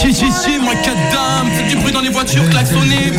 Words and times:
Si, 0.00 0.14
si, 0.14 0.30
si, 0.30 0.58
moi, 0.60 0.74
quatre 0.76 0.94
dames, 1.10 1.48
c'est 1.52 1.68
du 1.68 1.76
bruit 1.76 1.92
dans 1.92 2.00
les 2.00 2.08
voitures, 2.08 2.48
klaxonner. 2.50 3.12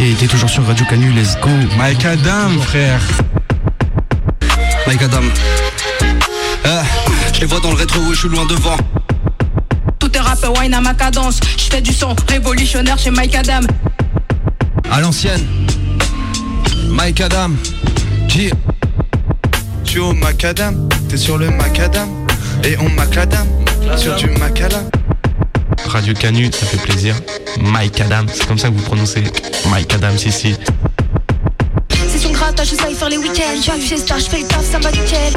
Il 0.00 0.12
était 0.12 0.26
toujours 0.26 0.50
sur 0.50 0.66
Radio 0.66 0.84
Canu, 0.86 1.12
let's 1.12 1.38
go. 1.40 1.48
Mike 1.78 2.04
Adam, 2.04 2.60
frère. 2.60 3.00
Mike 4.86 5.02
Adam. 5.02 5.22
Ah, 6.64 6.82
je 7.32 7.40
les 7.40 7.46
vois 7.46 7.60
dans 7.60 7.70
le 7.70 7.76
rétro, 7.76 8.00
je 8.10 8.18
suis 8.18 8.28
loin 8.28 8.46
devant. 8.46 8.76
Tout 10.00 10.10
est 10.16 10.20
rap, 10.20 10.38
wine 10.58 10.74
à 10.74 10.80
ma 10.80 10.94
cadence. 10.94 11.38
Je 11.56 11.78
du 11.78 11.92
son 11.92 12.16
révolutionnaire 12.28 12.98
chez 12.98 13.12
Mike 13.12 13.36
Adam. 13.36 13.60
À 14.90 15.00
l'ancienne, 15.00 15.46
Mike 16.88 17.20
Adam. 17.20 17.50
G. 18.26 18.50
Tu 19.84 19.98
au 19.98 20.12
macadam, 20.12 20.88
t'es 21.08 21.16
sur 21.16 21.38
le 21.38 21.50
macadam. 21.50 22.19
Et 22.64 22.76
on 22.78 22.88
macadam 22.90 23.46
sur 23.96 24.14
du 24.16 24.26
macadam 24.38 24.90
Radio 25.86 26.14
Canu, 26.14 26.50
ça 26.52 26.66
fait 26.66 26.76
plaisir. 26.76 27.16
Mike 27.60 28.00
Adam, 28.00 28.26
c'est 28.32 28.46
comme 28.46 28.58
ça 28.58 28.68
que 28.68 28.74
vous 28.74 28.82
prononcez. 28.82 29.24
Mike 29.70 29.94
Adam, 29.94 30.16
si, 30.16 30.30
si. 30.30 30.56
C'est 32.08 32.18
son 32.18 32.32
grattage, 32.32 32.70
je 32.70 32.74
sais 32.76 32.94
faire 32.94 33.08
les 33.08 33.18
week-ends. 33.18 33.56
Je 33.56 33.62
suis 33.62 33.70
à 33.70 33.76
la 33.76 33.80
fiesta, 33.80 34.18
je 34.18 34.24
fais 34.24 34.40
le 34.40 34.46
taf, 34.46 34.64
ça 34.64 34.78
va 34.78 34.90
nickel. 34.92 35.32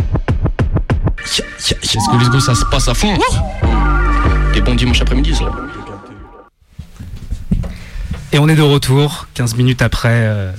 Let's 1.24 2.08
go, 2.12 2.18
let's 2.18 2.30
go, 2.30 2.40
ça 2.40 2.56
se 2.56 2.66
passe 2.66 2.88
à 2.88 2.94
fond. 2.94 3.18
Des 4.54 4.62
bons 4.62 4.76
dimanches 4.76 5.02
après-midi, 5.02 5.34
ça. 5.36 5.52
Et 8.32 8.40
on 8.40 8.48
est 8.50 8.56
de 8.56 8.62
retour, 8.62 9.28
15 9.36 9.56
minutes 9.56 9.82
après 9.82 10.10
euh, 10.12 10.52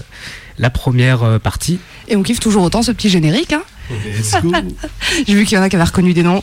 la 0.58 0.70
première 0.70 1.22
euh, 1.24 1.38
partie. 1.38 1.78
Et 2.08 2.16
on 2.16 2.22
kiffe 2.22 2.40
toujours 2.40 2.62
autant 2.62 2.82
ce 2.82 2.92
petit 2.92 3.10
générique. 3.10 3.52
Hein 3.52 3.62
J'ai 5.26 5.34
vu 5.34 5.44
qu'il 5.44 5.56
y 5.56 5.60
en 5.60 5.62
a 5.62 5.68
qui 5.68 5.76
avaient 5.76 5.84
reconnu 5.84 6.12
des 6.12 6.22
noms. 6.22 6.42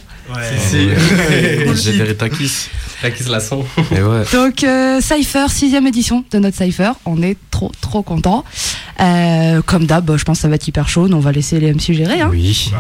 Si, 0.69 0.77
j'ai 1.75 1.91
verré 1.93 2.15
Takis. 2.15 2.69
Takis 3.01 3.23
la 3.29 3.39
son. 3.39 3.65
Et 3.91 4.01
ouais. 4.01 4.23
Donc 4.33 4.63
euh, 4.63 5.01
Cypher, 5.01 5.47
sixième 5.49 5.87
édition 5.87 6.23
de 6.31 6.39
notre 6.39 6.57
Cypher. 6.57 6.91
On 7.05 7.21
est 7.21 7.37
trop 7.49 7.71
trop 7.81 8.01
content. 8.01 8.45
Euh, 8.99 9.61
comme 9.65 9.85
d'hab, 9.85 10.15
je 10.15 10.23
pense 10.23 10.37
que 10.37 10.41
ça 10.43 10.47
va 10.47 10.55
être 10.55 10.67
hyper 10.67 10.87
chaud. 10.87 11.09
On 11.11 11.19
va 11.19 11.31
laisser 11.31 11.59
les 11.59 11.73
MC 11.73 11.93
gérer. 11.93 12.21
Hein. 12.21 12.29
Oui. 12.31 12.71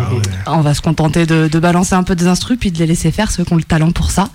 On 0.45 0.61
va 0.61 0.73
se 0.73 0.81
contenter 0.81 1.25
de, 1.25 1.47
de 1.47 1.59
balancer 1.59 1.95
un 1.95 2.03
peu 2.03 2.15
des 2.15 2.27
instrus 2.27 2.57
puis 2.59 2.71
de 2.71 2.77
les 2.77 2.87
laisser 2.87 3.11
faire 3.11 3.31
ceux 3.31 3.43
qui 3.43 3.53
ont 3.53 3.57
le 3.57 3.63
talent 3.63 3.91
pour 3.91 4.11
ça. 4.11 4.29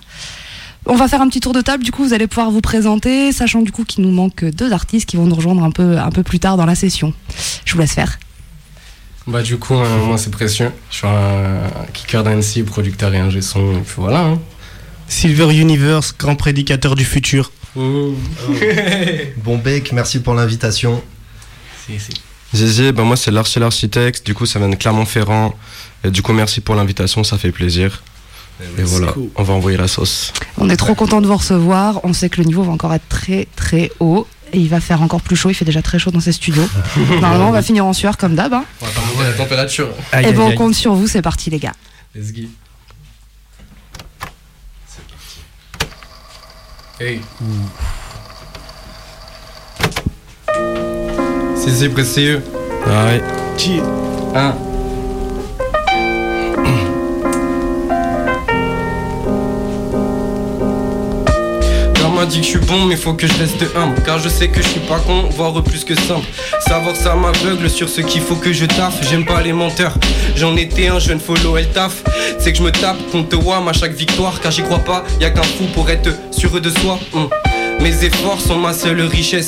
On 0.89 0.95
va 0.95 1.09
faire 1.09 1.21
un 1.21 1.27
petit 1.27 1.41
tour 1.41 1.51
de 1.51 1.59
table, 1.59 1.83
du 1.83 1.91
coup 1.91 2.05
vous 2.05 2.13
allez 2.13 2.27
pouvoir 2.27 2.49
vous 2.49 2.61
présenter, 2.61 3.33
sachant 3.33 3.61
du 3.61 3.73
coup 3.73 3.83
qu'il 3.83 4.05
nous 4.05 4.11
manque 4.11 4.45
deux 4.45 4.71
artistes 4.71 5.09
qui 5.09 5.17
vont 5.17 5.25
nous 5.25 5.35
rejoindre 5.35 5.61
un 5.61 5.71
peu, 5.71 5.97
un 5.97 6.11
peu 6.11 6.23
plus 6.23 6.39
tard 6.39 6.55
dans 6.55 6.65
la 6.65 6.75
session. 6.75 7.13
Je 7.65 7.73
vous 7.73 7.79
laisse 7.79 7.91
faire. 7.91 8.17
Bah 9.27 9.41
du 9.41 9.57
coup, 9.57 9.75
euh, 9.75 10.05
moi 10.05 10.17
c'est 10.17 10.31
précieux. 10.31 10.71
Je 10.89 10.97
suis 10.97 11.07
un 11.07 11.85
kicker 11.93 12.23
d'Annecy, 12.23 12.63
producteur 12.63 13.13
et 13.13 13.19
ingé 13.19 13.41
son. 13.41 13.73
Et 13.73 13.81
puis 13.81 13.95
voilà. 13.97 14.21
Hein. 14.21 14.39
Silver 15.09 15.53
Universe, 15.53 16.15
grand 16.17 16.35
prédicateur 16.35 16.95
du 16.95 17.05
futur. 17.05 17.51
Bon 19.43 19.57
bec, 19.57 19.91
merci 19.91 20.19
pour 20.19 20.33
l'invitation. 20.33 21.03
Si, 21.85 21.99
si. 21.99 22.11
Gégé, 22.53 22.91
ben 22.91 23.03
moi 23.03 23.15
c'est 23.17 23.29
l'archi 23.29 23.59
l'architecte, 23.59 24.25
du 24.25 24.33
coup 24.33 24.45
ça 24.45 24.57
vient 24.57 24.69
de 24.69 24.75
Clermont-Ferrand. 24.75 25.53
Et 26.03 26.11
du 26.11 26.21
coup 26.21 26.33
merci 26.33 26.61
pour 26.61 26.75
l'invitation, 26.75 27.23
ça 27.23 27.37
fait 27.37 27.51
plaisir. 27.51 28.01
Et 28.79 28.83
voilà, 28.83 29.13
on 29.35 29.43
va 29.43 29.53
envoyer 29.53 29.77
la 29.77 29.87
sauce. 29.87 30.33
On 30.57 30.69
est 30.69 30.77
trop 30.77 30.95
content 30.95 31.21
de 31.21 31.27
vous 31.27 31.37
recevoir. 31.37 31.99
On 32.03 32.13
sait 32.13 32.29
que 32.29 32.41
le 32.41 32.45
niveau 32.45 32.63
va 32.63 32.71
encore 32.71 32.93
être 32.93 33.07
très 33.07 33.47
très 33.55 33.91
haut 33.99 34.25
et 34.53 34.59
il 34.59 34.69
va 34.69 34.79
faire 34.79 35.01
encore 35.01 35.21
plus 35.21 35.35
chaud. 35.35 35.49
Il 35.49 35.53
fait 35.53 35.65
déjà 35.65 35.81
très 35.81 35.99
chaud 35.99 36.11
dans 36.11 36.19
ses 36.19 36.31
studios. 36.31 36.67
Normalement, 37.21 37.49
on 37.49 37.51
va 37.51 37.61
finir 37.61 37.85
en 37.85 37.93
sueur 37.93 38.17
comme 38.17 38.35
d'hab. 38.35 38.53
Hein. 38.53 38.65
On 38.81 39.17
va 39.17 39.23
la 39.25 39.33
température. 39.33 39.89
Et 40.13 40.15
aïe, 40.17 40.25
eh 40.29 40.33
bon, 40.33 40.51
on 40.51 40.55
compte 40.55 40.75
sur 40.75 40.93
vous. 40.93 41.07
C'est 41.07 41.21
parti, 41.21 41.49
les 41.49 41.59
gars. 41.59 41.73
Let's 42.15 42.31
go. 42.31 42.41
C'est 44.87 45.07
parti. 45.07 45.39
Hey. 46.99 47.21
Mmh. 47.41 47.65
C'est 51.55 51.89
précieux. 51.89 52.41
Ah 54.33 54.55
m'a 62.17 62.25
dit 62.25 62.39
que 62.39 62.45
je 62.45 62.49
suis 62.49 62.59
bon 62.59 62.85
mais 62.85 62.95
faut 62.95 63.13
que 63.13 63.27
je 63.27 63.33
reste 63.33 63.63
humble. 63.75 64.01
Car 64.03 64.17
je 64.17 64.27
sais 64.27 64.47
que 64.47 64.61
je 64.61 64.67
suis 64.67 64.79
pas 64.81 64.99
con, 64.99 65.29
voire 65.29 65.61
plus 65.63 65.83
que 65.83 65.93
simple. 65.93 66.25
Savoir 66.67 66.95
ça 66.95 67.15
m'aveugle 67.15 67.69
sur 67.69 67.87
ce 67.87 68.01
qu'il 68.01 68.21
faut 68.21 68.35
que 68.35 68.51
je 68.51 68.65
taffe. 68.65 68.97
J'aime 69.07 69.23
pas 69.23 69.41
les 69.41 69.53
menteurs, 69.53 69.93
j'en 70.35 70.55
étais 70.55 70.87
un 70.87 70.97
jeune 70.97 71.19
follow 71.19 71.57
elle 71.57 71.69
taf 71.69 72.03
C'est 72.39 72.51
que 72.53 72.57
je 72.57 72.63
me 72.63 72.71
tape 72.71 72.97
contre 73.11 73.37
WAM 73.37 73.67
à 73.67 73.73
chaque 73.73 73.93
victoire. 73.93 74.41
Car 74.41 74.51
j'y 74.51 74.63
crois 74.63 74.79
pas, 74.79 75.03
y 75.21 75.25
a 75.25 75.29
qu'un 75.29 75.43
fou 75.43 75.65
pour 75.75 75.89
être 75.91 76.09
sûr 76.31 76.59
de 76.59 76.69
soi. 76.71 76.97
Hum. 77.13 77.29
Mes 77.81 78.03
efforts 78.03 78.41
sont 78.41 78.57
ma 78.57 78.73
seule 78.73 79.01
richesse 79.01 79.47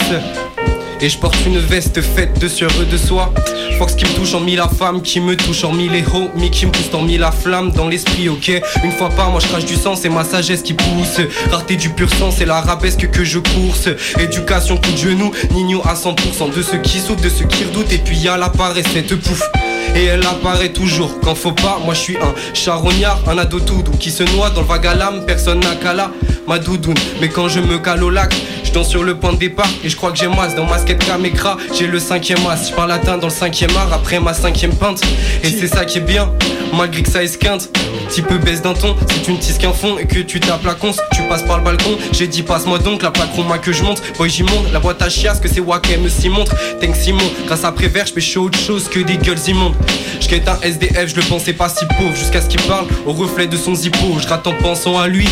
et 1.01 1.09
je 1.09 1.17
porte 1.17 1.37
une 1.45 1.59
veste 1.59 2.01
faite 2.01 2.39
de 2.39 2.47
sueur 2.47 2.71
de 2.89 2.97
soie. 2.97 3.33
Fox 3.77 3.95
qui 3.95 4.05
me 4.05 4.13
touche 4.15 4.33
en 4.33 4.41
mille 4.41 4.57
la 4.57 4.67
femme, 4.67 5.01
qui 5.01 5.19
me 5.19 5.35
touche 5.35 5.63
en 5.63 5.71
mille 5.71 5.91
les 5.91 6.03
homies, 6.13 6.51
qui 6.51 6.65
me 6.65 6.71
pousse 6.71 6.93
en 6.93 7.01
mille 7.01 7.21
la 7.21 7.31
flamme 7.31 7.71
dans 7.71 7.87
l'esprit, 7.87 8.27
ok. 8.27 8.51
Une 8.83 8.91
fois 8.91 9.09
par 9.09 9.31
mois, 9.31 9.39
je 9.39 9.47
crache 9.47 9.65
du 9.65 9.75
sang, 9.75 9.95
c'est 9.95 10.09
ma 10.09 10.23
sagesse 10.23 10.61
qui 10.61 10.73
pousse. 10.73 11.21
Rareté 11.49 11.75
du 11.75 11.89
pur 11.89 12.09
sang, 12.09 12.31
c'est 12.31 12.45
l'arabesque 12.45 13.09
que 13.09 13.23
je 13.23 13.39
course. 13.39 13.89
Éducation, 14.19 14.77
coup 14.77 14.91
de 14.91 14.97
genou, 14.97 15.31
Nino 15.51 15.81
à 15.85 15.93
100% 15.93 16.53
de 16.55 16.61
ceux 16.61 16.79
qui 16.79 16.99
souffrent, 16.99 17.21
de 17.21 17.29
ceux 17.29 17.45
qui 17.45 17.63
redoutent. 17.63 17.93
Et 17.93 17.99
puis 17.99 18.17
y 18.17 18.27
a 18.27 18.37
la 18.37 18.49
paresse, 18.49 18.85
cette 18.93 19.16
pouffe. 19.16 19.49
Et 19.95 20.05
elle 20.05 20.23
apparaît 20.23 20.69
toujours 20.69 21.19
quand 21.21 21.33
faut 21.33 21.51
pas. 21.51 21.79
Moi 21.83 21.93
je 21.93 21.99
suis 21.99 22.17
un 22.17 22.33
charognard, 22.53 23.21
un 23.27 23.37
ado 23.37 23.59
tout 23.59 23.81
doux 23.81 23.97
qui 23.99 24.11
se 24.11 24.23
noie 24.35 24.49
dans 24.51 24.61
le 24.61 24.99
l'âme. 24.99 25.23
Personne 25.25 25.61
n'a 25.61 25.75
qu'à 25.75 25.93
la 25.93 26.11
ma 26.49 26.59
doudoune. 26.59 26.95
Mais 27.21 27.29
quand 27.29 27.47
je 27.47 27.59
me 27.59 27.77
cale 27.77 28.03
au 28.03 28.09
lac, 28.09 28.35
je 28.69 28.74
danse 28.74 28.90
sur 28.90 29.03
le 29.03 29.16
point 29.16 29.34
de 29.34 29.38
départ. 29.38 29.69
Et 29.84 29.90
je 29.90 29.96
crois 29.96 30.12
que 30.12 30.18
j'ai 30.18 30.28
masse 30.28 30.56
dans 30.56 30.66
ma 30.66 30.78
skate 30.78 31.03
caméra. 31.03 31.57
J'ai 31.78 31.88
le 31.88 32.00
cinquième 32.00 32.46
as. 32.47 32.69
Je 32.69 32.74
parle 32.74 32.90
latin 32.90 33.18
dans 33.18 33.28
le 33.28 33.34
cinquième 33.34 33.75
art 33.75 33.91
après 33.91 34.19
ma 34.19 34.34
cinquième 34.34 34.74
pinte. 34.75 35.02
Et 35.44 35.50
c'est 35.50 35.68
ça 35.68 35.85
qui 35.85 35.97
est 35.97 36.02
bien, 36.02 36.31
malgré 36.74 37.02
que 37.02 37.09
ça 37.09 37.24
esquinte. 37.24 37.69
Petit 38.08 38.22
peu 38.22 38.38
baisse 38.38 38.62
d'un 38.62 38.74
ton, 38.74 38.96
si 39.09 39.22
tu 39.22 39.31
ne 39.31 39.38
tises 39.38 39.58
qu'un 39.58 39.74
fond 39.74 39.97
et 39.97 40.06
que 40.06 40.19
tu 40.19 40.40
tapes 40.40 40.66
la 40.66 40.75
conce, 40.75 40.97
tu 41.13 41.22
passes 41.24 41.44
par 41.44 41.58
le 41.58 41.63
balcon. 41.63 41.97
J'ai 42.12 42.28
dit 42.28 42.44
passe-moi 42.44 42.79
donc 42.79 43.02
la 43.02 43.12
plaque 43.12 43.35
moi 43.38 43.58
que 43.58 43.72
je 43.72 43.84
monte. 43.84 44.02
Boy 44.18 44.29
j'y 44.29 44.44
monte, 44.44 44.72
la 44.72 44.79
boîte 44.79 45.02
à 45.02 45.09
chiasse 45.09 45.40
que 45.40 45.47
c'est 45.47 45.62
Wakem 45.62 46.08
s'y 46.09 46.29
montre. 46.29 46.56
Tank 46.79 46.96
Simon, 46.96 47.24
grâce 47.46 47.63
à 47.63 47.72
Prévert, 47.72 48.06
je 48.06 48.19
fais 48.19 48.38
autre 48.38 48.59
chose 48.59 48.88
que 48.88 49.00
des 49.00 49.18
gueules 49.18 49.40
immondes. 49.47 49.75
Je 50.19 50.28
un 50.35 50.62
SDF, 50.62 51.08
je 51.08 51.16
le 51.16 51.24
pensais 51.24 51.53
pas 51.53 51.69
si 51.69 51.85
pauvre 51.97 52.16
jusqu'à 52.16 52.41
ce 52.41 52.47
qu'il 52.47 52.62
parle 52.63 52.85
au 53.06 53.13
reflet 53.13 53.47
de 53.47 53.58
son 53.58 53.74
zippo. 53.74 54.18
Je 54.22 54.28
rate 54.28 54.46
en 54.46 54.53
pensant 54.53 55.00
à 55.00 55.08
lui. 55.08 55.28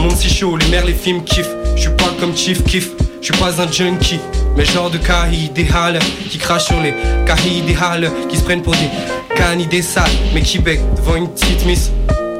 Monde 0.00 0.16
si 0.16 0.30
chaud, 0.30 0.56
les 0.56 0.66
mères, 0.68 0.86
les 0.86 0.94
films 0.94 1.22
kiffent. 1.24 1.54
Je 1.76 1.82
suis 1.82 1.90
pas 1.90 2.10
comme 2.18 2.34
Chief 2.34 2.64
Kiff, 2.64 2.90
je 3.20 3.26
suis 3.26 3.34
pas 3.34 3.60
un 3.60 3.70
junkie. 3.70 4.18
Mais 4.56 4.64
genre 4.64 4.90
de 4.90 4.96
Kahi 4.96 5.50
des 5.54 5.68
halles 5.68 5.98
qui 6.30 6.38
crachent 6.38 6.68
sur 6.68 6.80
les 6.80 6.94
Kahi 7.26 7.60
des 7.66 7.76
halles 7.76 8.10
qui 8.28 8.38
se 8.38 8.42
prennent 8.42 8.62
pour 8.62 8.72
des 8.72 8.88
canis 9.36 9.66
des 9.66 9.82
salles. 9.82 10.10
Mais 10.32 10.40
qui 10.40 10.58
bec 10.58 10.80
devant 10.96 11.16
une 11.16 11.28
petite 11.28 11.66
miss. 11.66 11.90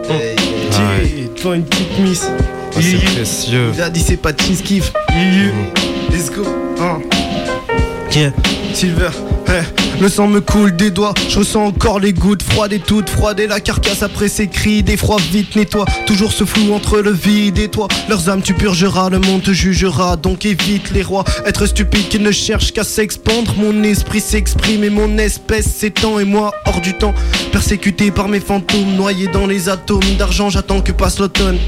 Hey, 0.09 1.29
devant 1.37 1.53
une 1.53 1.65
petite 1.65 1.99
miss. 1.99 2.27
Ah, 2.75 2.79
c'est 2.81 2.97
précieux. 3.15 3.73
Il 3.75 3.83
a 3.83 3.91
dit 3.91 4.01
c'est 4.01 4.17
pas 4.17 4.33
de 4.33 4.41
cheese 4.41 4.63
kiff. 4.63 4.93
Let's 6.11 6.31
go. 6.31 6.43
Hein. 6.81 7.01
Yeah. 8.15 8.33
Silver, 8.73 9.11
eh, 9.49 9.80
le 10.01 10.09
sang 10.09 10.29
me 10.29 10.41
coule 10.41 10.75
des 10.75 10.91
doigts, 10.91 11.13
je 11.29 11.39
ressens 11.39 11.65
encore 11.65 12.01
les 12.01 12.13
gouttes 12.13 12.43
froides 12.43 12.73
et 12.73 12.79
toutes 12.79 13.11
froides 13.11 13.39
et 13.39 13.47
la 13.47 13.61
carcasse 13.61 14.03
après 14.03 14.29
ses 14.29 14.49
cris, 14.49 14.83
des 14.83 14.97
froids 14.97 15.21
vite 15.31 15.57
nettoie, 15.57 15.85
toujours 16.07 16.33
ce 16.33 16.45
flou 16.45 16.73
entre 16.73 17.01
le 17.01 17.11
vide 17.11 17.59
et 17.59 17.69
toi, 17.69 17.87
leurs 18.09 18.31
âmes 18.31 18.43
tu 18.43 18.55
purgeras, 18.55 19.11
le 19.11 19.19
monde 19.19 19.43
te 19.43 19.53
jugera, 19.53 20.17
donc 20.17 20.47
évite 20.47 20.91
les 20.93 21.03
rois, 21.03 21.25
être 21.45 21.67
stupide 21.67 22.09
qui 22.09 22.19
ne 22.19 22.33
cherche 22.33 22.73
qu'à 22.73 22.85
s'expandre, 22.85 23.55
mon 23.59 23.83
esprit 23.83 24.21
s'exprime 24.21 24.85
et 24.85 24.91
mon 24.91 25.19
espèce 25.19 25.67
s'étend 25.67 26.19
et 26.19 26.25
moi 26.25 26.53
hors 26.67 26.81
du 26.81 26.95
temps, 26.95 27.15
persécuté 27.53 28.11
par 28.11 28.29
mes 28.29 28.41
fantômes, 28.41 28.95
noyé 28.97 29.27
dans 29.29 29.47
les 29.47 29.69
atomes 29.69 30.17
d'argent, 30.19 30.49
j'attends 30.49 30.81
que 30.81 30.93
passe 30.93 31.19
l'automne. 31.19 31.59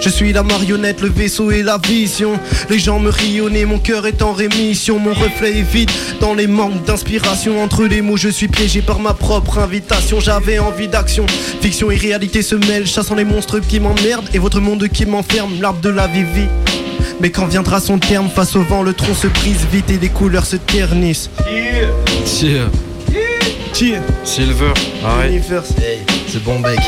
Je 0.00 0.08
suis 0.08 0.32
la 0.32 0.42
marionnette, 0.42 1.00
le 1.00 1.08
vaisseau 1.08 1.50
et 1.50 1.62
la 1.62 1.78
vision. 1.78 2.38
Les 2.70 2.78
gens 2.78 2.98
me 2.98 3.10
rionnaient, 3.10 3.64
mon 3.64 3.78
cœur 3.78 4.06
est 4.06 4.22
en 4.22 4.32
rémission. 4.32 4.98
Mon 4.98 5.14
reflet 5.14 5.58
est 5.58 5.62
vide 5.62 5.90
dans 6.20 6.34
les 6.34 6.46
manques 6.46 6.84
d'inspiration. 6.84 7.62
Entre 7.62 7.84
les 7.84 8.02
mots, 8.02 8.16
je 8.16 8.28
suis 8.28 8.48
piégé 8.48 8.82
par 8.82 9.00
ma 9.00 9.14
propre 9.14 9.58
invitation. 9.58 10.20
J'avais 10.20 10.58
envie 10.58 10.88
d'action. 10.88 11.26
Fiction 11.60 11.90
et 11.90 11.96
réalité 11.96 12.42
se 12.42 12.54
mêlent, 12.54 12.86
chassant 12.86 13.14
les 13.14 13.24
monstres 13.24 13.58
qui 13.58 13.80
m'emmerdent 13.80 14.28
et 14.32 14.38
votre 14.38 14.60
monde 14.60 14.86
qui 14.88 15.06
m'enferme. 15.06 15.60
L'arbre 15.60 15.80
de 15.80 15.90
la 15.90 16.06
vie 16.06 16.24
vit. 16.24 16.48
Mais 17.20 17.30
quand 17.30 17.46
viendra 17.46 17.80
son 17.80 17.98
terme, 17.98 18.28
face 18.28 18.56
au 18.56 18.62
vent, 18.62 18.82
le 18.82 18.92
tronc 18.92 19.14
se 19.14 19.26
brise 19.26 19.66
vite 19.72 19.90
et 19.90 19.98
les 19.98 20.08
couleurs 20.08 20.46
se 20.46 20.56
ternissent. 20.56 21.30
Cheer. 22.26 22.68
Cheer. 23.72 24.00
Silver. 24.24 24.72
Ah 25.04 25.18
ouais. 25.18 25.28
Universe. 25.28 25.70
Hey, 25.78 26.00
c'est 26.28 26.42
bon 26.42 26.60
bec. 26.60 26.78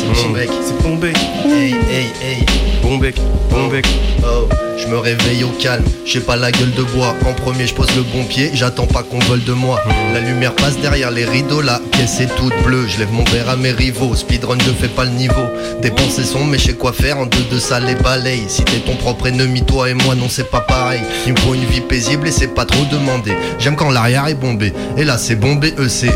C'est 0.00 0.24
bon 0.24 0.30
bec. 0.30 0.50
C'est 0.64 0.82
bon 0.82 0.96
bec. 0.96 1.16
Hey, 1.44 1.74
hey, 1.90 2.06
hey. 2.22 2.46
Bon 2.82 2.96
bec, 2.96 3.16
bon 3.50 3.68
bec. 3.68 3.86
Oh, 4.24 4.48
je 4.78 4.86
me 4.88 4.96
réveille 4.98 5.44
au 5.44 5.50
calme, 5.60 5.84
j'ai 6.06 6.20
pas 6.20 6.36
la 6.36 6.50
gueule 6.50 6.72
de 6.72 6.82
bois. 6.82 7.14
En 7.26 7.34
premier, 7.34 7.66
je 7.66 7.74
pose 7.74 7.94
le 7.94 8.02
bon 8.02 8.24
pied, 8.24 8.50
j'attends 8.54 8.86
pas 8.86 9.02
qu'on 9.02 9.18
vole 9.20 9.44
de 9.44 9.52
moi. 9.52 9.78
La 10.14 10.20
lumière 10.20 10.54
passe 10.54 10.78
derrière 10.78 11.10
les 11.10 11.24
rideaux, 11.26 11.60
la 11.60 11.80
caisse 11.92 12.20
est 12.20 12.34
toute 12.36 12.54
bleue. 12.64 12.86
Je 12.88 12.98
lève 12.98 13.12
mon 13.12 13.24
verre 13.24 13.50
à 13.50 13.56
mes 13.56 13.72
rivaux, 13.72 14.14
speedrun 14.14 14.56
ne 14.56 14.72
fait 14.72 14.88
pas 14.88 15.04
le 15.04 15.10
niveau. 15.10 15.46
Dépenser 15.82 16.24
son, 16.24 16.44
mais 16.44 16.58
je 16.58 16.68
sais 16.68 16.74
quoi 16.74 16.92
faire 16.92 17.18
en 17.18 17.26
deux 17.26 17.44
de 17.52 17.58
ça 17.58 17.78
les 17.78 17.94
balaye. 17.94 18.44
Si 18.48 18.64
t'es 18.64 18.78
ton 18.78 18.96
propre 18.96 19.26
ennemi, 19.26 19.62
toi 19.62 19.90
et 19.90 19.94
moi, 19.94 20.14
non, 20.14 20.28
c'est 20.28 20.50
pas 20.50 20.60
pareil. 20.60 21.00
Il 21.26 21.34
me 21.34 21.38
faut 21.40 21.54
une 21.54 21.66
vie 21.66 21.82
paisible 21.82 22.26
et 22.26 22.32
c'est 22.32 22.54
pas 22.54 22.64
trop 22.64 22.84
demandé. 22.90 23.32
J'aime 23.58 23.76
quand 23.76 23.90
l'arrière 23.90 24.26
est 24.28 24.34
bombé, 24.34 24.72
et 24.96 25.04
là 25.04 25.18
c'est 25.18 25.36
bombé 25.36 25.74
EC. 25.78 26.10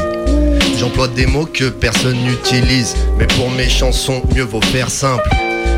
J'emploie 0.84 1.08
des 1.08 1.24
mots 1.24 1.46
que 1.46 1.70
personne 1.70 2.18
n'utilise, 2.18 2.94
mais 3.18 3.26
pour 3.26 3.50
mes 3.50 3.70
chansons, 3.70 4.20
mieux 4.34 4.42
vaut 4.42 4.60
faire 4.60 4.90
simple. 4.90 5.26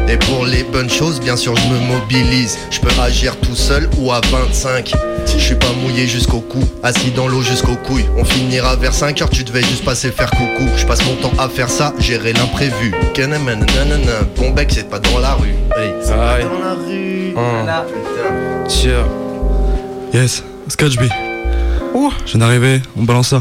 Et 0.09 0.17
pour 0.17 0.45
les 0.45 0.65
bonnes 0.65 0.91
choses, 0.91 1.21
bien 1.21 1.37
sûr, 1.37 1.55
je 1.55 1.69
me 1.69 1.79
mobilise. 1.79 2.59
Je 2.73 2.81
peux 2.81 2.91
agir 3.01 3.37
tout 3.39 3.55
seul 3.55 3.89
ou 3.99 4.11
à 4.11 4.21
25. 4.33 4.93
Je 5.25 5.39
suis 5.39 5.55
pas 5.55 5.71
mouillé 5.81 6.09
jusqu'au 6.09 6.41
cou, 6.41 6.59
assis 6.83 7.13
dans 7.13 7.29
l'eau 7.29 7.41
jusqu'aux 7.41 7.77
couilles. 7.77 8.07
On 8.17 8.25
finira 8.25 8.75
vers 8.75 8.93
5 8.93 9.23
heures, 9.23 9.31
tu 9.31 9.45
devais 9.45 9.63
juste 9.63 9.85
passer 9.85 10.11
faire 10.11 10.33
coucou. 10.33 10.69
Je 10.77 10.85
passe 10.85 11.07
mon 11.07 11.15
temps 11.15 11.33
à 11.39 11.49
faire 11.49 11.71
ça, 11.71 11.95
gérer 12.01 12.33
l'imprévu. 12.33 12.93
Bon 14.37 14.51
bec, 14.51 14.71
c'est 14.73 14.91
pas 14.91 14.99
dans 14.99 15.21
la 15.21 15.35
rue. 15.35 15.55
Hey, 15.77 15.95
c'est 16.03 16.17
pas 16.17 16.39
dans 16.43 16.59
la 16.59 16.75
rue. 16.75 17.33
Hum. 17.37 18.67
Tiens. 18.67 19.07
Yes, 20.13 20.43
Scotch 20.67 20.97
B. 20.97 21.05
Oh, 21.95 22.11
je 22.25 22.33
viens 22.33 22.41
d'arriver, 22.41 22.83
on 22.99 23.05
balance 23.05 23.29
ça. 23.29 23.41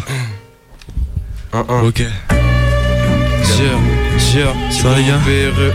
Ok. 1.57 2.03
Gars 4.35 5.19
PRE 5.23 5.71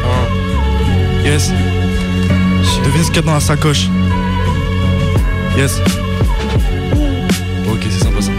1. 1.25 1.25
Yes. 1.25 1.53
Devine 2.85 3.03
ce 3.03 3.07
qu'il 3.07 3.17
y 3.17 3.19
a 3.21 3.23
dans 3.23 3.33
la 3.33 3.41
sacoche. 3.41 3.89
Yes. 5.57 5.81
Ok, 7.67 7.81
c'est 7.85 8.05
sympa 8.05 8.21
ça. 8.21 8.31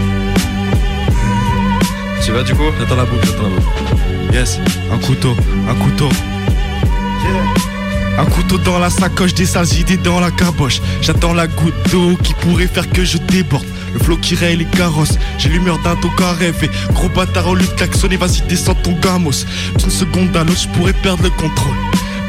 Tu 2.24 2.30
vas 2.30 2.44
du 2.44 2.54
coup 2.54 2.62
J'attends 2.78 2.94
la 2.94 3.04
boucle, 3.04 3.26
j'attends 3.26 3.42
la 3.42 3.48
boucle. 3.48 3.66
Yes, 4.32 4.60
un 4.92 4.98
couteau, 4.98 5.34
un 5.68 5.74
couteau. 5.74 6.08
Un 8.18 8.24
couteau 8.26 8.58
dans 8.58 8.78
la 8.78 8.90
sacoche, 8.90 9.34
des 9.34 9.46
sales 9.46 9.72
idées 9.80 9.96
dans 9.96 10.20
la 10.20 10.30
caboche. 10.30 10.80
J'attends 11.00 11.34
la 11.34 11.48
goutte 11.48 11.74
d'eau 11.90 12.16
qui 12.22 12.34
pourrait 12.34 12.68
faire 12.68 12.88
que 12.88 13.04
je 13.04 13.18
déborde. 13.18 13.66
Le 13.92 14.00
flot 14.00 14.16
qui 14.16 14.34
raye 14.34 14.56
les 14.56 14.64
carrosses, 14.64 15.18
j'ai 15.38 15.48
l'humeur 15.48 15.78
d'un 15.80 15.96
à 16.24 16.32
rêver. 16.32 16.70
Gros 16.92 17.08
bâtard 17.08 17.48
au 17.48 17.54
lieu 17.54 17.66
de 17.66 17.72
klaxonner, 17.72 18.16
vas-y 18.16 18.42
descends 18.48 18.74
ton 18.74 18.92
gamos. 18.92 19.44
D'une 19.78 19.90
seconde 19.90 20.36
à 20.36 20.44
l'autre, 20.44 20.60
je 20.62 20.68
pourrais 20.68 20.92
perdre 20.92 21.24
le 21.24 21.30
contrôle. 21.30 21.76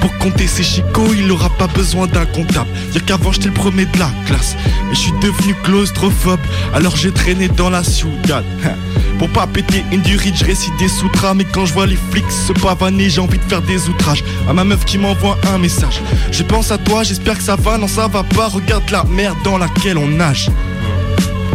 Pour 0.01 0.17
compter 0.17 0.47
ses 0.47 0.63
chicots, 0.63 1.13
il 1.17 1.31
aura 1.31 1.49
pas 1.49 1.67
besoin 1.67 2.07
d'un 2.07 2.25
comptable. 2.25 2.69
Y'a 2.93 2.99
qu'avant 2.99 3.31
j'étais 3.31 3.47
le 3.47 3.53
premier 3.53 3.85
de 3.85 3.99
la 3.99 4.11
classe. 4.25 4.57
Mais 4.89 4.95
je 4.95 4.99
suis 4.99 5.13
devenu 5.21 5.55
claustrophobe, 5.63 6.41
alors 6.73 6.97
j'ai 6.97 7.11
traîné 7.11 7.47
dans 7.47 7.69
la 7.69 7.85
ciudad. 7.85 8.43
Pour 9.19 9.29
pas 9.29 9.47
péter 9.47 9.85
une 9.93 10.01
durite, 10.01 10.35
je 10.35 10.43
récite 10.43 10.75
des 10.77 10.89
sutras. 10.89 11.33
Mais 11.33 11.45
quand 11.45 11.65
je 11.65 11.73
vois 11.73 11.85
les 11.85 11.97
flics 12.11 12.29
se 12.29 12.51
pavaner, 12.51 13.09
j'ai 13.09 13.21
envie 13.21 13.37
de 13.37 13.43
faire 13.43 13.61
des 13.61 13.87
outrages. 13.87 14.25
À 14.49 14.51
ma 14.51 14.65
meuf 14.65 14.83
qui 14.83 14.97
m'envoie 14.97 15.37
un 15.53 15.57
message. 15.57 16.01
Je 16.31 16.43
pense 16.43 16.71
à 16.71 16.77
toi, 16.77 17.03
j'espère 17.03 17.37
que 17.37 17.43
ça 17.43 17.55
va. 17.55 17.77
Non, 17.77 17.87
ça 17.87 18.09
va 18.09 18.23
pas. 18.23 18.49
Regarde 18.49 18.89
la 18.91 19.05
merde 19.05 19.37
dans 19.45 19.57
laquelle 19.57 19.97
on 19.97 20.07
nage. 20.07 20.49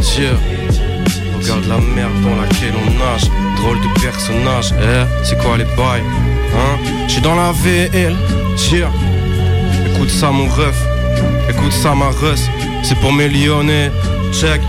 Tiens. 0.00 0.38
Regarde 1.40 1.66
la 1.66 1.78
merde 1.78 2.20
dans 2.22 2.36
laquelle 2.40 2.74
on 2.74 2.90
nage. 2.98 3.30
Drôle 3.56 3.78
de 3.80 4.00
personnage. 4.00 4.74
Eh, 4.80 5.24
c'est 5.24 5.38
quoi 5.38 5.56
les 5.56 5.64
bails 5.64 6.02
Hein? 6.54 6.78
J'suis 7.06 7.20
dans 7.20 7.34
la 7.34 7.52
VL. 7.52 8.16
Tiens. 8.56 8.90
Écoute 9.94 10.10
ça, 10.10 10.30
mon 10.30 10.46
ref. 10.46 10.76
Écoute 11.48 11.72
ça, 11.72 11.94
ma 11.94 12.08
russ. 12.08 12.48
C'est 12.82 12.98
pour 13.00 13.12
mes 13.12 13.28
lyonnais. 13.28 13.90
Check. 14.32 14.60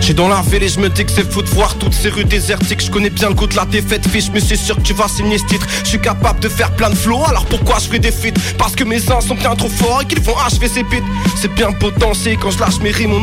J'suis 0.00 0.14
dans 0.14 0.28
la 0.28 0.40
ville 0.42 0.62
et 0.62 0.68
je 0.68 0.80
me 0.80 0.88
dis 0.88 1.04
que 1.04 1.10
c'est 1.10 1.30
fou 1.30 1.42
de 1.42 1.48
voir 1.48 1.74
toutes 1.76 1.92
ces 1.92 2.08
rues 2.08 2.24
désertiques. 2.24 2.82
Je 2.82 2.90
connais 2.90 3.10
bien 3.10 3.28
le 3.28 3.34
goût 3.34 3.46
de 3.46 3.56
la 3.56 3.64
défaite, 3.64 4.06
fiche, 4.08 4.30
mais 4.32 4.40
c'est 4.40 4.56
sûr 4.56 4.76
que 4.76 4.82
tu 4.82 4.94
vas 4.94 5.08
signer 5.08 5.38
ce 5.38 5.44
titre. 5.46 5.66
Je 5.82 5.88
suis 5.88 6.00
capable 6.00 6.40
de 6.40 6.48
faire 6.48 6.70
plein 6.72 6.90
de 6.90 6.94
flots, 6.94 7.24
alors 7.26 7.44
pourquoi 7.46 7.78
je 7.78 7.88
fais 7.88 7.98
des 7.98 8.12
Parce 8.56 8.74
que 8.74 8.84
mes 8.84 9.10
uns 9.10 9.20
sont 9.20 9.34
bien 9.34 9.54
trop 9.54 9.68
forts 9.68 10.02
et 10.02 10.06
qu'ils 10.06 10.20
vont 10.20 10.36
achever 10.38 10.68
ces. 10.68 10.84
C'est 11.36 11.52
bien 11.54 11.72
potentiel 11.72 12.38
quand 12.38 12.50
je 12.50 12.58
lâche 12.58 12.78
mes 12.80 12.90
rimes, 12.90 13.10
mon 13.10 13.22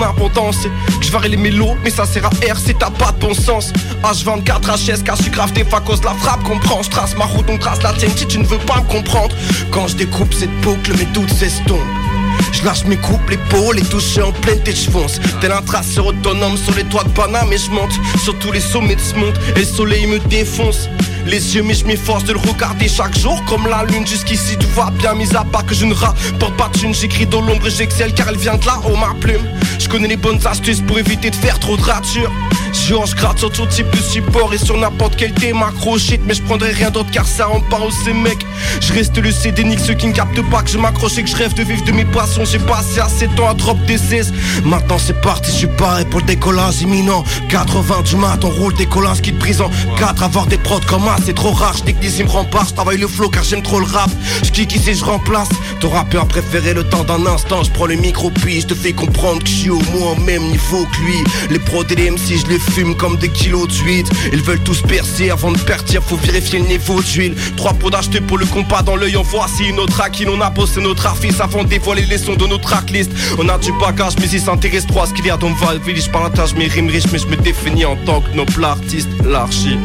c'est 0.51 0.69
Que 0.99 1.05
je 1.05 1.11
varie 1.11 1.29
les 1.29 1.37
mélos, 1.37 1.75
mais 1.83 1.89
ça 1.89 2.05
sert 2.05 2.25
à 2.25 2.29
R, 2.29 2.57
c'est 2.57 2.77
t'as 2.77 2.91
pas 2.91 3.11
de 3.11 3.19
bon 3.19 3.33
sens. 3.33 3.71
H24, 4.03 4.77
HS, 4.77 5.03
car 5.03 5.15
je 5.15 5.23
suis 5.23 5.31
grave 5.31 5.53
des 5.53 5.63
de 5.63 6.05
la 6.05 6.13
frappe. 6.13 6.43
Comprends, 6.43 6.83
je 6.83 6.89
trace 6.89 7.15
ma 7.17 7.25
route, 7.25 7.45
on 7.49 7.57
trace 7.57 7.81
la 7.81 7.93
tienne 7.93 8.11
si 8.15 8.27
tu 8.27 8.37
ne 8.37 8.45
veux 8.45 8.59
pas 8.59 8.81
me 8.81 8.91
comprendre. 8.91 9.35
Quand 9.71 9.87
je 9.87 9.95
découpe 9.95 10.33
cette 10.33 10.55
boucle, 10.61 10.95
mes 10.97 11.05
doutes 11.05 11.33
s'estompent. 11.33 12.04
Je 12.51 12.63
lâche 12.63 12.85
mes 12.85 12.97
coupes, 12.97 13.29
l'épaule 13.29 13.79
et 13.79 13.83
touché 13.83 14.21
en 14.21 14.31
pleine 14.31 14.61
tête, 14.61 14.77
je 14.77 14.89
fonce. 14.89 15.19
Tel 15.41 15.51
un 15.51 15.61
traceur 15.61 16.07
autonome 16.07 16.57
sur 16.57 16.75
les 16.75 16.83
toits 16.85 17.03
de 17.03 17.09
Paname 17.09 17.51
et 17.53 17.57
je 17.57 17.69
monte 17.71 17.93
sur 18.23 18.37
tous 18.39 18.51
les 18.51 18.59
sommets 18.59 18.95
de 18.95 19.01
ce 19.01 19.15
monde 19.15 19.37
et 19.55 19.59
le 19.59 19.65
soleil 19.65 20.07
me 20.07 20.19
défonce. 20.19 20.89
Les 21.25 21.55
yeux, 21.55 21.63
mais 21.63 21.73
je 21.73 21.85
m'efforce 21.85 22.23
de 22.23 22.33
le 22.33 22.39
regarder 22.39 22.87
chaque 22.87 23.17
jour 23.17 23.43
comme 23.45 23.67
la 23.67 23.83
lune. 23.83 24.05
Jusqu'ici, 24.05 24.57
tout 24.57 24.67
va 24.75 24.91
bien, 24.91 25.15
mis 25.15 25.35
à 25.35 25.43
part 25.43 25.65
que 25.65 25.73
je 25.73 25.85
ne 25.85 25.93
rapporte 25.93 26.55
pas 26.55 26.69
de 26.71 26.79
thune. 26.79 26.93
J'écris 26.93 27.25
dans 27.25 27.41
l'ombre 27.41 27.67
et 27.67 27.71
j'excelle 27.71 28.13
car 28.13 28.29
elle 28.29 28.37
vient 28.37 28.55
de 28.55 28.65
là-haut, 28.65 28.95
ma 28.95 29.13
plume. 29.19 29.41
Je 29.79 29.89
connais 29.89 30.07
les 30.07 30.17
bonnes 30.17 30.39
astuces 30.45 30.81
pour 30.81 30.99
éviter 30.99 31.31
de 31.31 31.35
faire 31.35 31.59
trop 31.59 31.77
de 31.77 31.81
ratures. 31.81 32.31
Je 32.73 33.15
gratte 33.15 33.39
sur 33.39 33.51
tout 33.51 33.65
type 33.65 33.89
de 33.89 34.01
support 34.01 34.53
et 34.53 34.57
sur 34.57 34.77
n'importe 34.77 35.15
quel 35.15 35.33
thème 35.33 35.63
accroché. 35.63 36.19
Mais 36.25 36.33
je 36.33 36.41
prendrai 36.43 36.71
rien 36.71 36.91
d'autre 36.91 37.09
car 37.11 37.27
ça 37.27 37.49
en 37.49 37.61
parle 37.61 37.91
ces 37.91 38.13
mecs. 38.13 38.45
Je 38.81 38.93
reste 38.93 39.17
le 39.17 39.31
CD, 39.31 39.63
nique 39.63 39.79
ceux 39.79 39.93
qui 39.95 40.07
ne 40.07 40.13
captent 40.13 40.47
pas 40.51 40.61
que 40.61 40.69
je 40.69 40.77
m'accroche 40.77 41.17
et 41.17 41.23
que 41.23 41.29
je 41.29 41.35
rêve 41.35 41.53
de 41.55 41.63
vivre 41.63 41.83
de 41.83 41.91
mes 41.91 42.05
passions. 42.05 42.45
J'ai 42.45 42.59
passé 42.59 42.99
assez 42.99 43.27
de 43.27 43.35
temps 43.35 43.49
à 43.49 43.53
drop 43.53 43.77
des 43.85 43.97
16. 43.97 44.33
Maintenant 44.65 44.97
c'est 44.99 45.19
parti, 45.21 45.51
je 45.51 45.57
suis 45.57 45.67
paré 45.67 46.05
pour 46.05 46.19
le 46.19 46.25
décollage 46.25 46.81
imminent. 46.81 47.23
80 47.49 48.01
du 48.03 48.15
mat, 48.17 48.43
on 48.43 48.49
roule 48.49 48.75
des 48.75 48.85
collins 48.85 49.15
qui 49.15 49.33
te 49.33 49.39
prise 49.39 49.61
en 49.61 49.71
4. 49.97 50.21
Avoir 50.21 50.45
des 50.45 50.57
prods 50.57 50.81
comme 50.85 51.07
c'est 51.23 51.33
trop 51.33 51.51
rare. 51.51 51.75
Je 51.77 51.83
des 51.91 52.23
me 52.23 52.29
remparts, 52.29 52.67
je 52.69 52.73
travaille 52.73 52.97
le 52.97 53.07
flow 53.07 53.29
car 53.29 53.43
j'aime 53.43 53.61
trop 53.61 53.79
le 53.79 53.85
rap. 53.85 54.09
Je 54.43 54.61
ici, 54.61 54.95
je 54.95 55.03
remplace. 55.03 55.49
Ton 55.79 55.89
rappeur 55.89 56.27
préféré 56.27 56.73
le 56.73 56.83
temps 56.83 57.03
d'un 57.03 57.25
instant. 57.25 57.63
Je 57.63 57.71
prends 57.71 57.85
le 57.85 57.95
micro 57.95 58.29
puis 58.29 58.61
je 58.61 58.67
te 58.67 58.73
fais 58.73 58.93
comprendre 58.93 59.43
que 59.43 59.49
je 59.49 59.55
suis 59.55 59.69
au 59.69 59.81
moins 59.93 60.11
au 60.11 60.19
même 60.21 60.43
niveau 60.43 60.85
que 60.85 60.97
lui. 61.01 61.23
Les 61.49 61.59
pros 61.59 61.83
les 61.83 62.11
MC, 62.11 62.37
je 62.37 62.47
les 62.47 62.59
fume 62.59 62.95
comme 62.95 63.17
des 63.17 63.29
kilos 63.29 63.67
d'huile. 63.67 64.05
Ils 64.33 64.41
veulent 64.41 64.63
tous 64.63 64.81
percer 64.81 65.29
avant 65.29 65.51
de 65.51 65.59
partir, 65.59 66.01
faut 66.03 66.17
vérifier 66.17 66.59
le 66.59 66.67
niveau 66.67 67.01
d'huile. 67.01 67.35
Trois 67.57 67.73
pots 67.73 67.89
d'acheter 67.89 68.21
pour 68.21 68.37
le 68.37 68.45
compas 68.45 68.81
dans 68.81 68.95
l'œil, 68.95 69.17
en 69.17 69.23
voici 69.23 69.65
une 69.65 69.79
autre 69.79 70.01
qui 70.11 70.25
l'on 70.25 70.39
a 70.41 70.49
bossé 70.49 70.81
notre 70.81 71.05
artiste 71.05 71.41
avant 71.41 71.63
de 71.63 71.69
dévoiler 71.69 72.05
les 72.05 72.17
sons 72.17 72.35
de 72.35 72.45
notre 72.47 72.63
tracklist. 72.63 73.11
On 73.37 73.47
a 73.49 73.57
du 73.57 73.71
bagage, 73.79 74.13
mais 74.19 74.27
il 74.27 74.39
s'intéresse 74.39 74.85
trop 74.87 75.01
à 75.01 75.07
ce 75.07 75.13
qu'il 75.13 75.25
y 75.25 75.29
a 75.29 75.37
dans 75.37 75.49
le 75.49 75.55
Val 75.55 75.79
Je 75.85 76.09
partage 76.09 76.53
mes 76.53 76.67
rimes 76.67 76.89
riches, 76.89 77.11
mais 77.11 77.19
je 77.19 77.27
me 77.27 77.35
définis 77.35 77.85
en 77.85 77.95
tant 77.95 78.21
que 78.21 78.35
noble 78.35 78.63
artiste, 78.63 79.09
l'archi. 79.23 79.77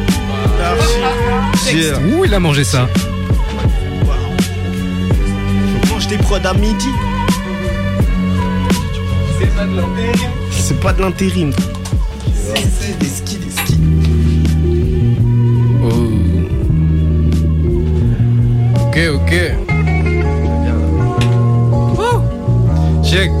Ouh, 2.13 2.25
il 2.25 2.33
a 2.33 2.39
mangé 2.39 2.63
ça. 2.63 2.87
On 5.83 5.87
mange 5.93 6.07
des 6.07 6.17
prods 6.17 6.37
à 6.43 6.53
midi. 6.53 6.89
C'est 9.39 9.49
pas 9.55 9.65
de 9.65 9.75
l'intérim. 9.75 10.29
C'est 10.51 10.79
pas 10.79 10.93
de 10.93 11.01
l'intérim. 11.01 11.51
C'est 12.53 12.97
des 12.99 13.05
skis, 13.07 13.37
des 13.37 13.51
skis. 13.51 13.79
Ok, 18.75 18.97
ok. 19.15 19.33
Wouh. 21.97 22.21
Check. 23.03 23.31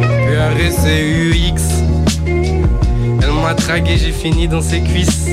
PRS 0.00 0.86
et 0.86 1.02
UX. 1.30 1.62
Elle 2.26 3.32
m'a 3.42 3.54
tragué, 3.54 3.96
j'ai 3.98 4.12
fini 4.12 4.46
dans 4.48 4.62
ses 4.62 4.80
cuisses. 4.80 5.26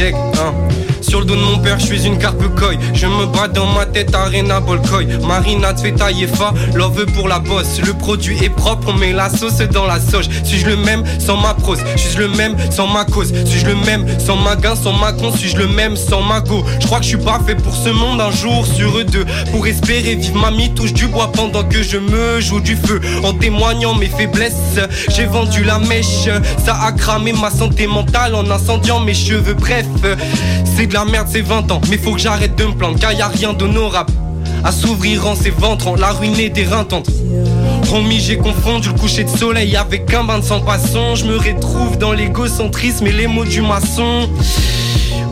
Check, 0.00 0.14
hein. 0.14 0.89
Sur 1.00 1.20
le 1.20 1.26
dos 1.26 1.36
de 1.36 1.40
mon 1.40 1.58
père, 1.58 1.78
je 1.78 1.86
suis 1.86 2.06
une 2.06 2.18
carpe 2.18 2.42
coy. 2.56 2.78
Je 2.94 3.06
me 3.06 3.26
bats 3.26 3.48
dans 3.48 3.66
ma 3.66 3.86
tête, 3.86 4.14
arena 4.14 4.60
bolcoy. 4.60 5.06
Marina 5.26 5.72
te 5.72 5.80
fait 5.80 5.92
tailler 5.92 6.26
fa, 6.26 6.52
love 6.74 7.06
pour 7.14 7.28
la 7.28 7.38
bosse. 7.38 7.80
Le 7.84 7.94
produit 7.94 8.36
est 8.42 8.50
propre, 8.50 8.88
on 8.88 8.94
met 8.94 9.12
la 9.12 9.28
sauce 9.30 9.58
dans 9.58 9.86
la 9.86 9.98
sauge. 10.00 10.26
Suis-je 10.44 10.66
le 10.66 10.76
même 10.76 11.02
sans 11.18 11.36
ma 11.36 11.54
prose? 11.54 11.78
Suis-je 11.96 12.18
le 12.18 12.28
même 12.28 12.56
sans 12.70 12.86
ma 12.86 13.04
cause? 13.04 13.32
Suis-je 13.44 13.66
le 13.66 13.76
même 13.76 14.06
sans 14.18 14.36
ma 14.36 14.56
gain, 14.56 14.74
sans 14.76 14.92
ma 14.92 15.12
con? 15.12 15.32
Suis-je 15.32 15.56
le 15.56 15.68
même 15.68 15.96
sans 15.96 16.22
ma 16.22 16.40
go? 16.40 16.64
Je 16.80 16.86
crois 16.86 16.98
que 16.98 17.04
je 17.04 17.10
suis 17.10 17.18
pas 17.18 17.40
fait 17.46 17.54
pour 17.54 17.74
ce 17.74 17.88
monde 17.88 18.20
un 18.20 18.30
jour 18.30 18.66
sur 18.66 18.98
eux 18.98 19.04
deux. 19.04 19.24
Pour 19.52 19.66
espérer 19.66 20.16
vivre 20.16 20.38
ma 20.38 20.50
mie, 20.50 20.72
touche 20.74 20.92
du 20.92 21.06
bois 21.06 21.30
pendant 21.32 21.64
que 21.64 21.82
je 21.82 21.96
me 21.96 22.40
joue 22.40 22.60
du 22.60 22.76
feu. 22.76 23.00
En 23.24 23.32
témoignant 23.32 23.94
mes 23.94 24.08
faiblesses, 24.08 24.78
j'ai 25.08 25.26
vendu 25.26 25.64
la 25.64 25.78
mèche. 25.78 26.28
Ça 26.64 26.78
a 26.82 26.92
cramé 26.92 27.32
ma 27.32 27.50
santé 27.50 27.86
mentale 27.86 28.34
en 28.34 28.48
incendiant 28.50 29.00
mes 29.00 29.14
cheveux. 29.14 29.54
Bref, 29.54 29.86
c'est 30.76 30.89
de 30.90 30.94
la 30.94 31.04
merde, 31.04 31.28
c'est 31.30 31.40
20 31.40 31.70
ans. 31.70 31.80
Mais 31.88 31.96
faut 31.96 32.12
que 32.12 32.20
j'arrête 32.20 32.56
de 32.56 32.64
me 32.64 32.72
plaindre, 32.72 32.98
car 32.98 33.12
y 33.12 33.22
a 33.22 33.28
rien 33.28 33.52
d'honorable. 33.52 34.12
À 34.64 34.72
s'ouvrir 34.72 35.26
en 35.26 35.34
s'éventrant, 35.34 35.94
la 35.94 36.10
ruinée 36.10 36.50
déreintante. 36.50 37.08
Promis, 37.84 38.20
j'ai 38.20 38.36
confondu 38.36 38.88
le 38.88 38.94
coucher 38.94 39.24
de 39.24 39.30
soleil 39.30 39.76
avec 39.76 40.12
un 40.12 40.24
bain 40.24 40.38
de 40.38 40.44
sang 40.44 40.60
passant. 40.60 41.14
Je 41.14 41.24
me 41.24 41.36
retrouve 41.36 41.96
dans 41.96 42.12
l'égocentrisme 42.12 43.06
et 43.06 43.12
les 43.12 43.26
mots 43.26 43.44
du 43.44 43.62
maçon. 43.62 44.28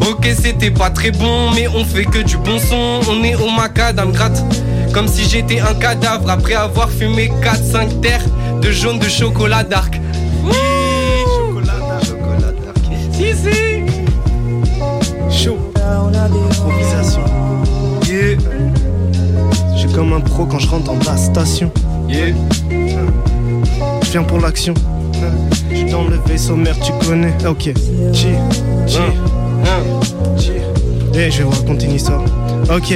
Ok, 0.08 0.28
c'était 0.40 0.70
pas 0.70 0.90
très 0.90 1.10
bon, 1.10 1.50
mais 1.54 1.66
on 1.68 1.84
fait 1.84 2.04
que 2.04 2.20
du 2.20 2.36
bon 2.36 2.58
son. 2.58 3.00
On 3.10 3.22
est 3.24 3.34
au 3.34 3.50
macadam 3.50 4.12
gratte. 4.12 4.42
Comme 4.94 5.08
si 5.08 5.28
j'étais 5.28 5.60
un 5.60 5.74
cadavre 5.74 6.30
après 6.30 6.54
avoir 6.54 6.88
fumé 6.88 7.30
4-5 7.42 8.00
terres 8.00 8.24
de 8.62 8.70
jaune 8.70 8.98
de 8.98 9.08
chocolat 9.08 9.64
dark. 9.64 10.00
Oui 10.44 10.54
Chocolat, 11.26 12.00
chocolat 12.06 12.52
dark. 12.64 12.78
Si, 13.12 13.34
si. 13.34 13.67
Improvisation. 16.32 17.20
Yeah 18.06 18.36
Je 19.74 19.78
suis 19.78 19.92
comme 19.92 20.12
un 20.12 20.20
pro 20.20 20.46
quand 20.46 20.58
je 20.58 20.68
rentre 20.68 20.84
dans 20.84 20.98
la 21.10 21.16
station. 21.16 21.70
Yeah 22.08 22.34
Je 24.02 24.10
viens 24.10 24.22
pour 24.22 24.40
l'action. 24.40 24.74
Je 25.70 25.76
suis 25.76 25.90
dans 25.90 26.04
le 26.04 26.18
vaisseau 26.26 26.56
mère, 26.56 26.78
tu 26.80 26.92
connais. 27.06 27.34
Ok. 27.46 27.64
G, 28.12 28.28
G, 28.86 28.98
G. 30.38 30.52
Et 31.14 31.30
je 31.30 31.38
vais 31.38 31.44
vous 31.44 31.50
raconter 31.50 31.86
une 31.86 31.94
histoire. 31.94 32.22
Ok. 32.74 32.94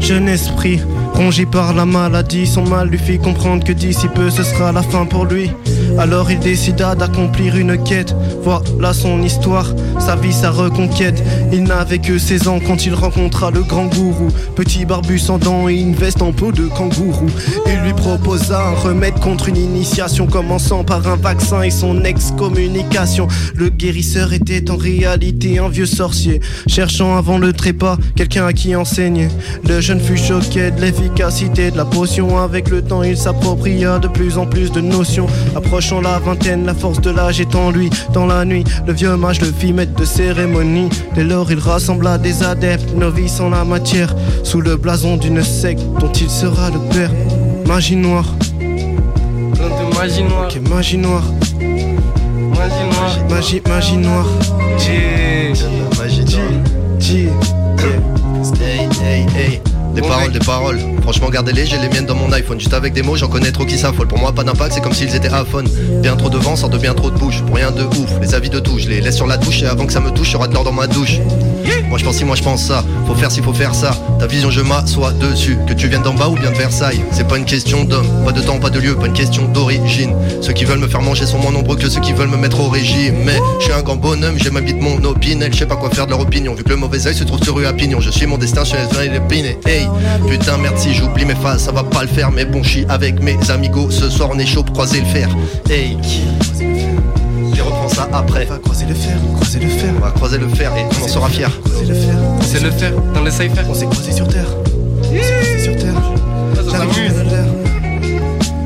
Jeune 0.00 0.28
esprit, 0.28 0.80
rongé 1.18 1.46
par 1.46 1.74
la 1.74 1.84
maladie, 1.84 2.46
son 2.46 2.62
mal 2.62 2.88
lui 2.88 2.98
fit 2.98 3.18
comprendre 3.18 3.64
que 3.64 3.72
d'ici 3.72 4.06
peu 4.14 4.30
ce 4.30 4.44
sera 4.44 4.70
la 4.70 4.82
fin 4.82 5.04
pour 5.04 5.24
lui. 5.24 5.50
Alors 5.98 6.30
il 6.30 6.38
décida 6.38 6.94
d'accomplir 6.94 7.56
une 7.56 7.76
quête. 7.82 8.14
Voilà 8.44 8.92
son 8.92 9.20
histoire, 9.22 9.66
sa 9.98 10.14
vie, 10.14 10.32
sa 10.32 10.50
reconquête. 10.50 11.20
Il 11.52 11.64
n'avait 11.64 11.98
que 11.98 12.18
16 12.18 12.46
ans 12.46 12.60
quand 12.64 12.86
il 12.86 12.94
rencontra 12.94 13.50
le 13.50 13.62
grand 13.62 13.86
gourou. 13.86 14.28
Petit 14.54 14.84
barbu 14.84 15.18
sans 15.18 15.38
dents 15.38 15.68
et 15.68 15.74
une 15.74 15.94
veste 15.94 16.22
en 16.22 16.30
peau 16.30 16.52
de 16.52 16.68
kangourou. 16.68 17.26
Il 17.66 17.80
lui 17.80 17.94
proposa 17.94 18.68
un 18.68 18.74
remède 18.74 19.18
contre 19.18 19.48
une 19.48 19.56
initiation, 19.56 20.26
commençant 20.26 20.84
par 20.84 21.06
un 21.08 21.16
vaccin 21.16 21.62
et 21.62 21.70
son 21.70 22.04
excommunication. 22.04 23.26
Le 23.56 23.70
guérisseur 23.70 24.32
était 24.32 24.70
en 24.70 24.76
réalité 24.76 25.58
un 25.58 25.68
vieux 25.68 25.86
sorcier, 25.86 26.40
cherchant 26.68 27.16
avant 27.16 27.38
le 27.38 27.52
trépas 27.52 27.96
quelqu'un 28.14 28.46
à 28.46 28.52
qui 28.52 28.76
enseigner. 28.76 29.28
Le 29.68 29.80
jeune 29.80 30.00
fut 30.00 30.16
choqué 30.16 30.70
de 30.70 30.80
l'efficacité 31.08 31.70
de 31.70 31.76
la 31.76 31.84
potion. 31.84 32.38
Avec 32.38 32.68
le 32.68 32.82
temps, 32.82 33.02
il 33.02 33.16
s'appropria 33.16 33.98
de 33.98 34.08
plus 34.08 34.38
en 34.38 34.46
plus 34.46 34.70
de 34.70 34.80
notions. 34.80 35.26
Approchant 35.56 36.00
la 36.00 36.18
vingtaine, 36.18 36.66
la 36.66 36.74
force 36.74 37.00
de 37.00 37.10
l'âge 37.10 37.40
est 37.40 37.54
en 37.54 37.70
lui. 37.70 37.90
Dans 38.12 38.26
la 38.26 38.44
nuit, 38.44 38.64
le 38.86 38.92
vieux 38.92 39.16
mage 39.16 39.40
le 39.40 39.50
fit 39.52 39.72
maître 39.72 39.94
de 39.94 40.04
cérémonie. 40.04 40.88
Dès 41.14 41.24
lors, 41.24 41.50
il 41.50 41.58
rassembla 41.58 42.18
des 42.18 42.42
adeptes, 42.42 42.94
novices 42.94 43.40
en 43.40 43.50
la 43.50 43.64
matière, 43.64 44.14
sous 44.42 44.60
le 44.60 44.76
blason 44.76 45.16
d'une 45.16 45.42
secte 45.42 45.82
dont 45.98 46.12
il 46.12 46.28
sera 46.30 46.70
le 46.70 46.78
père. 46.94 47.10
Magie 47.66 47.96
noire, 47.96 48.24
Plein 48.58 49.68
de 49.68 49.96
magie 49.98 50.22
noire 50.22 50.48
magie 50.70 50.96
noire, 50.98 51.24
Magie 51.60 52.84
noire 52.90 53.18
magie, 53.28 53.62
magie 53.68 53.96
noire. 53.96 54.26
Yeah 54.80 55.52
Magie 55.98 56.24
G, 56.26 56.38
G, 56.98 57.28
Hey, 58.60 58.88
hey, 59.02 59.26
hey. 59.36 59.60
Des 59.94 60.00
Bon 60.00 60.08
paroles, 60.08 60.30
mec. 60.30 60.32
des 60.38 60.46
paroles. 60.46 60.78
Franchement, 61.08 61.30
gardez-les, 61.30 61.64
j'ai 61.64 61.78
les 61.78 61.88
miennes 61.88 62.04
dans 62.04 62.14
mon 62.14 62.30
iPhone. 62.32 62.60
Juste 62.60 62.74
avec 62.74 62.92
des 62.92 63.00
mots, 63.00 63.16
j'en 63.16 63.28
connais 63.28 63.50
trop 63.50 63.64
qui 63.64 63.78
s'affolent. 63.78 64.08
Pour 64.08 64.18
moi, 64.18 64.34
pas 64.34 64.44
d'impact, 64.44 64.74
c'est 64.74 64.82
comme 64.82 64.92
s'ils 64.92 65.16
étaient 65.16 65.32
iPhone. 65.32 65.66
Bien 66.02 66.16
trop 66.16 66.28
de 66.28 66.36
vent 66.36 66.54
sort 66.54 66.68
de 66.68 66.76
bien 66.76 66.92
trop 66.92 67.10
de 67.10 67.16
bouche. 67.16 67.40
Pour 67.46 67.56
rien 67.56 67.70
de 67.70 67.84
ouf, 67.84 68.10
les 68.20 68.34
avis 68.34 68.50
de 68.50 68.60
tout, 68.60 68.78
je 68.78 68.90
les 68.90 69.00
laisse 69.00 69.16
sur 69.16 69.26
la 69.26 69.38
touche. 69.38 69.62
Et 69.62 69.66
avant 69.66 69.86
que 69.86 69.92
ça 69.94 70.00
me 70.00 70.10
touche, 70.10 70.32
y'aura 70.32 70.48
de 70.48 70.52
l'or 70.52 70.64
dans 70.64 70.72
ma 70.72 70.86
douche. 70.86 71.18
Moi 71.88 71.96
je 71.96 72.04
pense 72.04 72.16
si, 72.16 72.24
moi 72.26 72.36
je 72.36 72.42
pense 72.42 72.62
ça. 72.62 72.84
Faut 73.06 73.14
faire 73.14 73.30
si, 73.30 73.40
faut 73.40 73.54
faire 73.54 73.74
ça. 73.74 73.92
Ta 74.18 74.26
vision, 74.26 74.50
je 74.50 74.60
m'assois 74.60 75.12
dessus. 75.12 75.56
Que 75.66 75.72
tu 75.72 75.88
viennes 75.88 76.02
d'en 76.02 76.12
bas 76.12 76.28
ou 76.28 76.34
bien 76.34 76.50
de 76.50 76.56
Versailles. 76.56 77.00
C'est 77.12 77.26
pas 77.26 77.38
une 77.38 77.46
question 77.46 77.84
d'homme, 77.84 78.06
pas 78.26 78.32
de 78.32 78.42
temps, 78.42 78.58
pas 78.58 78.68
de 78.68 78.78
lieu, 78.78 78.94
pas 78.94 79.06
une 79.06 79.14
question 79.14 79.46
d'origine. 79.46 80.14
Ceux 80.42 80.52
qui 80.52 80.66
veulent 80.66 80.78
me 80.78 80.88
faire 80.88 81.00
manger 81.00 81.24
sont 81.24 81.38
moins 81.38 81.52
nombreux 81.52 81.76
que 81.76 81.88
ceux 81.88 82.00
qui 82.00 82.12
veulent 82.12 82.28
me 82.28 82.36
mettre 82.36 82.60
au 82.60 82.68
régime. 82.68 83.14
Mais 83.24 83.38
je 83.60 83.64
suis 83.64 83.72
un 83.72 83.80
grand 83.80 83.96
bonhomme, 83.96 84.36
j'ai 84.36 84.50
ma 84.50 84.60
de 84.60 84.74
mon 84.74 85.02
opinel. 85.04 85.54
Je 85.54 85.60
sais 85.60 85.66
pas 85.66 85.76
quoi 85.76 85.88
faire 85.88 86.04
de 86.04 86.10
leur 86.10 86.20
opinion. 86.20 86.54
Vu 86.54 86.64
que 86.64 86.68
le 86.68 86.76
mauvais 86.76 87.06
oeil 87.06 87.14
se 87.14 87.24
trouve 87.24 87.42
sur 87.42 87.54
rue 87.54 87.64
à 87.64 87.72
Pignon. 87.72 88.00
Je 88.00 88.10
suis 88.10 88.26
mon 88.26 88.36
destin, 88.36 88.64
je 88.64 88.68
suis 88.68 88.76
les 88.76 89.38
et 89.38 89.42
les. 89.42 89.58
Hey, 89.64 89.88
putain, 90.28 90.58
merde, 90.58 90.76
si 90.76 90.92
j'oublie 90.98 91.24
mes 91.24 91.34
phases, 91.34 91.62
ça 91.64 91.72
va 91.72 91.84
pas 91.84 92.02
le 92.02 92.08
faire. 92.08 92.30
Mais 92.30 92.44
bon, 92.44 92.62
je 92.62 92.68
suis 92.68 92.86
avec 92.88 93.22
mes 93.22 93.36
amigos. 93.50 93.90
Ce 93.90 94.08
soir, 94.10 94.30
on 94.32 94.38
est 94.38 94.46
chaud 94.46 94.62
pour 94.62 94.74
croiser 94.74 95.00
le 95.00 95.06
fer. 95.06 95.28
Hey, 95.70 95.96
je 97.54 97.62
reprends 97.62 97.88
ça 97.88 98.08
après. 98.12 98.46
On 98.48 98.54
va 98.54 98.58
croiser 98.58 98.86
le 98.86 98.94
fer, 98.94 99.16
croiser 99.36 99.58
le 99.60 99.68
fer, 99.68 99.92
On 99.96 100.00
va 100.00 100.10
croiser 100.10 100.38
le 100.38 100.48
fer 100.48 100.72
et 100.76 100.84
on 101.00 101.04
en 101.04 101.08
sera 101.08 101.28
fier. 101.28 101.50
croiser 101.64 101.86
le 101.86 101.94
fer. 101.94 102.14
C'est 102.42 102.62
le 102.62 102.70
faire 102.70 102.92
dans 103.14 103.22
les 103.22 103.30
cyphers 103.30 103.64
On 103.68 103.74
s'est 103.74 103.86
croisé 103.86 104.12
sur 104.12 104.28
terre. 104.28 104.46
On 105.00 105.04
s'est 105.04 105.18
croisé 105.18 105.64
sur 105.64 105.76
terre. 105.76 105.94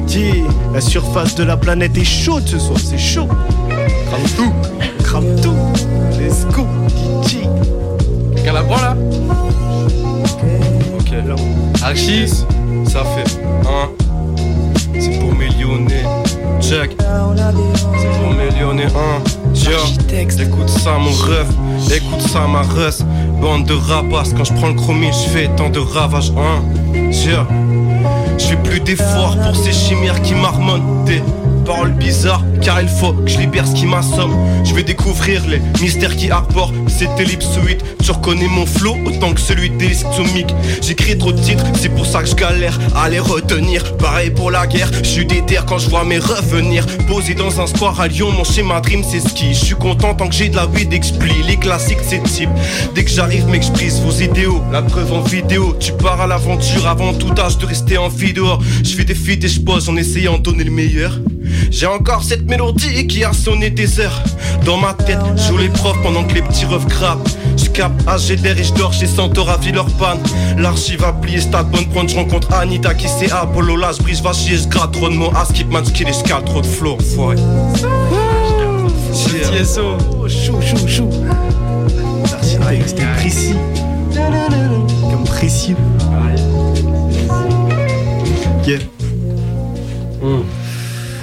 Dis, 0.06 0.42
la 0.74 0.80
surface 0.80 1.34
de 1.36 1.44
la 1.44 1.56
planète 1.56 1.96
est 1.96 2.04
chaude 2.04 2.46
ce 2.46 2.58
soir, 2.58 2.78
c'est 2.78 2.98
chaud. 2.98 3.28
Crame 4.08 4.28
tout, 4.36 4.52
crame 5.02 5.40
tout. 5.40 5.56
Let's 6.20 6.44
go, 6.54 6.66
DJ. 7.24 7.38
Quelqu'un 8.34 8.52
la 8.52 8.62
prend 8.62 8.76
là 8.76 8.96
Ok, 10.98 11.12
Archie 11.82 12.28
ça 12.92 13.04
fait 13.04 13.40
un. 13.66 13.88
C'est 15.00 15.18
pour 15.18 15.34
mes 15.34 15.48
lyonnais. 15.48 16.04
Check. 16.60 16.96
C'est 16.98 18.20
pour 18.20 18.34
mes 18.34 18.50
lyonnais. 18.60 18.86
Un. 18.86 19.22
Tiens. 19.54 19.70
Écoute 20.38 20.68
ça, 20.68 20.98
mon 20.98 21.10
rêve. 21.10 21.50
Écoute 21.94 22.20
ça, 22.20 22.46
ma 22.46 22.62
russe. 22.62 23.02
Bande 23.40 23.64
de 23.64 23.74
rapaces. 23.74 24.34
Quand 24.36 24.44
je 24.44 24.52
prends 24.52 24.68
le 24.68 24.74
chromie, 24.74 25.10
je 25.12 25.30
fais 25.30 25.48
tant 25.56 25.70
de 25.70 25.78
ravages. 25.78 26.32
Un. 26.36 26.62
Tiens. 27.10 27.46
Je 28.38 28.44
fais 28.44 28.56
plus 28.56 28.80
d'efforts 28.80 29.36
pour 29.38 29.56
ces 29.56 29.72
chimères 29.72 30.20
qui 30.20 30.34
marmonnent 30.34 31.04
paroles 31.64 31.92
bizarres 31.92 32.44
car 32.60 32.80
il 32.80 32.88
faut 32.88 33.12
que 33.12 33.28
je 33.28 33.38
libère 33.38 33.66
ce 33.66 33.74
qui 33.74 33.86
m'assomme. 33.86 34.34
Je 34.64 34.74
vais 34.74 34.82
découvrir 34.82 35.46
les 35.48 35.60
mystères 35.80 36.16
qui 36.16 36.30
arborent 36.30 36.72
cette 36.86 37.18
ellipsoïde 37.18 37.82
Tu 38.02 38.10
reconnais 38.10 38.48
mon 38.48 38.66
flow 38.66 38.96
autant 39.06 39.32
que 39.32 39.40
celui 39.40 39.70
des 39.70 39.94
stomiques 39.94 40.54
J'écris 40.80 41.18
trop 41.18 41.32
de 41.32 41.40
titres, 41.40 41.64
c'est 41.74 41.88
pour 41.88 42.06
ça 42.06 42.22
que 42.22 42.28
je 42.28 42.34
galère 42.34 42.78
à 42.94 43.08
les 43.08 43.18
retenir. 43.18 43.96
Pareil 43.96 44.30
pour 44.30 44.50
la 44.50 44.66
guerre, 44.66 44.90
je 45.02 45.08
suis 45.08 45.26
déter 45.26 45.58
quand 45.66 45.78
je 45.78 45.90
vois 45.90 46.04
mes 46.04 46.18
revenir. 46.18 46.86
Posé 47.08 47.34
dans 47.34 47.60
un 47.60 47.66
square 47.66 48.00
à 48.00 48.08
Lyon, 48.08 48.30
mon 48.30 48.44
schéma 48.44 48.80
dream 48.80 49.02
c'est 49.02 49.20
ski. 49.20 49.54
Je 49.54 49.64
suis 49.64 49.74
content 49.74 50.14
tant 50.14 50.28
que 50.28 50.34
j'ai 50.34 50.48
de 50.48 50.56
la 50.56 50.66
weed 50.66 50.92
expli 50.92 51.42
Les 51.46 51.56
classiques 51.56 51.98
c'est 52.02 52.22
type. 52.22 52.50
Dès 52.94 53.04
que 53.04 53.10
j'arrive 53.10 53.46
mec 53.48 53.62
je 53.62 54.02
vos 54.02 54.12
idéaux. 54.12 54.62
La 54.70 54.82
preuve 54.82 55.12
en 55.12 55.20
vidéo, 55.20 55.76
tu 55.78 55.92
pars 55.92 56.20
à 56.20 56.26
l'aventure. 56.26 56.86
Avant 56.86 57.14
tout 57.14 57.32
âge 57.38 57.58
de 57.58 57.66
rester 57.66 57.98
en 57.98 58.08
vie 58.08 58.32
dehors. 58.32 58.60
Je 58.84 58.94
fais 58.94 59.04
des 59.04 59.14
feats 59.14 59.44
et 59.44 59.48
je 59.48 59.60
pose 59.60 59.88
en 59.88 59.96
essayant 59.96 60.38
de 60.38 60.42
donner 60.42 60.64
le 60.64 60.70
meilleur 60.70 61.18
j'ai 61.70 61.86
encore 61.86 62.22
cette 62.22 62.48
mélodie 62.48 63.06
qui 63.06 63.24
a 63.24 63.32
sonné 63.32 63.70
des 63.70 64.00
heures. 64.00 64.22
Dans 64.64 64.76
ma 64.76 64.94
tête, 64.94 65.18
je 65.36 65.42
joue 65.48 65.58
les 65.58 65.68
profs 65.68 66.00
pendant 66.02 66.24
que 66.24 66.34
les 66.34 66.42
petits 66.42 66.64
refs 66.64 66.86
grappent 66.86 67.28
Je 67.56 67.68
cap 67.70 67.92
AGDR 68.06 68.58
et 68.58 68.64
je 68.64 68.72
dors 68.74 68.92
chez 68.92 69.06
Santora 69.06 69.56
Villeurbanne. 69.58 70.20
L'archive 70.58 71.04
a 71.04 71.12
plié, 71.12 71.40
stade 71.40 71.70
bonne 71.70 71.86
prendre, 71.86 72.08
je 72.08 72.16
rencontre 72.16 72.52
Anita 72.52 72.94
qui 72.94 73.08
c'est 73.08 73.30
Apollo 73.30 73.76
Là 73.76 73.92
je 73.96 74.02
brise, 74.02 74.22
va 74.22 74.32
chier, 74.32 74.56
je 74.56 74.68
gratte 74.68 74.92
trop 74.92 75.08
de 75.08 75.14
mots 75.14 75.32
À 75.34 75.44
skip 75.44 75.70
man, 75.70 75.84
skill 75.84 76.08
et 76.08 76.12
je 76.12 76.22
cale 76.22 76.44
trop 76.44 76.60
de 76.60 76.66
flow, 76.66 76.98
foiré 77.14 77.36
Petit 79.12 79.64
SO 79.64 80.28
chaud, 80.28 80.60
chaud, 80.60 80.88
chaud. 80.88 81.10
L'architecte, 82.30 82.88
c'était 82.88 83.06
précis. 83.16 83.54
Comme 85.10 85.24
précieux. 85.24 85.76
Yeah. 88.64 88.78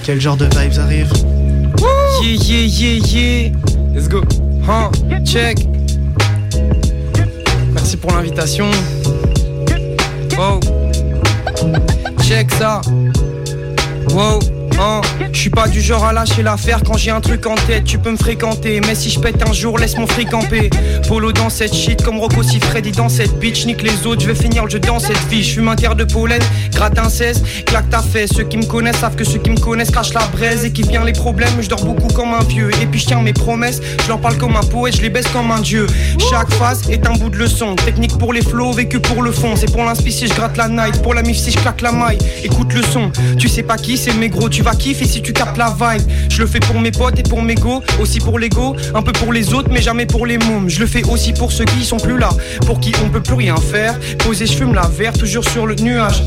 Quel 0.04 0.20
genre 0.20 0.38
de 0.38 0.46
vibes 0.46 0.80
arrivent 0.80 1.14
Yeah 2.22 2.36
yeah 2.36 2.66
yeah 2.66 3.00
yeah. 3.06 3.52
Let's 3.94 4.08
go. 4.08 4.22
Hein 4.68 4.92
Check. 5.26 5.58
Merci 7.74 7.98
pour 7.98 8.12
l'invitation. 8.12 8.70
Wow. 10.38 10.60
Check 12.22 12.52
ça. 12.52 12.82
Wow 14.12 14.59
pas 15.60 15.68
du 15.68 15.82
genre 15.82 16.06
à 16.06 16.14
lâcher 16.14 16.42
l'affaire 16.42 16.84
quand 16.86 16.96
j'ai 16.96 17.12
un 17.12 17.20
truc 17.20 17.46
en 17.46 17.56
tête, 17.56 17.84
tu 17.84 17.98
peux 17.98 18.12
me 18.12 18.18
fréquenter. 18.18 18.80
Mais 18.80 18.96
si 18.96 19.10
je 19.10 19.20
pète 19.20 19.46
un 19.46 19.52
jour, 19.52 19.78
laisse 19.78 19.98
mon 19.98 20.08
fric 20.08 20.30
camper. 20.30 20.70
Polo 21.06 21.34
dans 21.34 21.50
cette 21.50 21.74
shit, 21.74 22.02
comme 22.02 22.18
Rocco 22.18 22.44
si 22.44 22.62
Freddy 22.62 22.94
dans 22.94 23.10
cette 23.10 23.38
bitch. 23.40 23.66
Nique 23.66 23.82
les 23.82 24.08
autres, 24.08 24.22
je 24.22 24.28
vais 24.28 24.36
finir 24.36 24.64
le 24.64 24.70
jeu 24.70 24.80
dans 24.80 25.00
cette 25.00 25.22
vie. 25.30 25.44
Je 25.44 25.56
fume 25.56 25.68
un 25.68 25.76
tiers 25.76 25.96
de 25.96 26.06
gratte 26.72 26.98
un 26.98 27.10
16, 27.10 27.44
claque 27.66 27.90
ta 27.90 28.02
fesse. 28.02 28.30
Ceux 28.38 28.46
qui 28.46 28.56
me 28.56 28.66
connaissent 28.66 29.00
savent 29.00 29.18
que 29.18 29.26
ceux 29.26 29.40
qui 29.40 29.50
me 29.50 29.58
connaissent 29.58 29.92
crachent 29.92 30.14
la 30.14 30.26
braise. 30.28 30.64
Et 30.64 30.72
qui 30.72 30.84
vient 30.84 31.04
les 31.04 31.12
problèmes, 31.12 31.52
je 31.60 31.68
dors 31.68 31.84
beaucoup 31.84 32.08
comme 32.14 32.34
un 32.34 32.44
vieux. 32.44 32.72
Et 32.82 32.86
puis 32.86 33.02
je 33.02 33.08
tiens 33.08 33.22
mes 33.22 33.34
promesses, 33.34 33.82
je 34.04 34.08
leur 34.08 34.22
parle 34.22 34.38
comme 34.38 34.56
un 34.56 34.64
poète, 34.64 34.96
je 34.96 35.02
les 35.02 35.10
baisse 35.10 35.28
comme 35.28 35.52
un 35.52 35.60
dieu. 35.60 35.88
Chaque 36.30 36.54
phase 36.54 36.90
est 36.90 37.06
un 37.06 37.14
bout 37.14 37.30
de 37.30 37.38
leçon. 37.38 37.76
Technique 37.76 38.18
pour 38.18 38.32
les 38.32 38.44
flots, 38.44 38.72
vécu 38.72 39.02
pour 39.02 39.22
le 39.24 39.34
fond. 39.34 39.56
C'est 39.58 39.72
pour 39.74 39.84
l'inspi 39.84 40.14
si 40.14 40.28
je 40.28 40.34
gratte 40.36 40.56
la 40.56 40.70
night, 40.70 41.02
pour 41.02 41.14
la 41.14 41.22
mif 41.22 41.38
si 41.38 41.52
je 41.52 41.58
claque 41.58 41.82
la 41.82 41.92
maille. 41.92 42.18
Écoute 42.46 42.72
le 42.74 42.82
son, 42.82 43.12
tu 43.38 43.50
sais 43.50 43.64
pas 43.64 43.76
qui 43.76 43.98
c'est 43.98 44.14
mes 44.14 44.30
gros, 44.30 44.48
tu 44.48 44.62
vas 44.62 44.76
kiffer 44.76 45.06
si 45.06 45.22
tu 45.22 45.34
captes 45.34 45.49
la 45.58 45.70
vibe. 45.70 46.08
Je 46.30 46.42
le 46.42 46.48
fais 46.48 46.60
pour 46.60 46.80
mes 46.80 46.92
potes 46.92 47.20
et 47.20 47.24
pour 47.24 47.42
mes 47.42 47.56
go, 47.56 47.82
aussi 48.00 48.20
pour 48.20 48.40
l'ego, 48.40 48.76
un 48.94 49.02
peu 49.02 49.12
pour 49.12 49.34
les 49.34 49.54
autres, 49.54 49.70
mais 49.72 49.82
jamais 49.82 50.06
pour 50.06 50.26
les 50.26 50.38
mômes. 50.38 50.70
Je 50.70 50.80
le 50.80 50.86
fais 50.86 51.04
aussi 51.04 51.34
pour 51.34 51.52
ceux 51.52 51.66
qui 51.66 51.84
sont 51.84 51.98
plus 51.98 52.18
là, 52.18 52.30
pour 52.66 52.80
qui 52.80 52.94
on 53.04 53.10
peut 53.10 53.22
plus 53.22 53.36
rien 53.36 53.56
faire. 53.58 53.98
Posé, 54.20 54.46
je 54.46 54.54
fume 54.54 54.74
la 54.74 54.88
verre, 54.88 55.14
toujours 55.14 55.44
sur 55.44 55.66
le 55.66 55.76
nuage. 55.76 56.24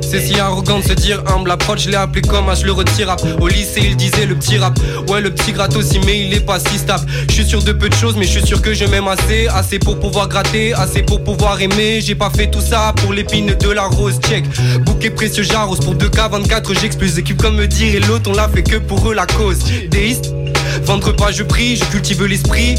C'est 0.00 0.20
si 0.20 0.38
arrogant 0.40 0.78
de 0.78 0.84
se 0.84 0.92
dire 0.92 1.22
humble. 1.26 1.48
L'approche, 1.48 1.82
je 1.84 1.90
l'ai 1.90 1.96
appelé 1.96 2.22
comme 2.22 2.46
je 2.54 2.64
le 2.64 2.72
retire. 2.72 3.08
rap. 3.08 3.20
Au 3.40 3.48
lycée, 3.48 3.82
il 3.82 3.96
disait 3.96 4.26
le 4.26 4.34
petit 4.34 4.58
rap. 4.58 4.78
Ouais, 5.08 5.20
le 5.20 5.30
petit 5.30 5.52
gratte 5.52 5.76
aussi, 5.76 6.00
mais 6.06 6.20
il 6.26 6.34
est 6.34 6.44
pas 6.44 6.58
si 6.58 6.78
stable. 6.78 7.06
Je 7.28 7.34
suis 7.34 7.44
sûr 7.44 7.62
de 7.62 7.72
peu 7.72 7.88
de 7.88 7.94
choses, 7.94 8.16
mais 8.16 8.24
je 8.24 8.38
suis 8.38 8.46
sûr 8.46 8.62
que 8.62 8.74
je 8.74 8.84
m'aime 8.84 9.08
assez. 9.08 9.48
Assez 9.48 9.78
pour 9.78 9.98
pouvoir 9.98 10.28
gratter, 10.28 10.72
assez 10.74 11.02
pour 11.02 11.22
pouvoir 11.22 11.60
aimer. 11.60 12.00
J'ai 12.00 12.14
pas 12.14 12.30
fait 12.30 12.50
tout 12.50 12.60
ça 12.60 12.92
pour 12.96 13.12
l'épine 13.12 13.54
de 13.58 13.70
la 13.70 13.84
rose. 13.84 14.18
Check. 14.26 14.44
Bouquet 14.84 15.10
précieux, 15.10 15.42
jarros 15.42 15.76
pour 15.76 15.94
2K24. 15.94 16.78
J'explose 16.80 17.18
équipe 17.18 17.40
comme 17.40 17.56
me 17.56 17.66
dire 17.66 17.94
et 17.94 18.00
l'autre, 18.00 18.30
on 18.30 18.34
l'a 18.34 18.48
fait 18.48 18.62
que 18.62 18.76
pour 18.76 19.10
eux 19.10 19.14
la 19.14 19.26
cause. 19.26 19.58
Déiste. 19.90 20.32
Vendre 20.84 21.12
pas, 21.12 21.32
je 21.32 21.42
prie, 21.42 21.76
je 21.76 21.84
cultive 21.84 22.24
l'esprit. 22.24 22.76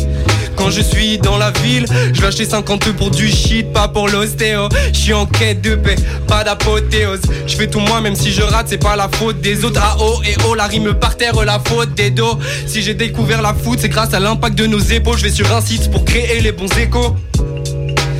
Quand 0.55 0.69
je 0.69 0.81
suis 0.81 1.17
dans 1.17 1.37
la 1.37 1.51
ville, 1.51 1.85
je 2.13 2.19
vais 2.19 2.27
acheter 2.27 2.45
50 2.45 2.91
pour 2.93 3.11
du 3.11 3.29
shit, 3.29 3.71
pas 3.71 3.87
pour 3.87 4.09
l'ostéo. 4.09 4.67
Je 4.91 4.97
suis 4.97 5.13
en 5.13 5.25
quête 5.25 5.61
de 5.61 5.75
paix, 5.75 5.95
pas 6.27 6.43
d'apothéose. 6.43 7.21
Je 7.47 7.55
fais 7.55 7.67
tout 7.67 7.79
moi, 7.79 8.01
même 8.01 8.15
si 8.15 8.31
je 8.31 8.41
rate, 8.41 8.67
c'est 8.69 8.77
pas 8.77 8.95
la 8.95 9.07
faute 9.07 9.39
des 9.41 9.63
autres. 9.63 9.79
Ah 9.81 9.95
oh 9.99 10.19
et 10.25 10.35
oh, 10.47 10.55
la 10.55 10.65
rime 10.65 10.93
par 10.93 11.15
terre, 11.15 11.33
la 11.45 11.59
faute 11.59 11.93
des 11.95 12.11
dos. 12.11 12.37
Si 12.67 12.81
j'ai 12.81 12.93
découvert 12.93 13.41
la 13.41 13.53
foot, 13.53 13.79
c'est 13.81 13.89
grâce 13.89 14.13
à 14.13 14.19
l'impact 14.19 14.57
de 14.57 14.65
nos 14.65 14.79
épaules. 14.79 15.17
Je 15.17 15.23
vais 15.23 15.31
sur 15.31 15.49
un 15.55 15.61
site 15.61 15.89
pour 15.91 16.03
créer 16.03 16.41
les 16.41 16.51
bons 16.51 16.69
échos. 16.77 17.15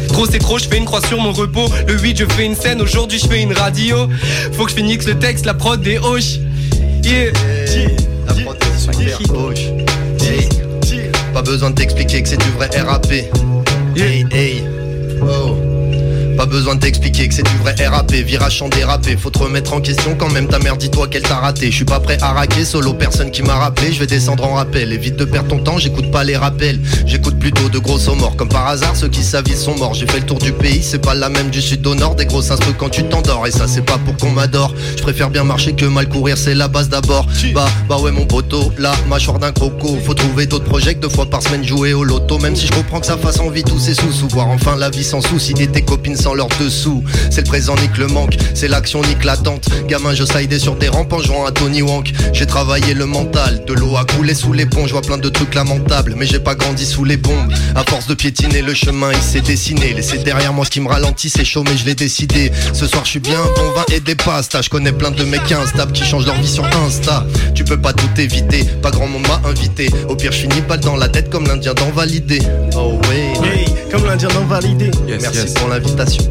Trop 0.07 0.25
c'est 0.25 0.39
trop, 0.39 0.57
je 0.57 0.67
fais 0.67 0.77
une 0.77 0.85
croix 0.85 1.01
sur 1.01 1.19
mon 1.19 1.31
repos. 1.31 1.69
Le 1.87 1.97
8, 1.97 2.19
je 2.19 2.25
fais 2.25 2.45
une 2.45 2.55
scène, 2.55 2.81
aujourd'hui 2.81 3.19
je 3.19 3.27
fais 3.27 3.41
une 3.41 3.53
radio. 3.53 4.07
Faut 4.53 4.65
que 4.65 4.71
je 4.71 4.75
finisse 4.75 5.05
le 5.05 5.17
texte, 5.19 5.45
la 5.45 5.53
prod 5.53 5.81
des 5.81 5.97
hoches. 5.97 6.39
Yeah. 7.03 7.31
Hey. 8.97 10.49
Pas 11.33 11.41
besoin 11.41 11.69
de 11.69 11.75
t'expliquer 11.75 12.23
que 12.23 12.29
c'est 12.29 12.37
du 12.37 12.49
vrai 12.51 12.69
RAP. 12.75 13.11
Hey, 13.95 14.25
hey. 14.31 14.63
Oh. 15.21 15.68
Pas 16.39 16.45
besoin 16.45 16.75
de 16.75 16.79
t'expliquer 16.79 17.27
que 17.27 17.33
c'est 17.33 17.43
du 17.43 17.57
vrai 17.57 17.75
RAP, 17.85 18.13
virage 18.13 18.61
en 18.61 18.69
dérapé. 18.69 19.17
Faut 19.17 19.29
te 19.29 19.39
remettre 19.39 19.73
en 19.73 19.81
question 19.81 20.15
quand 20.17 20.29
même 20.29 20.47
ta 20.47 20.57
mère, 20.57 20.77
dis-toi 20.77 21.09
qu'elle 21.09 21.23
t'a 21.23 21.35
raté. 21.35 21.69
Je 21.69 21.75
suis 21.75 21.83
pas 21.83 21.99
prêt 21.99 22.17
à 22.21 22.31
raquer, 22.31 22.63
solo 22.63 22.93
personne 22.93 23.29
qui 23.29 23.43
m'a 23.43 23.55
rappelé. 23.55 23.91
Je 23.91 23.99
vais 23.99 24.07
descendre 24.07 24.45
en 24.45 24.53
rappel. 24.53 24.93
Évite 24.93 25.17
de 25.17 25.25
perdre 25.25 25.49
ton 25.49 25.59
temps, 25.59 25.77
j'écoute 25.77 26.09
pas 26.11 26.23
les 26.23 26.37
rappels. 26.37 26.79
J'écoute 27.05 27.37
plutôt 27.37 27.67
de 27.67 27.77
gros 27.77 27.99
morts. 28.15 28.37
Comme 28.37 28.47
par 28.47 28.67
hasard, 28.67 28.95
ceux 28.95 29.09
qui 29.09 29.21
s'avisent 29.21 29.59
sont 29.59 29.75
morts. 29.75 29.93
J'ai 29.95 30.07
fait 30.07 30.21
le 30.21 30.25
tour 30.25 30.39
du 30.39 30.53
pays, 30.53 30.81
c'est 30.81 30.99
pas 30.99 31.13
la 31.13 31.27
même 31.27 31.49
du 31.49 31.61
sud 31.61 31.85
au 31.85 31.93
nord. 31.93 32.15
Des 32.15 32.25
grosses 32.25 32.51
instrus 32.51 32.73
quand 32.77 32.87
tu 32.87 33.03
t'endors. 33.03 33.45
Et 33.45 33.51
ça, 33.51 33.67
c'est 33.67 33.81
pas 33.81 33.97
pour 33.97 34.15
qu'on 34.15 34.31
m'adore. 34.31 34.73
Je 34.95 35.01
préfère 35.01 35.31
bien 35.31 35.43
marcher 35.43 35.73
que 35.73 35.83
mal 35.83 36.07
courir, 36.07 36.37
c'est 36.37 36.55
la 36.55 36.69
base 36.69 36.87
d'abord. 36.87 37.27
Bah, 37.53 37.67
bah 37.89 37.97
ouais, 37.97 38.11
mon 38.11 38.25
poteau, 38.25 38.71
là, 38.77 38.93
mâchoire 39.09 39.39
d'un 39.39 39.51
croco. 39.51 39.97
Faut 40.05 40.13
trouver 40.13 40.45
d'autres 40.45 40.63
projets 40.63 40.95
que 40.95 41.01
deux 41.01 41.09
fois 41.09 41.25
par 41.25 41.43
semaine 41.43 41.65
jouer 41.65 41.91
au 41.91 42.05
loto. 42.05 42.39
Même 42.39 42.55
si 42.55 42.65
je 42.65 42.71
comprends 42.71 43.01
que 43.01 43.07
ça 43.07 43.17
fasse 43.17 43.41
envie 43.41 43.65
tous 43.65 43.79
ces 43.79 43.93
sous. 43.93 44.29
Voir 44.29 44.47
enfin 44.47 44.77
la 44.77 44.89
vie 44.89 45.03
sans 45.03 45.19
souci 45.19 45.53
et 45.59 45.67
tes 45.67 45.81
copines 45.81 46.15
sans 46.15 46.28
leurs 46.33 46.49
dessous. 46.59 47.03
C'est 47.29 47.41
le 47.41 47.47
présent 47.47 47.75
nique 47.75 47.97
le 47.97 48.07
manque, 48.07 48.37
c'est 48.53 48.67
l'action 48.67 49.01
nique 49.01 49.23
l'attente. 49.23 49.67
Gamin, 49.87 50.13
je 50.13 50.23
sidais 50.23 50.59
sur 50.59 50.75
des 50.75 50.89
rampes 50.89 51.13
en 51.13 51.19
jouant 51.19 51.45
à 51.45 51.51
Tony 51.51 51.81
Wank. 51.81 52.11
J'ai 52.33 52.45
travaillé 52.45 52.93
le 52.93 53.05
mental, 53.05 53.63
de 53.65 53.73
l'eau 53.73 53.97
a 53.97 54.05
coulé 54.05 54.33
sous 54.33 54.53
les 54.53 54.65
ponts. 54.65 54.87
Je 54.87 54.93
vois 54.93 55.01
plein 55.01 55.17
de 55.17 55.29
trucs 55.29 55.55
lamentables, 55.55 56.15
mais 56.17 56.25
j'ai 56.25 56.39
pas 56.39 56.55
grandi 56.55 56.85
sous 56.85 57.05
les 57.05 57.17
bombes. 57.17 57.53
À 57.75 57.83
force 57.83 58.07
de 58.07 58.13
piétiner 58.13 58.61
le 58.61 58.73
chemin, 58.73 59.11
il 59.11 59.21
s'est 59.21 59.41
dessiné. 59.41 59.93
Laissez 59.93 60.19
derrière 60.19 60.53
moi 60.53 60.65
ce 60.65 60.69
qui 60.69 60.81
me 60.81 60.87
ralentit, 60.87 61.29
c'est 61.29 61.45
chaud, 61.45 61.63
mais 61.63 61.77
je 61.77 61.85
l'ai 61.85 61.95
décidé. 61.95 62.51
Ce 62.73 62.87
soir, 62.87 63.05
je 63.05 63.11
suis 63.11 63.19
bien, 63.19 63.39
bon 63.55 63.71
vin 63.71 63.85
et 63.93 63.99
des 63.99 64.15
pastas. 64.15 64.61
Je 64.61 64.69
connais 64.69 64.91
plein 64.91 65.11
de 65.11 65.23
mecs 65.23 65.51
instables 65.51 65.91
qui 65.91 66.03
changent 66.03 66.25
leur 66.25 66.35
vie 66.35 66.47
sur 66.47 66.65
Insta. 66.65 67.25
Tu 67.55 67.63
peux 67.63 67.79
pas 67.79 67.93
tout 67.93 68.09
éviter, 68.17 68.63
pas 68.81 68.91
grand 68.91 69.07
monde 69.07 69.27
m'a 69.27 69.41
invité. 69.49 69.89
Au 70.07 70.15
pire, 70.15 70.31
je 70.31 70.39
finis 70.39 70.61
pas 70.61 70.77
dans 70.77 70.95
la 70.95 71.09
tête 71.09 71.29
comme 71.29 71.47
l'Indien 71.47 71.73
d'en 71.73 71.89
valider. 71.91 72.39
Oh 72.75 72.99
ouais, 73.09 73.33
comme 73.89 74.05
l'Indien 74.05 74.29
d'en 74.29 74.45
valider. 74.45 74.91
Merci 75.07 75.53
pour 75.55 75.69
l'invitation. 75.69 76.23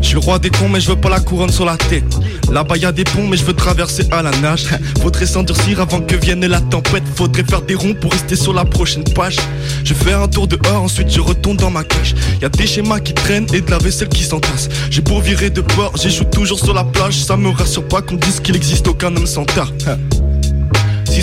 Je 0.00 0.08
suis 0.08 0.14
le 0.14 0.20
roi 0.20 0.38
des 0.38 0.50
cons 0.50 0.68
mais 0.68 0.80
je 0.80 0.88
veux 0.88 1.00
pas 1.00 1.08
la 1.08 1.20
couronne 1.20 1.50
sur 1.50 1.64
la 1.64 1.76
tête. 1.76 2.04
Là-bas 2.52 2.76
y 2.76 2.84
a 2.84 2.92
des 2.92 3.04
ponts 3.04 3.26
mais 3.26 3.36
je 3.36 3.44
veux 3.44 3.54
traverser 3.54 4.06
à 4.10 4.22
la 4.22 4.30
nage. 4.42 4.66
Faudrait 5.00 5.26
s'endurcir 5.26 5.80
avant 5.80 6.00
que 6.00 6.14
vienne 6.14 6.44
la 6.46 6.60
tempête. 6.60 7.04
Faudrait 7.14 7.44
faire 7.44 7.62
des 7.62 7.74
ronds 7.74 7.94
pour 7.94 8.12
rester 8.12 8.36
sur 8.36 8.52
la 8.52 8.64
prochaine 8.64 9.04
page. 9.04 9.36
Je 9.82 9.94
fais 9.94 10.12
un 10.12 10.28
tour 10.28 10.46
dehors 10.46 10.82
ensuite 10.82 11.10
je 11.10 11.20
retourne 11.20 11.56
dans 11.56 11.70
ma 11.70 11.84
cage. 11.84 12.14
Y 12.42 12.44
a 12.44 12.48
des 12.48 12.66
schémas 12.66 13.00
qui 13.00 13.14
traînent 13.14 13.46
et 13.54 13.60
de 13.60 13.70
la 13.70 13.78
vaisselle 13.78 14.08
qui 14.08 14.24
s'entasse. 14.24 14.68
J'ai 14.90 15.00
beau 15.00 15.20
virer 15.20 15.50
de 15.50 15.62
bord, 15.62 15.92
j'échoue 15.96 16.24
toujours 16.24 16.58
sur 16.58 16.74
la 16.74 16.84
plage. 16.84 17.24
Ça 17.24 17.36
me 17.36 17.48
rassure 17.48 17.86
pas 17.88 18.02
qu'on 18.02 18.16
dise 18.16 18.40
qu'il 18.40 18.56
existe 18.56 18.86
aucun 18.88 19.14
homme 19.16 19.26
sans 19.26 19.44
tard 19.44 19.72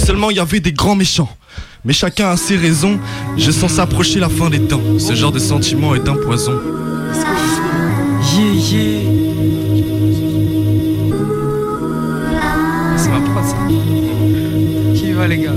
Seulement 0.05 0.31
y 0.31 0.39
avait 0.39 0.59
des 0.59 0.73
grands 0.73 0.95
méchants 0.95 1.29
mais 1.83 1.93
chacun 1.93 2.29
a 2.29 2.37
ses 2.37 2.57
raisons, 2.57 2.99
je 3.37 3.49
sens 3.51 3.73
s'approcher 3.73 4.19
la 4.19 4.29
fin 4.29 4.49
des 4.49 4.59
temps. 4.59 4.81
Ce 4.99 5.15
genre 5.15 5.31
de 5.31 5.39
sentiment 5.39 5.95
est 5.95 6.07
un 6.07 6.15
poison. 6.15 6.59
Yeah, 8.33 8.53
yeah. 8.53 9.01
C'est 12.97 13.09
ma 13.09 13.19
prod 13.19 13.43
ça. 13.43 13.55
Qui 14.95 15.11
va 15.13 15.27
les 15.27 15.39
gars? 15.39 15.51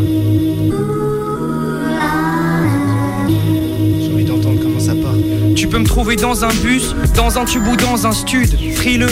J'ai 4.00 4.12
envie 4.12 4.24
d'entendre 4.24 4.60
comment 4.62 4.80
ça 4.80 4.94
part. 4.94 5.12
Tu 5.54 5.68
peux 5.68 5.78
me 5.78 5.86
trouver 5.86 6.16
dans 6.16 6.44
un 6.44 6.54
bus, 6.54 6.94
dans 7.14 7.38
un 7.38 7.44
tube 7.44 7.66
ou 7.66 7.76
dans 7.76 8.06
un 8.06 8.12
stud, 8.12 8.48
frileux. 8.76 9.10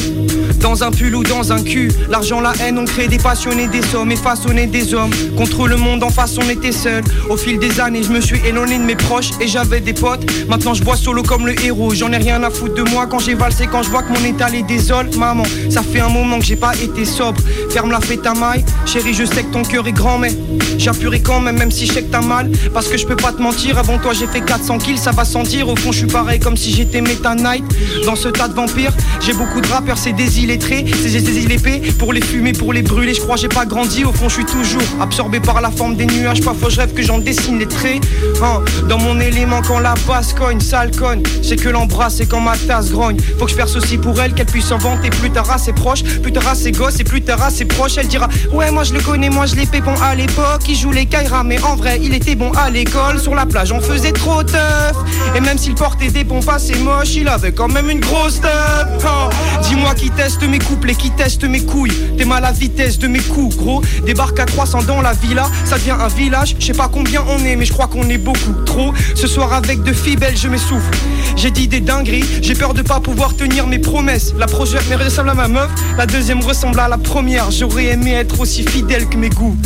Dans 0.60 0.84
un 0.84 0.92
pull 0.92 1.14
ou 1.16 1.24
dans 1.24 1.52
un 1.52 1.60
cul, 1.60 1.90
l'argent, 2.08 2.40
la 2.40 2.52
haine, 2.60 2.78
on 2.78 2.84
crée 2.84 3.08
des 3.08 3.18
passionnés, 3.18 3.66
des 3.66 3.82
sommes 3.82 4.12
et 4.12 4.16
façonné 4.16 4.66
des 4.66 4.94
hommes. 4.94 5.10
Contre 5.36 5.66
le 5.66 5.76
monde 5.76 6.04
en 6.04 6.10
face, 6.10 6.36
on 6.38 6.48
était 6.48 6.70
seul. 6.70 7.02
Au 7.28 7.36
fil 7.36 7.58
des 7.58 7.80
années, 7.80 8.02
je 8.02 8.10
me 8.10 8.20
suis 8.20 8.40
éloigné 8.46 8.78
de 8.78 8.84
mes 8.84 8.94
proches 8.94 9.30
et 9.40 9.48
j'avais 9.48 9.80
des 9.80 9.92
potes. 9.92 10.24
Maintenant, 10.48 10.74
je 10.74 10.84
bois 10.84 10.96
solo 10.96 11.24
comme 11.24 11.46
le 11.46 11.60
héros. 11.64 11.94
J'en 11.94 12.12
ai 12.12 12.18
rien 12.18 12.42
à 12.44 12.50
foutre 12.50 12.74
de 12.74 12.82
moi 12.82 13.06
quand 13.08 13.18
j'ai 13.18 13.34
valsé, 13.34 13.66
quand 13.66 13.82
je 13.82 13.90
vois 13.90 14.02
que 14.04 14.12
mon 14.12 14.24
état 14.24 14.48
les 14.48 14.62
désole. 14.62 15.10
Maman, 15.16 15.42
ça 15.68 15.82
fait 15.82 16.00
un 16.00 16.08
moment 16.08 16.38
que 16.38 16.44
j'ai 16.44 16.56
pas 16.56 16.74
été 16.76 17.04
sobre. 17.04 17.40
Ferme 17.70 17.90
la 17.90 18.00
fête 18.00 18.24
à 18.24 18.34
maille, 18.34 18.64
chérie, 18.86 19.14
je 19.14 19.24
sais 19.24 19.42
que 19.42 19.52
ton 19.52 19.62
cœur 19.62 19.88
est 19.88 19.92
grand, 19.92 20.18
mais 20.18 20.32
j'appuierai 20.78 21.20
quand 21.20 21.40
même, 21.40 21.58
même 21.58 21.72
si 21.72 21.86
je 21.86 21.92
sais 21.92 22.02
que 22.02 22.12
t'as 22.12 22.20
mal. 22.20 22.50
Parce 22.72 22.86
que 22.86 22.96
je 22.96 23.06
peux 23.06 23.16
pas 23.16 23.32
te 23.32 23.42
mentir, 23.42 23.78
avant 23.78 23.98
toi 23.98 24.12
j'ai 24.12 24.26
fait 24.28 24.42
400 24.42 24.78
kills, 24.78 24.98
ça 24.98 25.10
va 25.10 25.24
sentir. 25.24 25.68
Au 25.68 25.74
fond, 25.74 25.90
je 25.90 25.98
suis 25.98 26.06
pareil 26.06 26.38
comme 26.38 26.56
si 26.56 26.72
j'étais 26.72 27.00
Meta 27.00 27.34
Knight. 27.34 27.64
Dans 28.06 28.16
ce 28.16 28.28
tas 28.28 28.48
de 28.48 28.54
vampires, 28.54 28.92
j'ai 29.20 29.32
beaucoup 29.32 29.60
de 29.60 29.68
rappeurs, 29.68 29.98
c'est 29.98 30.12
des 30.12 30.40
illettrés. 30.40 30.84
C'est 31.02 31.10
saisi 31.10 31.46
l'épée 31.46 31.80
pour 31.98 32.12
les 32.12 32.20
fumer, 32.20 32.52
pour 32.52 32.72
les 32.72 32.82
brûler. 32.82 33.14
Je 33.14 33.20
crois 33.20 33.36
j'ai 33.36 33.48
pas 33.48 33.66
grandi, 33.66 34.04
au 34.04 34.12
fond 34.12 34.28
je 34.28 34.34
suis 34.34 34.44
toujours 34.44 34.82
absorbé 35.00 35.40
par 35.40 35.60
la 35.60 35.70
forme 35.70 35.96
des 35.96 36.06
nuages. 36.06 36.42
Parfois 36.42 36.68
je 36.68 36.78
rêve 36.78 36.94
que 36.94 37.02
j'en 37.02 37.18
dessine 37.18 37.58
les 37.58 37.66
traits. 37.66 38.02
Hein, 38.42 38.62
dans 38.88 38.98
mon 38.98 39.20
élément 39.20 39.60
quand 39.66 39.78
la 39.78 39.94
basse 40.06 40.32
cogne, 40.32 40.60
sale 40.60 40.90
conne. 40.96 41.22
C'est 41.42 41.56
que 41.56 41.68
l'embrasse 41.68 42.20
et 42.20 42.26
quand 42.26 42.40
ma 42.40 42.56
tasse 42.56 42.90
grogne. 42.90 43.16
Faut 43.38 43.44
que 43.44 43.50
je 43.50 43.56
perce 43.56 43.76
aussi 43.76 43.98
pour 43.98 44.20
elle, 44.20 44.34
qu'elle 44.34 44.46
puisse 44.46 44.66
s'en 44.66 44.78
vanter. 44.78 45.10
Plus 45.10 45.30
tard 45.30 45.50
à 45.50 45.58
ses 45.58 45.72
proches, 45.72 46.02
plus 46.02 46.32
tard 46.32 46.48
à 46.48 46.54
ses 46.54 46.72
gosses 46.72 47.00
et 47.00 47.04
plus 47.04 47.22
tard 47.22 47.42
à 47.42 47.50
ses 47.50 47.64
proches. 47.64 47.98
Elle 47.98 48.08
dira 48.08 48.28
Ouais, 48.52 48.70
moi 48.70 48.84
je 48.84 48.94
le 48.94 49.00
connais, 49.00 49.30
moi 49.30 49.46
je 49.46 49.54
l'ai 49.56 49.66
bon 49.80 49.94
à 50.02 50.14
l'époque. 50.14 50.62
Il 50.68 50.76
joue 50.76 50.92
les 50.92 51.06
Kaira, 51.06 51.44
mais 51.44 51.60
en 51.62 51.76
vrai 51.76 51.98
il 52.02 52.14
était 52.14 52.34
bon 52.34 52.52
à 52.52 52.70
l'école. 52.70 53.18
Sur 53.18 53.34
la 53.34 53.46
plage 53.46 53.72
on 53.72 53.80
faisait 53.80 54.12
trop 54.12 54.42
teuf. 54.42 54.96
Et 55.34 55.40
même 55.40 55.58
s'il 55.58 55.74
portait 55.74 56.10
des 56.10 56.24
pompes 56.24 56.48
assez 56.48 56.76
moches, 56.76 57.14
il 57.14 57.28
avait 57.28 57.52
quand 57.52 57.68
même 57.68 57.81
une 57.90 58.00
grosse 58.00 58.40
teuf. 58.40 59.04
Hein, 59.04 59.30
Dis-moi 59.62 59.94
qui 59.94 60.10
teste 60.10 60.42
mes 60.42 60.58
couplets, 60.58 60.94
qui 60.94 61.10
teste 61.10 61.44
mes 61.44 61.60
couilles. 61.60 61.92
T'es 62.18 62.24
mal 62.24 62.44
à 62.44 62.48
la 62.48 62.52
vitesse 62.52 62.98
de 62.98 63.08
mes 63.08 63.20
coups, 63.20 63.56
gros. 63.56 63.82
Débarque 64.04 64.38
à 64.40 64.46
300 64.46 64.82
dans 64.84 65.00
la 65.00 65.12
villa, 65.12 65.48
ça 65.64 65.76
devient 65.76 65.96
un 65.98 66.08
village. 66.08 66.56
Je 66.58 66.66
sais 66.66 66.72
pas 66.72 66.88
combien 66.92 67.22
on 67.28 67.44
est, 67.44 67.56
mais 67.56 67.64
je 67.64 67.72
crois 67.72 67.86
qu'on 67.86 68.08
est 68.08 68.18
beaucoup 68.18 68.52
trop. 68.66 68.92
Ce 69.14 69.26
soir 69.26 69.52
avec 69.52 69.82
de 69.82 69.92
filles 69.92 70.16
belles, 70.16 70.36
je 70.36 70.48
m'essouffle. 70.48 70.90
J'ai 71.36 71.50
dit 71.50 71.68
des 71.68 71.80
dingueries, 71.80 72.24
j'ai 72.42 72.54
peur 72.54 72.74
de 72.74 72.82
pas 72.82 73.00
pouvoir 73.00 73.34
tenir 73.34 73.66
mes 73.66 73.78
promesses. 73.78 74.34
La 74.38 74.46
première 74.46 74.82
me 74.90 75.04
ressemble 75.04 75.30
à 75.30 75.34
ma 75.34 75.48
meuf, 75.48 75.70
la 75.96 76.06
deuxième 76.06 76.40
ressemble 76.40 76.78
à 76.80 76.88
la 76.88 76.98
première. 76.98 77.50
J'aurais 77.50 77.86
aimé 77.86 78.12
être 78.12 78.40
aussi 78.40 78.62
fidèle 78.62 79.08
que 79.08 79.16
mes 79.16 79.30
goûts. 79.30 79.56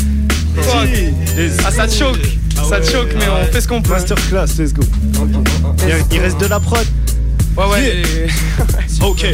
Ah, 1.65 1.71
ça 1.71 1.87
te 1.87 1.95
choque, 1.95 2.21
ça 2.69 2.81
te 2.81 2.91
choque, 2.91 3.15
mais 3.19 3.27
on 3.29 3.53
fait 3.53 3.61
ce 3.61 3.69
qu'on 3.69 3.83
peut. 3.83 3.93
Masterclass, 3.93 4.47
let's 4.59 4.73
go. 4.73 4.83
Il, 5.87 6.17
il 6.17 6.21
reste 6.21 6.41
de 6.41 6.47
la 6.47 6.61
prod. 6.61 6.87
Ouais, 7.57 7.65
ouais. 7.65 8.27
Ok. 9.03 9.25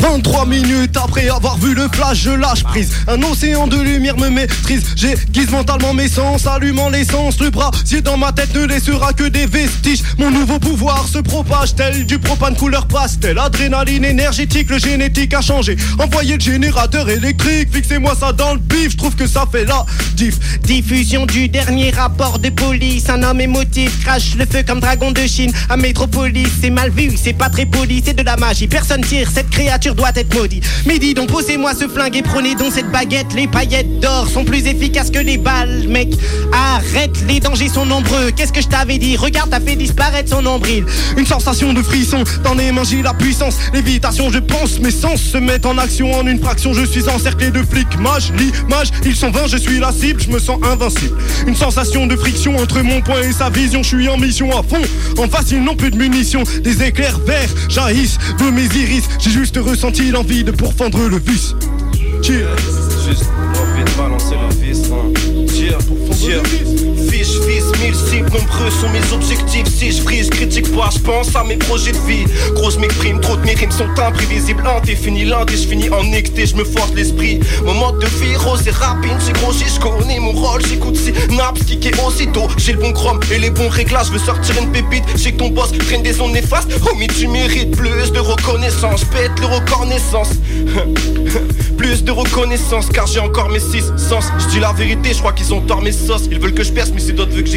23 0.00 0.46
minutes 0.46 0.96
après 0.96 1.28
avoir 1.28 1.58
vu 1.58 1.74
le 1.74 1.88
flash, 1.92 2.22
je 2.22 2.30
lâche 2.30 2.62
prise. 2.62 2.92
Un 3.08 3.22
océan 3.22 3.66
de 3.66 3.80
lumière 3.80 4.16
me 4.16 4.28
maîtrise. 4.28 4.82
J'aiguise 4.96 5.50
mentalement 5.50 5.92
mes 5.92 6.08
sens, 6.08 6.46
allumant 6.46 6.88
l'essence. 6.88 7.40
Le 7.40 7.50
brasier 7.50 8.00
dans 8.00 8.16
ma 8.16 8.32
tête 8.32 8.54
ne 8.54 8.64
laissera 8.64 9.12
que 9.12 9.24
des 9.24 9.46
vestiges. 9.46 10.02
Mon 10.18 10.30
nouveau 10.30 10.58
pouvoir 10.58 11.06
se 11.08 11.18
propage 11.18 11.74
tel 11.74 12.06
du 12.06 12.18
propane 12.18 12.56
couleur 12.56 12.86
pastel. 12.86 13.38
Adrénaline 13.38 14.04
énergétique, 14.04 14.70
le 14.70 14.78
génétique 14.78 15.34
a 15.34 15.40
changé. 15.40 15.76
Envoyez 15.98 16.34
le 16.34 16.40
générateur 16.40 17.08
électrique, 17.08 17.68
fixez-moi 17.72 18.14
ça 18.18 18.32
dans 18.32 18.54
le 18.54 18.60
bif. 18.60 18.92
Je 18.92 18.96
trouve 18.96 19.16
que 19.16 19.26
ça 19.26 19.44
fait 19.50 19.64
la 19.64 19.84
diff. 20.14 20.60
Diffusion 20.62 21.26
du 21.26 21.48
dernier 21.48 21.90
rapport 21.90 22.38
de 22.38 22.50
police. 22.50 23.08
Un 23.10 23.22
homme 23.22 23.40
émotif 23.40 24.04
crache 24.04 24.36
le 24.36 24.46
feu 24.46 24.62
comme 24.66 24.80
dragon 24.80 25.10
de 25.10 25.26
Chine. 25.26 25.52
À 25.68 25.76
Métropolis, 25.76 26.48
c'est 26.60 26.70
mal 26.70 26.90
vu, 26.90 27.12
c'est 27.16 27.32
pas 27.32 27.50
très 27.50 27.66
poli, 27.66 28.02
c'est 28.04 28.14
de 28.14 28.22
la 28.22 28.36
magie. 28.36 28.68
Personne 28.68 29.02
tire 29.02 29.28
cette 29.32 29.50
créature 29.50 29.87
doit 29.94 30.12
être 30.14 30.34
maudite. 30.34 30.64
Mais 30.86 30.98
dis 30.98 31.14
donc, 31.14 31.28
posez-moi 31.28 31.72
ce 31.74 31.88
flingue 31.88 32.16
et 32.16 32.22
prenez 32.22 32.54
donc 32.54 32.72
cette 32.72 32.90
baguette. 32.90 33.34
Les 33.34 33.46
paillettes 33.46 34.00
d'or 34.00 34.28
sont 34.28 34.44
plus 34.44 34.66
efficaces 34.66 35.10
que 35.10 35.18
les 35.18 35.38
balles, 35.38 35.86
mec. 35.88 36.08
Arrête, 36.52 37.16
les 37.26 37.40
dangers 37.40 37.68
sont 37.68 37.86
nombreux. 37.86 38.30
Qu'est-ce 38.34 38.52
que 38.52 38.60
je 38.60 38.68
t'avais 38.68 38.98
dit? 38.98 39.16
Regarde, 39.16 39.50
t'as 39.50 39.60
fait 39.60 39.76
disparaître 39.76 40.30
son 40.30 40.42
nombril. 40.42 40.84
Une 41.16 41.26
sensation 41.26 41.72
de 41.72 41.82
frisson, 41.82 42.24
les 42.56 42.72
mains 42.72 42.84
j'ai 42.84 43.02
la 43.02 43.14
puissance. 43.14 43.56
Lévitation, 43.72 44.30
je 44.30 44.38
pense, 44.38 44.78
mes 44.80 44.90
sens 44.90 45.20
se 45.20 45.38
mettent 45.38 45.66
en 45.66 45.78
action 45.78 46.12
en 46.14 46.26
une 46.26 46.40
fraction. 46.40 46.74
Je 46.74 46.84
suis 46.84 47.08
encerclé 47.08 47.50
de 47.50 47.62
flics, 47.62 47.98
mage, 47.98 48.32
l'image, 48.36 48.88
ils 49.04 49.16
sont 49.16 49.30
vains, 49.30 49.46
je 49.46 49.56
suis 49.56 49.78
la 49.78 49.92
cible, 49.92 50.20
je 50.20 50.30
me 50.30 50.38
sens 50.38 50.58
invincible. 50.62 51.16
Une 51.46 51.54
sensation 51.54 52.06
de 52.06 52.16
friction 52.16 52.56
entre 52.56 52.80
mon 52.80 53.00
point 53.00 53.22
et 53.22 53.32
sa 53.32 53.48
vision, 53.48 53.82
je 53.82 53.88
suis 53.88 54.08
en 54.08 54.18
mission 54.18 54.50
à 54.50 54.62
fond. 54.62 54.82
En 55.18 55.28
face, 55.28 55.50
ils 55.50 55.62
n'ont 55.62 55.76
plus 55.76 55.90
de 55.90 55.96
munitions, 55.96 56.42
des 56.62 56.82
éclairs 56.82 57.18
verts 57.20 57.50
jaillissent 57.68 58.18
de 58.38 58.50
mes 58.50 58.64
iris. 58.64 59.04
J'ai 59.18 59.30
juste 59.30 59.56
ressenti 59.78 60.10
l'envie 60.10 60.42
de 60.42 60.50
pourfendre 60.50 61.08
le 61.08 61.18
vice. 61.18 61.54
Cheers. 62.20 62.56
Juste 63.06 63.30
envie 63.54 63.84
de 63.84 63.96
balancer 63.96 64.34
le 64.34 64.52
vis, 64.56 64.90
hein. 64.90 65.12
Tire, 65.46 65.78
tire. 66.10 66.87
Mille 67.80 67.94
cibles, 67.94 68.30
nombreux 68.32 68.70
sont 68.70 68.88
mes 68.88 69.12
objectifs. 69.12 69.66
Si 69.68 69.92
je 69.92 70.02
brise, 70.02 70.30
critique 70.30 70.74
pas, 70.74 70.90
je 70.92 70.98
pense 70.98 71.36
à 71.36 71.44
mes 71.44 71.56
projets 71.56 71.92
de 71.92 71.98
vie. 71.98 72.24
Grosse 72.54 72.76
m'exprime, 72.78 73.20
trop 73.20 73.36
de 73.36 73.42
mes 73.42 73.54
rimes 73.54 73.70
sont 73.70 73.88
imprévisibles. 73.96 74.64
Indéfini, 74.66 75.24
lundi, 75.24 75.56
je 75.56 75.68
finis 75.68 75.88
en 75.90 76.02
nicté, 76.02 76.46
je 76.46 76.56
me 76.56 76.64
force 76.64 76.92
l'esprit. 76.94 77.38
Mon 77.64 77.74
mode 77.74 78.00
de 78.00 78.06
vie, 78.06 78.34
rose 78.36 78.66
et 78.66 78.70
rapide, 78.70 79.12
j'ai 79.24 79.32
grossi, 79.32 79.64
je 79.72 79.80
connais 79.80 80.18
mon 80.18 80.32
rôle, 80.32 80.60
j'écoute 80.66 80.96
si 80.96 81.12
naps, 81.36 81.62
kické 81.64 81.92
aussitôt. 82.04 82.48
J'ai 82.56 82.72
le 82.72 82.80
bon 82.80 82.92
chrome 82.92 83.20
et 83.32 83.38
les 83.38 83.50
bons 83.50 83.68
réglages, 83.68 84.06
je 84.06 84.12
veux 84.12 84.18
sortir 84.18 84.56
une 84.60 84.72
pépite. 84.72 85.04
J'ai 85.16 85.32
que 85.32 85.38
ton 85.38 85.50
boss 85.50 85.70
traîne 85.86 86.02
des 86.02 86.20
ondes 86.20 86.32
néfastes. 86.32 86.70
Homie, 86.90 87.06
tu 87.06 87.28
mérites 87.28 87.76
plus 87.76 88.10
de 88.10 88.18
reconnaissance, 88.18 89.04
pète 89.04 89.38
le 89.40 89.46
record 89.46 89.86
naissance. 89.86 90.30
plus 91.78 92.02
de 92.02 92.10
reconnaissance, 92.10 92.88
car 92.92 93.06
j'ai 93.06 93.20
encore 93.20 93.50
mes 93.50 93.60
six 93.60 93.84
sens. 93.96 94.26
Je 94.38 94.46
dis 94.48 94.60
la 94.60 94.72
vérité, 94.72 95.10
je 95.12 95.18
crois 95.18 95.32
qu'ils 95.32 95.54
ont 95.54 95.60
tort 95.60 95.80
mes 95.80 95.92
sauces. 95.92 96.28
Ils 96.30 96.40
veulent 96.40 96.54
que 96.54 96.64
je 96.64 96.72
perce, 96.72 96.90
mais 96.92 97.00
c'est 97.00 97.12
d'autres 97.12 97.32
veulent 97.32 97.44
que 97.44 97.50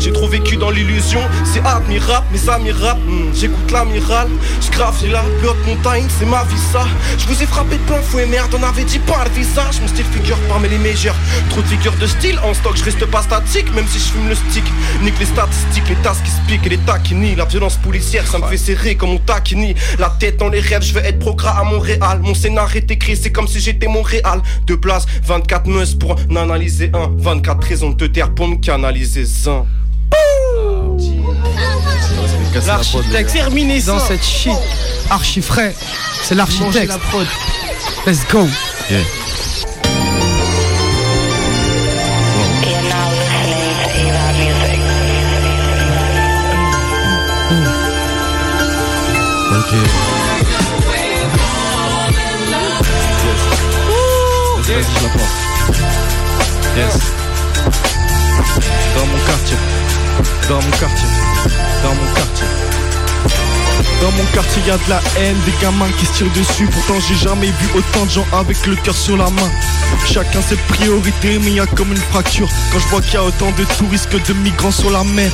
J'ai 0.00 0.12
trop 0.12 0.26
vécu 0.28 0.56
dans 0.56 0.70
l'illusion, 0.70 1.20
c'est 1.44 1.64
admirable, 1.64 2.26
mes 2.32 2.48
amis 2.50 2.72
rap. 2.72 2.98
hmm, 3.06 3.32
J'écoute 3.32 3.70
l'amiral, 3.70 4.28
je 4.60 4.70
gravis 4.70 5.08
la 5.08 5.22
plus 5.38 5.48
haute 5.48 5.66
montagne, 5.66 6.04
c'est 6.18 6.26
ma 6.26 6.42
vie 6.44 6.58
ça. 6.72 6.84
Je 7.18 7.26
vous 7.26 7.40
ai 7.42 7.46
frappé 7.46 7.76
de 7.76 7.82
plein 7.82 8.00
fouet, 8.02 8.26
merde, 8.26 8.52
on 8.58 8.62
avait 8.64 8.82
dit 8.84 8.98
pas 8.98 9.24
le 9.24 9.30
visage. 9.30 9.80
Mon 9.80 9.86
style 9.88 10.04
figure 10.12 10.36
parmi 10.48 10.68
les 10.68 10.78
meilleurs. 10.78 11.14
Trop 11.50 11.62
de 11.62 11.66
figures 11.66 11.94
de 12.00 12.06
style 12.06 12.38
en 12.40 12.54
stock, 12.54 12.76
je 12.76 12.82
reste 12.84 13.06
pas 13.06 13.22
statique, 13.22 13.72
même 13.74 13.86
si 13.88 13.98
je 13.98 14.04
fume 14.12 14.28
le 14.28 14.34
stick. 14.34 14.64
Nique 15.02 15.18
les 15.20 15.26
statistiques, 15.26 15.88
les 15.88 15.94
tasses 15.96 16.20
qui 16.24 16.30
se 16.30 16.40
piquent 16.48 16.66
et 16.66 16.70
les 16.70 16.78
taquini. 16.78 17.34
La 17.36 17.44
violence 17.44 17.76
policière, 17.76 18.26
ça 18.26 18.38
me 18.38 18.46
fait 18.46 18.56
serrer 18.56 18.96
comme 18.96 19.10
mon 19.10 19.18
taquini. 19.18 19.74
La 19.98 20.10
tête 20.10 20.38
dans 20.38 20.48
les 20.48 20.60
rêves, 20.60 20.82
je 20.82 20.92
veux 20.92 21.04
être 21.04 21.18
progrès 21.20 21.50
à 21.56 21.62
Montréal. 21.62 22.18
Mon 22.22 22.34
scénario 22.34 22.80
est 22.80 22.90
écrit, 22.90 23.16
c'est 23.16 23.30
comme 23.30 23.46
si 23.46 23.60
j'étais 23.60 23.86
Montréal. 23.86 24.40
Deux 24.66 24.76
places, 24.78 25.06
24 25.24 25.66
meus 25.68 25.94
pour 25.94 26.16
n'analyser 26.28 26.90
un. 26.94 27.10
24 27.16 27.64
raisons 27.64 27.90
de 27.90 27.96
te 27.96 28.04
taire 28.06 28.30
pour 28.34 28.48
me 28.48 28.56
canaliser 28.56 29.24
un. 29.46 29.66
L'architecte 32.66 33.32
terminé 33.32 33.80
dans 33.82 34.00
cette 34.00 34.24
shit. 34.24 34.52
Archi 35.10 35.42
frais. 35.42 35.74
C'est 36.22 36.34
l'architecte. 36.34 36.88
la 36.88 36.98
prod. 36.98 37.26
Let's 38.06 38.26
go. 38.30 38.46
Ok. 49.58 49.72
Yes. 56.76 57.25
Dans 58.96 59.06
mon 59.06 59.18
quartier. 59.26 59.56
Dans 60.48 60.54
mon 60.54 60.70
quartier. 60.70 61.08
Dans 61.82 61.94
mon 61.94 62.14
quartier. 62.14 62.46
Dans 64.00 64.10
mon 64.12 64.24
quartier 64.32 64.62
y 64.66 64.70
a 64.70 64.78
de 64.78 64.88
la 64.88 65.00
haine, 65.18 65.36
des 65.44 65.52
gamins 65.60 65.90
qui 65.98 66.06
se 66.06 66.12
tirent 66.12 66.32
dessus. 66.32 66.66
Pourtant 66.66 66.94
j'ai 67.06 67.14
jamais 67.14 67.48
vu 67.48 67.68
autant 67.74 68.06
de 68.06 68.10
gens 68.10 68.26
avec 68.32 68.66
le 68.66 68.74
cœur 68.76 68.96
sur 68.96 69.16
la 69.18 69.28
main. 69.28 69.50
Chacun 70.06 70.40
ses 70.40 70.56
priorités 70.56 71.38
mais 71.40 71.52
y 71.52 71.60
a 71.60 71.66
comme 71.66 71.90
une 71.90 71.96
fracture. 72.10 72.48
Quand 72.72 72.78
je 72.78 72.88
vois 72.88 73.00
qu'il 73.02 73.14
y 73.14 73.16
a 73.16 73.24
autant 73.24 73.50
de 73.50 73.64
touristes 73.76 74.08
que 74.08 74.16
de 74.16 74.38
migrants 74.38 74.70
sur 74.70 74.90
la 74.90 75.04
mer. 75.04 75.30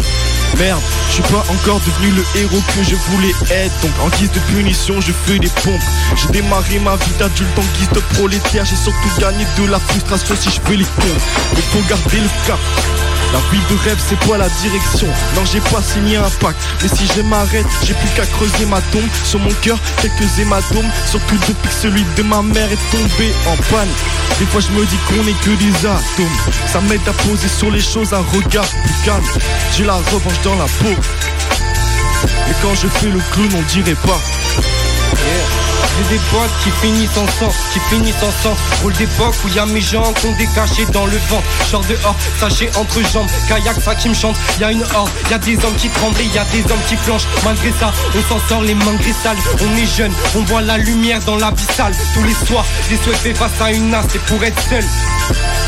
Merde, 0.58 0.80
je 1.08 1.14
suis 1.14 1.22
pas 1.22 1.44
encore 1.52 1.80
devenu 1.86 2.12
le 2.16 2.40
héros 2.40 2.62
que 2.74 2.82
je 2.82 2.96
voulais 2.96 3.34
être. 3.50 3.80
Donc 3.82 3.92
en 4.04 4.08
guise 4.16 4.32
de 4.32 4.40
punition 4.52 5.00
je 5.00 5.12
fais 5.12 5.38
des 5.38 5.50
pompes. 5.62 5.80
J'ai 6.16 6.32
démarré 6.32 6.80
ma 6.80 6.96
vie 6.96 7.12
d'adulte 7.18 7.58
en 7.58 7.78
guise 7.78 7.90
de 7.90 8.00
prolétaire. 8.16 8.64
J'ai 8.64 8.76
surtout 8.76 9.20
gagné 9.20 9.46
de 9.56 9.70
la 9.70 9.78
frustration 9.78 10.34
si 10.36 10.50
je 10.50 10.60
fais 10.60 10.76
les 10.76 10.84
pompes 10.84 11.22
Mais 11.54 11.62
faut 11.62 11.88
garder 11.88 12.18
le 12.18 12.28
cap 12.46 12.58
la 13.32 13.38
vie 13.50 13.62
de 13.70 13.76
rêve 13.84 13.98
c'est 13.98 14.18
pas 14.28 14.36
la 14.38 14.48
direction? 14.48 15.08
Non 15.34 15.44
j'ai 15.44 15.60
pas 15.60 15.82
signé 15.82 16.16
un 16.16 16.30
pacte. 16.40 16.60
Mais 16.82 16.88
si 16.88 17.06
je 17.16 17.22
m'arrête 17.22 17.66
j'ai 17.84 17.94
plus 17.94 18.08
qu'à 18.10 18.26
creuser 18.26 18.66
ma 18.66 18.80
tombe. 18.92 19.08
Sur 19.24 19.40
mon 19.40 19.52
cœur 19.62 19.78
quelques 20.00 20.38
hématomes. 20.38 20.90
Surtout 21.06 21.36
depuis 21.48 21.68
que 21.68 21.74
celui 21.74 22.04
de 22.16 22.22
ma 22.22 22.42
mère 22.42 22.70
est 22.70 22.90
tombé 22.90 23.32
en 23.46 23.56
panne. 23.72 23.88
Des 24.38 24.46
fois 24.46 24.60
je 24.60 24.70
me 24.72 24.84
dis 24.84 24.98
qu'on 25.08 25.26
est 25.26 25.40
que 25.40 25.50
des 25.62 25.86
atomes. 25.86 26.38
Ça 26.66 26.80
m'aide 26.82 27.06
à 27.06 27.12
poser 27.12 27.48
sur 27.48 27.70
les 27.70 27.80
choses 27.80 28.12
un 28.12 28.24
regard 28.32 28.68
plus 28.68 28.94
calme. 29.04 29.24
J'ai 29.76 29.84
la 29.84 29.94
revanche 29.94 30.40
dans 30.44 30.56
la 30.56 30.64
peau. 30.64 31.00
Mais 32.46 32.54
quand 32.62 32.74
je 32.74 32.86
fais 32.86 33.08
le 33.08 33.20
clown 33.32 33.48
on 33.56 33.62
dirait 33.72 33.94
pas 33.94 34.20
J'ai 35.96 36.16
des 36.16 36.22
potes 36.30 36.50
qui 36.62 36.70
finissent 36.80 37.16
en 37.16 37.26
sang, 37.38 37.52
qui 37.72 37.80
finissent 37.90 38.22
en 38.22 38.30
sang. 38.42 38.56
Rôle 38.82 38.92
d'époque 38.94 39.34
où 39.44 39.48
y 39.48 39.58
a 39.58 39.66
mes 39.66 39.80
gens 39.80 40.12
qu'on 40.20 40.32
décachés 40.36 40.86
dans 40.92 41.06
le 41.06 41.18
vent. 41.28 41.42
Genre 41.70 41.84
dehors, 41.88 42.16
sachet 42.38 42.70
entre 42.76 43.02
jambes, 43.12 43.28
kayak 43.48 43.76
ça 43.80 43.94
qui 43.94 44.08
me 44.08 44.14
chante. 44.14 44.36
Y 44.60 44.64
a 44.64 44.72
une 44.72 44.82
horde, 44.94 45.10
y 45.30 45.34
a 45.34 45.38
des 45.38 45.56
hommes 45.64 45.76
qui 45.76 45.88
tremblent 45.88 46.20
et 46.20 46.26
y 46.26 46.38
a 46.38 46.44
des 46.44 46.62
hommes 46.70 46.82
qui 46.88 46.96
flanchent 46.96 47.26
Malgré 47.44 47.72
ça, 47.78 47.92
on 48.14 48.22
s'en 48.28 48.48
sort 48.48 48.62
les 48.62 48.74
mains 48.74 48.98
sales 49.22 49.36
On 49.60 49.76
est 49.76 49.96
jeune, 49.96 50.12
on 50.36 50.40
voit 50.42 50.62
la 50.62 50.78
lumière 50.78 51.20
dans 51.24 51.36
l'abyssal 51.36 51.92
Tous 52.14 52.22
les 52.22 52.46
soirs, 52.46 52.64
j'ai 52.88 52.96
souhaité 52.96 53.34
face 53.34 53.60
à 53.60 53.72
une 53.72 53.92
as, 53.94 54.04
c'est 54.10 54.22
pour 54.22 54.42
être 54.44 54.60
seul 54.68 54.84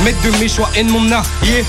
Maître 0.03 0.21
de 0.23 0.31
mes 0.39 0.49
choix 0.49 0.69
et 0.75 0.83
de 0.85 0.91
mon 0.91 1.11
art, 1.13 1.25
yeah 1.43 1.63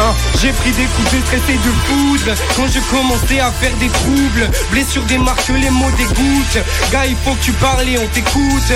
Hein, 0.00 0.14
J'ai 0.40 0.52
pris 0.52 0.70
des 0.72 0.84
coups 0.84 1.10
de 1.12 1.52
et 1.52 1.56
de 1.56 1.72
foudre. 1.86 2.34
Quand 2.56 2.66
je 2.66 2.80
commençais 2.90 3.40
à 3.40 3.50
faire 3.50 3.74
des 3.78 3.88
troubles 3.88 4.50
Blessures 4.70 5.04
des 5.04 5.18
marques, 5.18 5.48
les 5.48 5.70
mots 5.70 5.90
dégoûtent. 5.96 6.64
Gars 6.92 7.06
il 7.06 7.16
faut 7.24 7.32
que 7.32 7.42
tu 7.44 7.52
parles 7.52 7.87
et 7.92 7.98
on 7.98 8.06
t'écoute. 8.08 8.72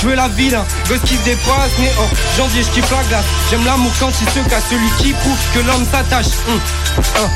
Je 0.00 0.06
veux 0.06 0.14
la 0.14 0.28
ville, 0.28 0.54
hein, 0.54 0.64
gosse 0.88 1.00
qui 1.04 1.16
se 1.16 1.24
dépasse, 1.24 1.72
mais 1.78 1.90
oh, 1.98 2.08
janvier 2.36 2.62
je 2.62 2.70
kiffe 2.70 2.90
la 2.90 3.02
glace. 3.04 3.24
J'aime 3.50 3.64
l'amour 3.64 3.92
quand 4.00 4.10
il 4.20 4.28
se 4.28 4.48
casse, 4.48 4.64
celui 4.70 4.88
qui 4.98 5.12
prouve 5.12 5.38
que 5.54 5.60
l'homme 5.60 5.86
s'attache. 5.90 6.26
Hum, 6.48 6.60
hein. 7.16 7.30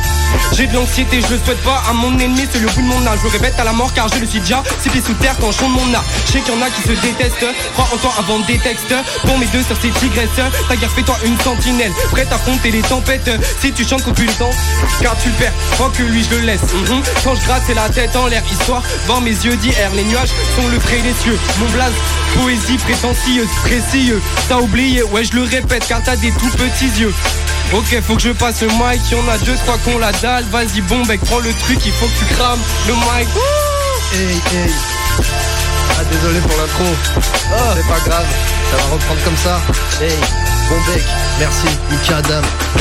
J'ai 0.53 0.67
de 0.67 0.75
l'anxiété, 0.75 1.21
je 1.21 1.37
souhaite 1.45 1.63
pas 1.63 1.83
à 1.89 1.93
mon 1.93 2.19
ennemi, 2.19 2.47
c'est 2.51 2.59
le 2.59 2.69
bout 2.69 2.83
de 2.83 2.87
mon 2.87 3.07
âge 3.07 3.19
Je 3.23 3.29
répète 3.29 3.59
à 3.59 3.65
la 3.65 3.73
mort 3.73 3.93
car 3.93 4.09
je 4.09 4.19
le 4.19 4.27
suis 4.27 4.41
déjà, 4.41 4.63
pieds 4.83 5.03
sous 5.03 5.15
terre 5.15 5.35
quand 5.41 5.51
je 5.51 5.59
chante 5.59 5.73
mon 5.73 5.95
art 5.95 6.05
Je 6.27 6.33
sais 6.33 6.41
qu'il 6.41 6.55
y 6.55 6.57
en 6.57 6.63
a 6.63 6.71
qui 6.71 6.83
se 6.83 6.93
détestent, 7.01 7.47
crois 7.75 7.89
en 7.93 7.97
toi 7.99 8.13
avant 8.19 8.39
des 8.41 8.59
textes. 8.59 8.95
Pour 9.23 9.39
mes 9.39 9.47
deux 9.47 9.63
sœurs 9.63 9.77
c'est 9.81 9.93
tigresse, 9.99 10.29
ta 10.69 10.77
guerre 10.77 10.91
fais-toi 10.91 11.17
une 11.25 11.39
sentinelle. 11.41 11.93
Prête 12.11 12.33
à 12.33 12.37
affronter 12.37 12.71
les 12.71 12.83
tempêtes, 12.83 13.31
si 13.61 13.73
tu 13.73 13.85
chantes 13.85 14.03
contre 14.03 14.23
le 14.23 14.33
temps 14.33 14.51
Car 15.01 15.17
tu 15.19 15.29
le 15.29 15.35
perds, 15.35 15.53
crois 15.73 15.91
que 15.91 16.03
lui 16.03 16.25
je 16.25 16.37
le 16.37 16.41
laisse. 16.43 16.63
Mhm. 16.63 17.03
Quand 17.25 17.35
je 17.35 17.45
gratte 17.45 17.63
c'est 17.67 17.75
la 17.75 17.89
tête 17.89 18.17
en 18.17 18.27
l'air, 18.27 18.43
histoire 18.51 18.83
voir 19.07 19.21
mes 19.21 19.31
yeux 19.31 19.57
d'hier. 19.57 19.91
Les 19.95 20.05
nuages 20.05 20.31
sont 20.57 20.69
le 20.69 20.79
pré 20.79 21.01
des 21.03 21.15
cieux, 21.23 21.39
mon 21.61 21.69
blaze 21.71 21.93
Poésie 22.35 22.77
prétentieuse, 22.79 23.49
précieuse. 23.63 24.21
T'as 24.49 24.59
oublié, 24.59 25.03
ouais 25.03 25.25
je 25.25 25.35
le 25.35 25.43
répète 25.43 25.87
car 25.89 26.03
t'as 26.03 26.17
des 26.17 26.31
tout 26.33 26.51
petits 26.51 27.01
yeux 27.01 27.15
Ok 27.73 28.01
faut 28.03 28.15
que 28.15 28.23
je 28.23 28.31
passe 28.31 28.63
le 28.63 28.69
mic, 28.69 29.11
y'en 29.11 29.29
a 29.29 29.39
deux, 29.39 29.57
trois 29.57 29.77
qu'on 29.79 29.99
la 29.99 30.13
dalle. 30.13 30.45
Vas-y 30.51 30.81
bon 30.83 31.03
bec, 31.05 31.21
prends 31.25 31.41
le 31.41 31.53
truc, 31.53 31.79
il 31.85 31.93
faut 31.93 32.07
que 32.07 32.19
tu 32.19 32.35
crames 32.35 32.61
le 32.87 32.95
mic. 32.95 33.29
Hey, 34.15 34.37
hey. 34.53 34.71
Ah, 35.99 36.05
désolé 36.11 36.41
pour 36.41 36.57
l'intro. 36.57 36.85
C'est 37.75 37.89
pas 37.89 38.01
grave, 38.09 38.27
ça 38.71 38.77
va 38.77 38.95
reprendre 38.95 39.21
comme 39.25 39.37
ça. 39.37 39.61
Hey, 40.01 40.13
bon 40.69 40.93
bec, 40.93 41.03
merci, 41.39 41.67
Adam. 42.13 42.43
Oh, 42.77 42.81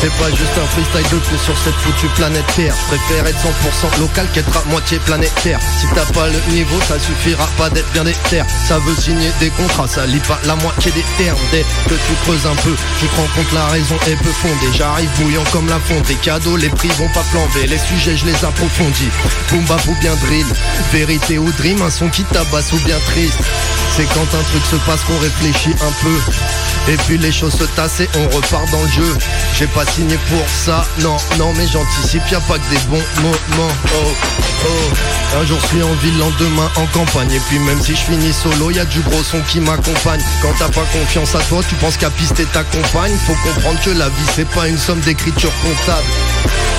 c'est 0.00 0.12
pas 0.14 0.30
juste 0.30 0.56
un 0.56 0.66
freestyle 0.66 1.18
de 1.18 1.24
plus 1.24 1.38
sur 1.38 1.56
cette 1.58 1.74
foutue 1.74 2.08
planète 2.14 2.44
Terre. 2.54 2.74
Préfère 2.88 3.26
être 3.26 3.38
100% 3.38 4.00
local 4.00 4.26
qu'être 4.32 4.56
à 4.56 4.64
moitié 4.70 4.98
planétaire. 5.00 5.58
Si 5.78 5.86
t'as 5.94 6.04
pas 6.12 6.28
le 6.28 6.54
niveau, 6.54 6.78
ça 6.88 6.98
suffira 6.98 7.46
pas 7.58 7.68
d'être 7.70 7.90
bien 7.92 8.04
des 8.04 8.14
terres. 8.30 8.46
Ça 8.66 8.78
veut 8.78 8.94
signer 8.94 9.30
des 9.40 9.50
contrats, 9.50 9.86
ça 9.86 10.06
lit 10.06 10.20
pas 10.20 10.38
la 10.44 10.56
moitié 10.56 10.90
des 10.92 11.04
termes. 11.18 11.38
Dès 11.50 11.64
que 11.88 11.94
tu 11.94 12.12
creuses 12.24 12.46
un 12.46 12.54
peu, 12.62 12.74
tu 13.00 13.06
te 13.06 13.16
rends 13.16 13.28
compte 13.34 13.52
la 13.52 13.66
raison 13.66 13.96
est 14.06 14.16
peu 14.16 14.32
fondée. 14.32 14.72
J'arrive 14.72 15.10
bouillant 15.20 15.44
comme 15.52 15.68
la 15.68 15.80
fonte. 15.80 16.06
Des 16.06 16.14
cadeaux, 16.14 16.56
les 16.56 16.68
prix 16.68 16.88
vont 16.98 17.08
pas 17.08 17.24
flamber. 17.24 17.66
Les 17.66 17.78
sujets, 17.78 18.16
je 18.16 18.26
les 18.26 18.44
approfondis. 18.44 19.10
Boom 19.50 19.64
bap 19.64 19.86
ou 19.86 19.94
bien 20.00 20.14
drill. 20.16 20.46
Vérité 20.92 21.38
ou 21.38 21.50
dream, 21.52 21.82
un 21.82 21.90
son 21.90 22.08
qui 22.08 22.24
tabasse 22.24 22.72
ou 22.72 22.78
bien 22.78 22.98
triste. 23.06 23.38
C'est 23.96 24.06
quand 24.14 24.22
un 24.22 24.42
truc 24.50 24.64
se 24.70 24.76
passe 24.86 25.02
qu'on 25.04 25.18
réfléchit 25.18 25.74
un 25.80 25.92
peu. 26.02 26.18
Puis 27.06 27.18
les 27.18 27.32
choses 27.32 27.54
se 27.54 27.64
tassent 27.64 28.00
et 28.00 28.08
on 28.16 28.28
repart 28.36 28.70
dans 28.70 28.82
le 28.82 28.88
jeu. 28.88 29.16
J'ai 29.56 29.66
pas 29.68 29.86
signé 29.86 30.16
pour 30.28 30.48
ça, 30.48 30.84
non, 31.00 31.16
non, 31.38 31.52
mais 31.54 31.66
j'anticipe, 31.66 32.22
y 32.30 32.34
a 32.34 32.40
pas 32.40 32.58
que 32.58 32.68
des 32.70 32.80
bons 32.88 33.02
moments. 33.22 33.72
Oh, 33.94 34.12
oh. 34.64 35.38
Un 35.40 35.44
jour 35.44 35.58
je 35.60 35.66
suis 35.66 35.82
en 35.82 35.92
ville, 35.94 36.18
lendemain 36.18 36.70
en 36.76 36.86
campagne. 36.86 37.30
Et 37.32 37.40
puis 37.48 37.58
même 37.58 37.80
si 37.80 37.94
je 37.94 38.02
finis 38.02 38.32
solo, 38.32 38.70
y 38.70 38.78
a 38.78 38.84
du 38.84 39.00
gros 39.00 39.22
son 39.22 39.40
qui 39.42 39.60
m'accompagne. 39.60 40.20
Quand 40.42 40.52
t'as 40.58 40.68
pas 40.68 40.86
confiance 40.92 41.34
à 41.34 41.40
toi, 41.40 41.60
tu 41.68 41.74
penses 41.76 41.96
qu'à 41.96 42.10
pister 42.10 42.44
ta 42.46 42.64
compagne. 42.64 43.12
Faut 43.26 43.36
comprendre 43.44 43.80
que 43.82 43.90
la 43.90 44.08
vie 44.08 44.26
c'est 44.34 44.48
pas 44.50 44.68
une 44.68 44.78
somme 44.78 45.00
d'écriture 45.00 45.52
comptable. 45.62 46.06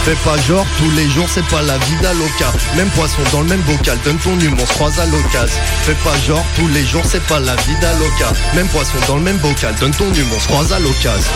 Fais 0.05 0.15
pas 0.23 0.37
genre, 0.47 0.65
tous 0.77 0.89
les 0.91 1.09
jours 1.09 1.27
c'est 1.29 1.45
pas 1.47 1.61
la 1.63 1.77
vie 1.79 1.97
d'Aloca 2.01 2.53
Même 2.77 2.87
poisson 2.91 3.21
dans 3.33 3.41
le 3.41 3.47
même 3.47 3.59
bocal, 3.63 3.97
donne 4.05 4.17
ton 4.19 4.39
humour, 4.39 4.59
on 4.61 4.65
se 4.65 4.73
croise 4.73 4.97
à 5.01 5.05
l'occasion 5.05 5.61
Fais 5.83 5.95
pas 5.95 6.17
genre, 6.25 6.45
tous 6.55 6.67
les 6.69 6.85
jours 6.85 7.03
c'est 7.03 7.21
pas 7.23 7.41
la 7.41 7.53
vie 7.57 7.75
d'Aloca 7.81 8.31
Même 8.55 8.67
poisson 8.67 8.97
dans 9.05 9.17
le 9.17 9.23
même 9.23 9.35
bocal, 9.39 9.75
donne 9.81 9.91
ton 9.91 10.05
humour, 10.13 10.37
on 10.37 10.39
se 10.39 10.47
croise 10.47 10.71
à 10.71 10.79
l'occasion 10.79 11.31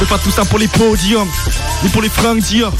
Fais 0.00 0.06
pas 0.06 0.18
tout 0.18 0.32
ça 0.32 0.44
pour 0.44 0.58
les 0.58 0.66
podiums, 0.68 1.28
ni 1.84 1.88
pour 1.88 2.02
les 2.02 2.10
Dior. 2.40 2.72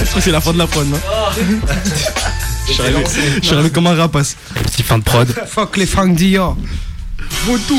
Je 0.00 0.04
crois 0.06 0.14
que 0.16 0.20
c'est 0.20 0.30
la 0.30 0.40
fin 0.40 0.52
de 0.52 0.58
la 0.58 0.66
prod, 0.66 0.86
non 0.88 0.98
Je 2.66 2.72
suis 2.72 2.82
arrivé- 2.82 3.04
je 3.40 3.46
suis 3.46 3.54
arrivé 3.54 3.70
comme 3.70 3.86
un 3.88 3.94
rapace. 3.94 4.36
Petit 4.64 4.82
fin 4.82 4.98
de 4.98 5.02
prod. 5.04 5.28
Fuck 5.48 5.76
les 5.76 5.86
fringues 5.86 6.14
d'hier. 6.14 6.54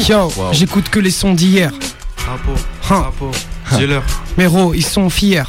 Yo, 0.09 0.31
j'écoute 0.51 0.89
que 0.89 0.99
les 0.99 1.11
sons 1.11 1.33
d'hier. 1.33 1.71
Drapeau, 2.17 2.51
Hein. 2.89 2.99
drapeau, 3.01 3.31
dealer. 3.77 4.01
Mais 4.37 4.45
gros, 4.45 4.73
ils 4.73 4.85
sont 4.85 5.09
fiers. 5.09 5.43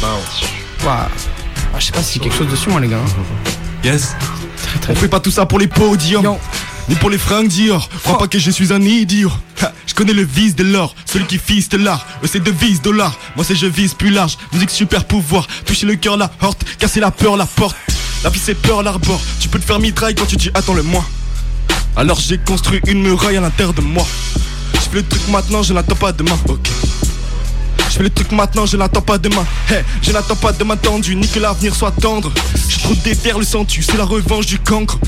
Bounce. 0.00 0.48
Ouah. 0.84 1.08
Ah, 1.74 1.78
je 1.78 1.86
sais 1.86 1.92
pas 1.92 2.02
si 2.02 2.20
quelque 2.20 2.36
chose 2.36 2.48
dessus, 2.48 2.68
moi, 2.68 2.80
les 2.80 2.88
gars. 2.88 2.98
Yes. 3.82 4.14
On 4.88 4.94
fait 4.94 5.08
pas 5.08 5.20
tout 5.20 5.30
ça 5.30 5.46
pour 5.46 5.58
les 5.58 5.66
podiums, 5.66 6.36
ni 6.88 6.94
pour 6.96 7.10
les 7.10 7.18
fringues 7.18 7.48
Dior. 7.48 7.88
Crois 8.02 8.18
pas 8.18 8.28
que 8.28 8.38
je 8.38 8.50
suis 8.50 8.72
un 8.72 8.82
idiot. 8.82 9.32
Je 9.86 9.94
connais 9.94 10.12
le 10.12 10.24
vice 10.24 10.54
de 10.54 10.64
l'or, 10.64 10.94
celui 11.06 11.26
qui 11.26 11.38
fiste 11.38 11.74
l'art. 11.74 12.06
Eux 12.22 12.28
c'est 12.30 12.42
devise 12.42 12.82
dollar, 12.82 13.16
moi 13.34 13.44
c'est 13.44 13.56
je 13.56 13.66
vise 13.66 13.94
plus 13.94 14.10
large. 14.10 14.36
Musique 14.52 14.70
super 14.70 15.04
pouvoir, 15.04 15.46
toucher 15.64 15.86
le 15.86 15.96
cœur, 15.96 16.16
la 16.16 16.30
horte, 16.40 16.64
casser 16.78 17.00
la 17.00 17.10
peur, 17.10 17.36
la 17.36 17.46
porte. 17.46 17.76
La 18.24 18.30
vie 18.30 18.40
c'est 18.42 18.54
peur, 18.54 18.82
l'arbor. 18.82 19.20
Tu 19.40 19.48
peux 19.48 19.58
te 19.58 19.64
faire 19.64 19.78
mitraille 19.78 20.14
quand 20.14 20.26
tu 20.26 20.36
dis 20.36 20.50
attends 20.54 20.74
le 20.74 20.82
moi. 20.82 21.04
Alors 21.96 22.20
j'ai 22.20 22.38
construit 22.38 22.80
une 22.86 23.02
muraille 23.02 23.36
à 23.36 23.40
l'intérieur 23.40 23.74
de 23.74 23.80
moi. 23.80 24.06
Je 24.74 24.80
fais 24.80 24.96
le 24.96 25.02
truc 25.02 25.26
maintenant, 25.28 25.62
je 25.62 25.72
n'attends 25.72 25.96
pas 25.96 26.12
demain. 26.12 26.38
Ok. 26.48 26.68
Je 27.88 27.94
fais 27.96 28.02
le 28.02 28.10
truc 28.10 28.32
maintenant, 28.32 28.66
je 28.66 28.76
n'attends 28.76 29.00
pas 29.00 29.16
demain. 29.16 29.46
Hey, 29.70 29.82
je 30.02 30.12
n'attends 30.12 30.36
pas 30.36 30.52
demain 30.52 30.76
tendu, 30.76 31.16
ni 31.16 31.26
que 31.26 31.38
l'avenir 31.38 31.74
soit 31.74 31.92
tendre. 31.92 32.30
Je 32.68 32.94
des 33.02 33.16
terres, 33.16 33.38
le 33.38 33.44
sens-tu, 33.44 33.82
c'est 33.82 33.96
la 33.96 34.04
revanche 34.04 34.46
du 34.46 34.58
cancre. 34.58 34.98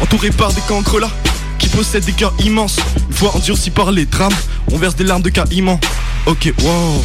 Entouré 0.00 0.30
par 0.30 0.52
des 0.52 0.60
cancres 0.62 1.00
là, 1.00 1.10
qui 1.58 1.68
possèdent 1.68 2.04
des 2.04 2.12
cœurs 2.12 2.34
immenses. 2.44 2.76
Une 3.08 3.14
fois 3.14 3.34
endurcis 3.34 3.70
par 3.70 3.90
les 3.90 4.06
drames, 4.06 4.32
on 4.72 4.78
verse 4.78 4.94
des 4.96 5.04
larmes 5.04 5.22
de 5.22 5.30
caïman. 5.30 5.78
Ok, 6.26 6.52
wow. 6.62 7.04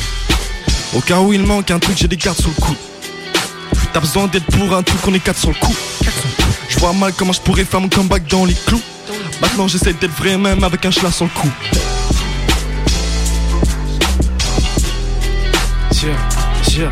Au 0.95 1.01
cas 1.01 1.19
où 1.19 1.33
il 1.33 1.43
manque 1.45 1.71
un 1.71 1.79
truc, 1.79 1.97
j'ai 1.97 2.07
des 2.07 2.17
cartes 2.17 2.39
sur 2.39 2.49
le 2.49 2.61
cou. 2.61 2.75
T'as 3.93 3.99
besoin 3.99 4.27
d'être 4.27 4.45
pour 4.45 4.75
un 4.75 4.81
truc, 4.81 4.99
on 5.07 5.13
est 5.13 5.19
quatre 5.19 5.39
sur 5.39 5.49
le 5.49 5.55
coup. 5.55 5.75
Je 6.67 6.79
vois 6.79 6.93
mal 6.93 7.13
comment 7.15 7.31
je 7.31 7.41
pourrais 7.41 7.63
faire 7.63 7.79
mon 7.79 7.89
comeback 7.89 8.27
dans 8.27 8.45
les 8.45 8.55
clous. 8.55 8.81
Maintenant 9.41 9.67
j'essaie 9.67 9.93
d'être 9.93 10.15
vrai 10.17 10.37
même 10.37 10.63
avec 10.63 10.85
un 10.85 10.91
schlag 10.91 11.11
sur 11.11 11.25
le 11.25 11.31
cou. 11.31 11.49
Tiens, 15.91 16.17
tiens, 16.63 16.91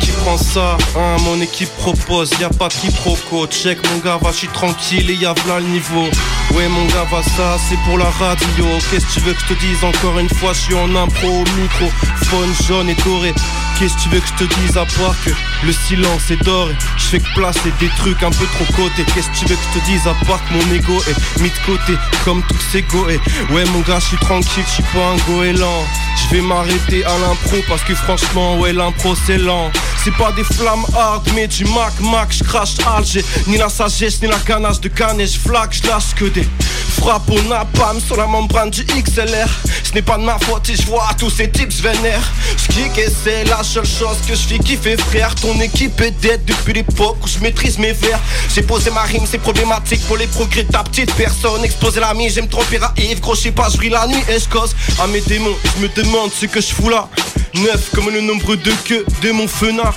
qui 0.00 0.12
prend 0.12 0.36
ça 0.36 0.76
hein, 0.96 1.16
Mon 1.24 1.40
équipe 1.40 1.70
propose, 1.78 2.30
y 2.40 2.44
a 2.44 2.48
pas 2.48 2.68
de 2.68 2.74
quiproquo 2.74 3.46
Check 3.48 3.78
mon 3.90 3.98
gars, 3.98 4.18
va, 4.20 4.30
je 4.30 4.38
suis 4.38 4.48
tranquille 4.48 5.10
et 5.10 5.14
y 5.14 5.26
a 5.26 5.32
v'là 5.32 5.58
le 5.58 5.66
niveau. 5.66 6.06
Ouais 6.54 6.68
mon 6.68 6.84
gars, 6.86 7.06
va 7.10 7.22
ça, 7.22 7.56
c'est 7.68 7.78
pour 7.84 7.98
la 7.98 8.10
radio. 8.10 8.64
Qu'est-ce 8.90 9.06
que 9.06 9.12
tu 9.12 9.20
veux 9.20 9.32
que 9.32 9.40
je 9.40 9.54
te 9.54 9.60
dise 9.60 9.84
encore 9.84 10.18
une 10.18 10.28
fois? 10.28 10.52
Je 10.52 10.60
suis 10.60 10.74
en 10.74 10.94
impro 10.94 11.28
au 11.28 11.60
micro, 11.60 11.86
faune 12.24 12.54
jaune 12.66 12.88
et 12.88 12.96
doré 13.04 13.34
Qu'est-ce 13.78 13.94
que 13.96 14.02
tu 14.02 14.08
veux 14.10 14.20
que 14.20 14.26
je 14.26 14.44
te 14.44 14.54
dise 14.60 14.76
à 14.76 14.84
part 14.84 15.14
que 15.24 15.30
le 15.66 15.72
silence 15.72 16.30
est 16.30 16.42
doré 16.44 16.74
Je 16.96 17.04
fais 17.04 17.18
que 17.18 17.34
placer 17.34 17.72
des 17.80 17.88
trucs 17.98 18.22
un 18.22 18.30
peu 18.30 18.46
trop 18.46 18.64
côté 18.76 19.04
Qu'est-ce 19.12 19.28
que 19.28 19.36
tu 19.36 19.44
veux 19.46 19.56
que 19.56 19.62
je 19.74 19.80
te 19.80 19.84
dise 19.84 20.06
à 20.06 20.14
part 20.26 20.40
que 20.48 20.54
mon 20.54 20.74
ego 20.74 21.02
est 21.08 21.40
mis 21.40 21.50
de 21.50 21.66
côté 21.66 21.98
Comme 22.24 22.42
tous 22.48 22.60
ces 22.72 22.82
goés 22.82 23.20
Ouais 23.50 23.64
mon 23.66 23.80
gars, 23.80 23.98
je 23.98 24.06
suis 24.06 24.16
tranquille, 24.18 24.64
je 24.66 24.74
suis 24.74 24.82
pas 24.84 25.10
un 25.10 25.16
goéland 25.32 25.84
Je 26.16 26.36
vais 26.36 26.42
m'arrêter 26.42 27.04
à 27.04 27.18
l'impro 27.18 27.56
parce 27.68 27.82
que 27.82 27.94
franchement 27.94 28.58
ouais 28.58 28.72
l'impro 28.72 29.14
c'est 29.26 29.38
lent. 29.38 29.70
C'est 30.04 30.14
pas 30.16 30.32
des 30.32 30.44
flammes 30.44 30.84
hard 30.96 31.28
mais 31.34 31.48
du 31.48 31.64
mac 31.64 31.98
mac. 32.00 32.30
Je 32.30 32.44
crache 32.44 32.76
Alger. 32.86 33.24
Ni 33.48 33.56
la 33.56 33.68
sagesse 33.68 34.22
ni 34.22 34.28
la 34.28 34.38
ganache 34.38 34.80
de 34.80 34.88
canne 34.88 35.20
et 35.20 35.26
je 35.26 35.38
flaque 35.38 35.74
je 35.74 36.14
que 36.14 36.26
des 36.26 36.46
frappes 36.94 37.30
au 37.30 37.40
napalm 37.42 38.00
sur 38.00 38.16
la 38.16 38.26
membrane 38.26 38.70
du 38.70 38.84
XLR 38.84 39.48
Ce 39.82 39.92
n'est 39.92 40.02
pas 40.02 40.18
de 40.18 40.22
ma 40.22 40.38
faute 40.38 40.66
si 40.66 40.76
je 40.76 40.86
vois 40.86 41.08
tous 41.18 41.30
ces 41.30 41.50
tips 41.50 41.80
vénères. 41.80 42.32
Je 42.56 42.72
kick 42.72 42.98
et 42.98 43.08
c'est 43.22 43.44
la 43.44 43.62
seule 43.62 43.86
chose 43.86 44.16
que 44.26 44.34
je 44.34 44.40
fais 44.40 44.58
kiffer 44.58 44.96
frère. 44.96 45.34
Ton 45.34 45.60
équipe 45.60 46.00
est 46.00 46.10
dead 46.12 46.44
depuis 46.44 46.72
l'époque 46.72 47.16
où 47.22 47.28
je 47.28 47.38
maîtrise 47.40 47.78
mes 47.78 47.92
vers. 47.92 48.20
J'ai 48.54 48.62
posé 48.62 48.90
ma 48.90 49.02
rime 49.02 49.24
c'est 49.30 49.38
problématique 49.38 50.06
pour 50.06 50.16
les 50.16 50.26
progrès 50.26 50.64
de 50.64 50.72
ta 50.72 50.82
petite 50.84 51.12
personne. 51.14 51.64
Exploser 51.64 52.00
l'ami 52.00 52.30
j'aime 52.30 52.48
trop 52.48 52.62
Yves. 52.96 53.20
Gros 53.20 53.34
je 53.34 53.50
pas 53.50 53.68
je 53.68 53.88
la 53.88 54.06
nuit 54.06 54.22
et 54.28 54.38
je 54.38 54.48
cause. 54.48 54.74
À 55.02 55.06
mes 55.06 55.20
démons 55.20 55.56
Je 55.76 55.82
me 55.82 55.88
demande 55.88 56.30
ce 56.32 56.46
que 56.46 56.60
je 56.60 56.72
fous 56.74 56.88
là. 56.88 57.08
Neuf 57.54 57.90
comme 57.94 58.10
le 58.10 58.20
nombre 58.20 58.56
de 58.56 58.72
queues 58.86 59.04
de 59.22 59.32
mon 59.32 59.48
fenard. 59.48 59.94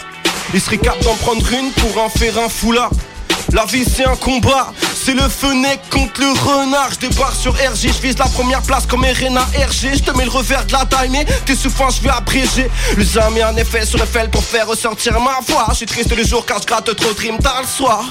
Il 0.53 0.61
serait 0.61 0.77
capable 0.77 1.03
d'en 1.03 1.15
prendre 1.15 1.45
une 1.53 1.71
pour 1.71 2.01
en 2.01 2.09
faire 2.09 2.37
un 2.37 2.49
foulard 2.49 2.91
la 3.53 3.65
vie 3.65 3.85
c'est 3.85 4.05
un 4.05 4.15
combat, 4.15 4.71
c'est 4.93 5.13
le 5.13 5.27
fenêtre 5.27 5.83
contre 5.89 6.21
le 6.21 6.31
renard. 6.31 6.89
Je 6.93 7.07
débarque 7.07 7.35
sur 7.35 7.53
RG, 7.53 7.93
je 7.95 8.01
vise 8.01 8.17
la 8.17 8.25
première 8.25 8.61
place 8.61 8.85
comme 8.85 9.05
Erena 9.05 9.41
RG. 9.41 9.95
Je 9.95 10.03
te 10.03 10.15
mets 10.17 10.25
le 10.25 10.31
revers 10.31 10.65
de 10.65 10.73
la 10.73 10.85
taille, 10.85 11.09
mais 11.09 11.25
tes 11.45 11.55
souffrances 11.55 11.97
je 11.97 12.03
vais 12.03 12.09
abréger. 12.09 12.69
Le 12.95 13.03
jamais 13.03 13.41
un 13.41 13.55
effet 13.55 13.85
sur 13.85 13.99
le 13.99 14.05
fel 14.05 14.29
pour 14.29 14.43
faire 14.43 14.67
ressortir 14.67 15.13
ma 15.19 15.39
voix. 15.47 15.67
Je 15.69 15.75
suis 15.75 15.85
triste 15.85 16.15
le 16.15 16.23
jour 16.23 16.45
car 16.45 16.61
je 16.61 16.67
gratte 16.67 16.95
trop 16.95 17.13
rimes 17.17 17.39
tard 17.39 17.61
le 17.61 17.67
soir. 17.67 18.05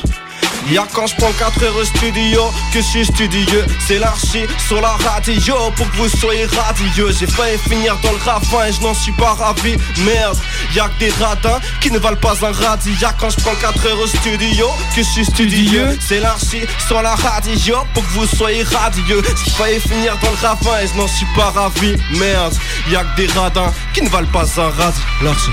Y'a 0.70 0.84
quand 0.92 1.06
je 1.06 1.14
prends 1.14 1.30
4 1.30 1.62
heures 1.62 1.76
au 1.76 1.84
studio 1.84 2.42
que 2.72 2.80
je 2.80 2.84
suis 2.84 3.06
studieux. 3.06 3.64
C'est 3.86 4.00
l'archi 4.00 4.46
sur 4.66 4.80
la 4.80 4.96
radio 5.08 5.54
pour 5.76 5.88
que 5.90 5.96
vous 5.96 6.08
soyez 6.08 6.46
radieux. 6.46 7.12
J'ai 7.18 7.26
failli 7.28 7.56
finir 7.58 7.96
dans 8.02 8.10
le 8.10 8.18
ravin 8.18 8.66
et 8.66 8.72
je 8.72 8.80
n'en 8.80 8.94
suis 8.94 9.12
pas 9.12 9.34
ravi. 9.34 9.76
Merde, 9.98 10.36
y'a 10.74 10.88
que 10.88 10.98
des 11.04 11.10
radins 11.22 11.60
qui 11.80 11.90
ne 11.92 11.98
valent 11.98 12.16
pas 12.16 12.34
un 12.44 12.50
radis 12.50 12.94
Y'a 13.00 13.14
quand 13.18 13.30
je 13.30 13.36
prends 13.36 13.54
4 13.54 13.86
heures 13.86 14.00
au 14.00 14.06
studio 14.08 14.66
que 14.96 15.02
je 15.02 15.08
suis 15.08 15.24
studieux. 15.24 15.96
C'est 16.00 16.18
l'archi 16.18 16.62
sur 16.88 17.00
la 17.00 17.14
radio 17.14 17.76
pour 17.94 18.02
que 18.02 18.10
vous 18.10 18.26
soyez 18.26 18.64
radieux. 18.64 19.22
J'ai 19.44 19.50
failli 19.52 19.80
finir 19.80 20.18
dans 20.20 20.30
le 20.30 20.48
ravin 20.48 20.80
et 20.82 20.88
je 20.88 20.94
n'en 20.94 21.06
suis 21.06 21.26
pas 21.36 21.50
ravi. 21.50 21.94
Merde, 22.18 22.54
y'a 22.90 23.04
que 23.04 23.16
des 23.22 23.26
radins 23.28 23.72
qui 23.94 24.02
ne 24.02 24.08
valent 24.08 24.26
pas 24.32 24.46
un 24.60 24.70
radis 24.70 25.00
L'archi. 25.22 25.50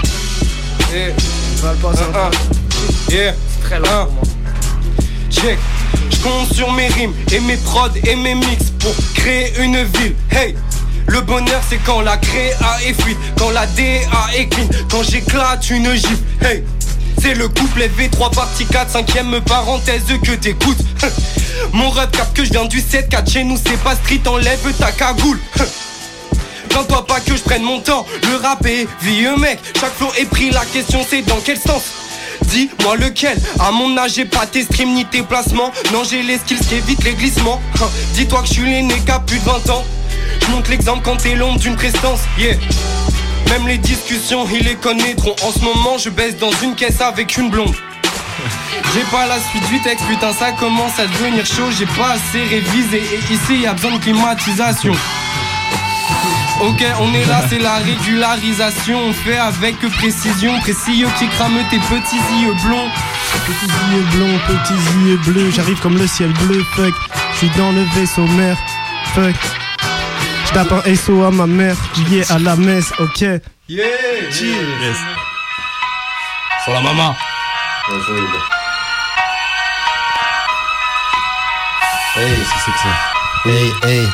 Eh, 0.96 1.14
valent 1.62 1.78
pas 1.80 2.02
un 2.02 2.32
Yeah, 3.14 3.34
très 3.62 3.78
long 3.78 4.06
pour 4.06 4.14
moi. 4.14 4.33
Je 5.36 6.18
compte 6.22 6.54
sur 6.54 6.72
mes 6.72 6.88
rimes 6.88 7.14
et 7.32 7.40
mes 7.40 7.58
prods 7.58 7.90
et 8.06 8.16
mes 8.16 8.36
mix 8.36 8.72
pour 8.80 8.96
créer 9.16 9.52
une 9.60 9.84
ville. 9.84 10.16
Hey! 10.32 10.56
Le 11.08 11.22
bonheur 11.22 11.62
c'est 11.68 11.80
quand 11.84 12.02
la 12.02 12.18
créa 12.18 12.54
est 12.86 12.96
quand 13.38 13.50
la 13.50 13.66
DA 13.68 14.38
est 14.38 14.48
clean, 14.48 14.68
quand 14.90 15.04
j'éclate 15.04 15.70
une 15.70 15.94
gifle. 15.94 16.24
Hey! 16.42 16.64
C'est 17.22 17.34
le 17.34 17.48
couple 17.48 17.82
V3 17.82 18.34
partie 18.34 18.66
4 18.66 18.92
cinquième 18.92 19.42
parenthèse 19.42 20.04
que 20.24 20.32
t'écoutes 20.32 20.78
Mon 21.74 21.90
rap 21.90 22.12
cap 22.16 22.34
que 22.34 22.44
je 22.44 22.52
viens 22.52 22.66
du 22.66 22.80
7 22.80 23.10
4 23.10 23.32
chez 23.32 23.44
nous 23.44 23.58
c'est 23.58 23.82
pas 23.82 23.96
street 23.96 24.22
enlève 24.28 24.60
ta 24.78 24.92
cagoule 24.92 25.40
Plains-toi 26.70 27.06
pas 27.06 27.20
que 27.20 27.36
je 27.36 27.42
prenne 27.42 27.64
mon 27.64 27.80
temps 27.80 28.06
Le 28.30 28.36
rap 28.38 28.66
est 28.66 28.88
vieux 29.02 29.38
mec 29.38 29.60
Chaque 29.80 29.94
flow 29.96 30.12
est 30.20 30.26
pris 30.26 30.50
la 30.50 30.66
question 30.66 31.06
c'est 31.08 31.22
dans 31.22 31.40
quel 31.44 31.58
sens? 31.58 32.03
Dis-moi 32.48 32.96
lequel. 32.98 33.38
À 33.60 33.72
mon 33.72 33.98
âge 33.98 34.14
j'ai 34.16 34.26
pas 34.26 34.46
tes 34.46 34.64
streams 34.64 34.94
ni 34.94 35.06
tes 35.06 35.22
placements. 35.24 35.72
Non 35.92 36.04
j'ai 36.04 36.22
les 36.24 36.38
skills 36.38 36.60
qui 36.60 36.76
évitent 36.76 37.04
les 37.04 37.14
glissements. 37.14 37.60
Hein, 37.82 37.88
Dis-toi 38.14 38.42
que 38.42 38.48
je 38.48 38.54
suis 38.54 38.66
l'aîné 38.70 38.96
qui 39.06 39.12
a 39.12 39.20
plus 39.20 39.40
de 39.40 39.44
20 39.46 39.70
ans. 39.70 39.84
Je 40.42 40.52
montre 40.52 40.70
l'exemple 40.70 41.02
quand 41.04 41.18
t'es 41.18 41.36
l'ombre 41.36 41.60
d'une 41.60 41.76
prestance. 41.76 42.20
Yeah. 42.38 42.56
Même 43.50 43.68
les 43.68 43.78
discussions 43.78 44.46
ils 44.52 44.64
les 44.66 44.76
connaîtront 44.76 45.36
En 45.44 45.52
ce 45.52 45.60
moment 45.60 45.98
je 45.98 46.10
baisse 46.10 46.38
dans 46.38 46.52
une 46.64 46.76
caisse 46.76 47.02
avec 47.02 47.38
une 47.38 47.50
blonde. 47.50 47.74
J'ai 48.94 49.04
pas 49.12 49.26
la 49.26 49.40
suite 49.40 49.68
du 49.70 49.80
texte, 49.82 50.06
putain 50.08 50.34
ça 50.34 50.52
commence 50.52 51.00
à 51.00 51.06
devenir 51.08 51.46
chaud. 51.46 51.72
J'ai 51.78 51.86
pas 51.86 52.12
assez 52.12 52.44
révisé. 52.44 52.98
Et 52.98 53.34
ici 53.34 53.62
y 53.62 53.68
a 53.68 53.74
besoin 53.74 53.92
de 53.94 53.98
climatisation 54.00 54.94
Ok, 56.64 56.82
on 57.02 57.14
est 57.14 57.26
là, 57.26 57.42
c'est 57.50 57.60
la 57.60 57.76
régularisation. 57.76 58.98
On 58.98 59.12
fait 59.12 59.38
avec 59.38 59.78
précision, 59.98 60.58
précis 60.62 61.04
qui 61.20 61.28
crame 61.28 61.58
tes 61.70 61.78
petits 61.78 62.16
yeux 62.42 62.54
blonds. 62.64 62.90
Petits 63.46 63.66
yeux 63.92 64.06
blonds, 64.16 64.40
petits 64.48 65.06
yeux 65.06 65.18
bleus, 65.26 65.52
j'arrive 65.52 65.78
comme 65.82 65.98
le 65.98 66.08
ciel 66.08 66.32
bleu, 66.32 66.64
fuck. 66.74 66.94
Je 67.34 67.38
suis 67.40 67.50
dans 67.58 67.74
le 67.74 67.84
vaisseau 67.96 68.26
mère, 68.28 68.58
fuck. 69.14 69.36
Je 70.46 70.54
tape 70.54 70.72
un 70.72 70.96
SO 70.96 71.24
à 71.26 71.32
ma 71.32 71.48
mère, 71.48 71.76
lié 72.10 72.24
à 72.30 72.40
la 72.40 72.56
messe, 72.56 72.94
ok. 72.98 73.22
Yeah, 73.68 73.86
Yes. 74.32 74.98
Sur 76.64 76.74
la 76.74 76.80
maman. 76.80 77.14
Hey, 82.16 82.38
c'est 82.66 82.72
que 82.72 82.78
ça 82.78 83.50
Hey, 83.50 83.72
hey. 83.84 84.08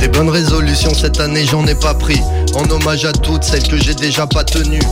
Des 0.00 0.08
bonnes 0.08 0.28
résolutions 0.28 0.94
cette 0.94 1.20
année 1.20 1.44
j'en 1.46 1.66
ai 1.66 1.74
pas 1.74 1.94
pris 1.94 2.20
En 2.54 2.68
hommage 2.70 3.04
à 3.04 3.12
toutes 3.12 3.44
celles 3.44 3.66
que 3.66 3.76
j'ai 3.76 3.94
déjà 3.94 4.26
pas 4.26 4.44
tenues 4.44 4.82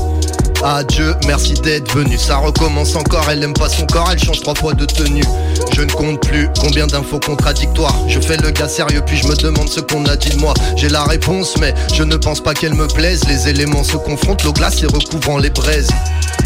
Adieu, 0.65 1.17
merci 1.27 1.55
d'être 1.55 1.93
venu. 1.93 2.17
Ça 2.17 2.37
recommence 2.37 2.95
encore, 2.95 3.29
elle 3.29 3.43
aime 3.43 3.53
pas 3.53 3.69
son 3.69 3.85
corps, 3.85 4.09
elle 4.13 4.23
change 4.23 4.43
trois 4.43 4.55
fois 4.55 4.75
de 4.75 4.85
tenue. 4.85 5.25
Je 5.73 5.83
ne 5.83 5.91
compte 5.91 6.21
plus 6.21 6.49
combien 6.61 6.87
d'infos 6.87 7.19
contradictoires. 7.19 7.97
Je 8.07 8.21
fais 8.21 8.37
le 8.37 8.51
gars 8.51 8.69
sérieux, 8.69 9.03
puis 9.05 9.17
je 9.17 9.27
me 9.27 9.35
demande 9.35 9.69
ce 9.69 9.81
qu'on 9.81 10.05
a 10.07 10.15
dit 10.15 10.31
de 10.31 10.37
moi. 10.39 10.55
J'ai 10.77 10.89
la 10.89 11.03
réponse, 11.03 11.57
mais 11.59 11.75
je 11.93 12.05
ne 12.05 12.15
pense 12.15 12.41
pas 12.41 12.55
qu'elle 12.55 12.75
me 12.75 12.87
plaise. 12.87 13.25
Les 13.27 13.49
éléments 13.49 13.83
se 13.83 13.97
confrontent, 13.97 14.45
l'eau 14.45 14.53
glacier 14.53 14.87
recouvrant 14.87 15.39
les 15.39 15.51
braises. 15.51 15.91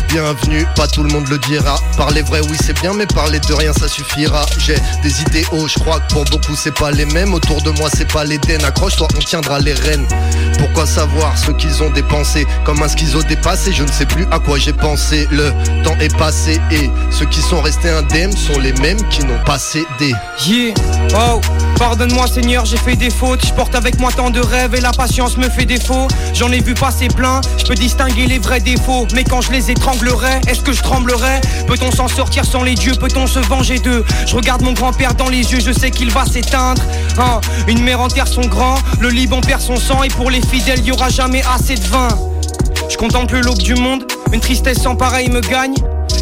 Bienvenue, 0.08 0.66
pas 0.76 0.86
tout 0.86 1.02
le 1.02 1.12
monde 1.12 1.28
le 1.28 1.38
dira. 1.38 1.78
Parler 1.96 2.22
vrai, 2.22 2.40
oui, 2.48 2.56
c'est 2.64 2.78
bien, 2.80 2.92
mais 2.94 3.06
parler 3.06 3.38
de 3.40 3.52
rien, 3.52 3.72
ça 3.72 3.88
suffira. 3.88 4.46
J'ai 4.58 4.76
des 5.02 5.20
idéaux, 5.20 5.68
je 5.68 5.78
crois 5.80 6.00
que 6.00 6.12
pour 6.12 6.24
beaucoup, 6.24 6.54
c'est 6.56 6.74
pas 6.74 6.90
les 6.90 7.04
mêmes. 7.06 7.34
Autour 7.34 7.60
de 7.62 7.70
moi, 7.70 7.88
c'est 7.94 8.10
pas 8.10 8.24
l'Éden. 8.24 8.64
Accroche-toi, 8.64 9.08
on 9.14 9.18
tiendra 9.18 9.58
les 9.58 9.74
rênes. 9.74 10.06
Pourquoi 10.58 10.86
savoir 10.86 11.36
ce 11.36 11.50
qu'ils 11.50 11.82
ont 11.82 11.90
dépensé? 11.90 12.46
Comme 12.64 12.82
un 12.82 12.88
schizo 12.88 13.22
dépassé, 13.22 13.72
je 13.72 13.82
ne 13.82 13.90
sais 13.90 14.06
plus 14.06 14.26
à 14.30 14.38
quoi 14.38 14.58
j'ai 14.58 14.72
pensé. 14.72 15.28
Le 15.30 15.50
temps 15.82 15.96
est 16.00 16.16
passé 16.16 16.60
et 16.70 16.90
ceux 17.10 17.26
qui 17.26 17.42
sont 17.42 17.60
restés 17.60 17.90
indemnes 17.90 18.32
sont 18.32 18.58
les 18.58 18.72
mêmes 18.74 19.02
qui 19.08 19.24
n'ont 19.24 19.42
pas 19.44 19.58
cédé. 19.58 20.14
Yeah, 20.46 20.72
oh, 21.14 21.40
pardonne-moi 21.78 22.26
Seigneur, 22.26 22.64
j'ai 22.64 22.78
fait 22.78 22.96
des 22.96 23.10
fautes. 23.10 23.44
Je 23.46 23.52
porte 23.52 23.74
avec 23.74 23.98
moi 23.98 24.10
tant 24.12 24.30
de 24.30 24.40
rêves 24.40 24.74
et 24.74 24.80
la 24.80 24.92
patience 24.92 25.36
me 25.36 25.50
fait 25.50 25.66
défaut. 25.66 26.08
J'en 26.32 26.50
ai 26.52 26.60
vu 26.60 26.74
passer 26.74 27.08
plein, 27.08 27.42
je 27.58 27.64
peux 27.64 27.74
distinguer 27.74 28.26
les 28.26 28.38
vrais 28.38 28.60
défauts. 28.60 29.06
Mais 29.14 29.24
quand 29.24 29.42
je 29.42 29.52
les 29.52 29.70
est-ce 30.46 30.60
que 30.60 30.72
je 30.72 30.82
tremblerai 30.82 31.40
Peut-on 31.66 31.90
s'en 31.90 32.06
sortir 32.06 32.44
sans 32.44 32.62
les 32.62 32.74
dieux? 32.74 32.92
Peut-on 32.92 33.26
se 33.26 33.38
venger 33.38 33.78
d'eux? 33.78 34.04
Je 34.26 34.36
regarde 34.36 34.62
mon 34.62 34.72
grand-père 34.72 35.14
dans 35.14 35.28
les 35.28 35.52
yeux, 35.52 35.60
je 35.60 35.72
sais 35.72 35.90
qu'il 35.90 36.10
va 36.10 36.26
s'éteindre. 36.26 36.82
Hein, 37.18 37.40
une 37.66 37.82
mère 37.82 38.00
enterre 38.00 38.28
son 38.28 38.42
grand, 38.42 38.76
le 39.00 39.08
Liban 39.08 39.40
perd 39.40 39.60
son 39.60 39.76
sang 39.76 40.02
et 40.02 40.08
pour 40.08 40.30
les 40.30 40.42
fidèles, 40.42 40.84
y 40.84 40.92
aura 40.92 41.08
jamais 41.08 41.42
assez 41.54 41.76
de 41.76 41.86
vin. 41.86 42.08
Je 42.90 42.96
contemple 42.96 43.40
l'aube 43.40 43.58
du 43.58 43.74
monde, 43.74 44.04
une 44.32 44.40
tristesse 44.40 44.82
sans 44.82 44.96
pareil 44.96 45.30
me 45.30 45.40
gagne. 45.40 45.74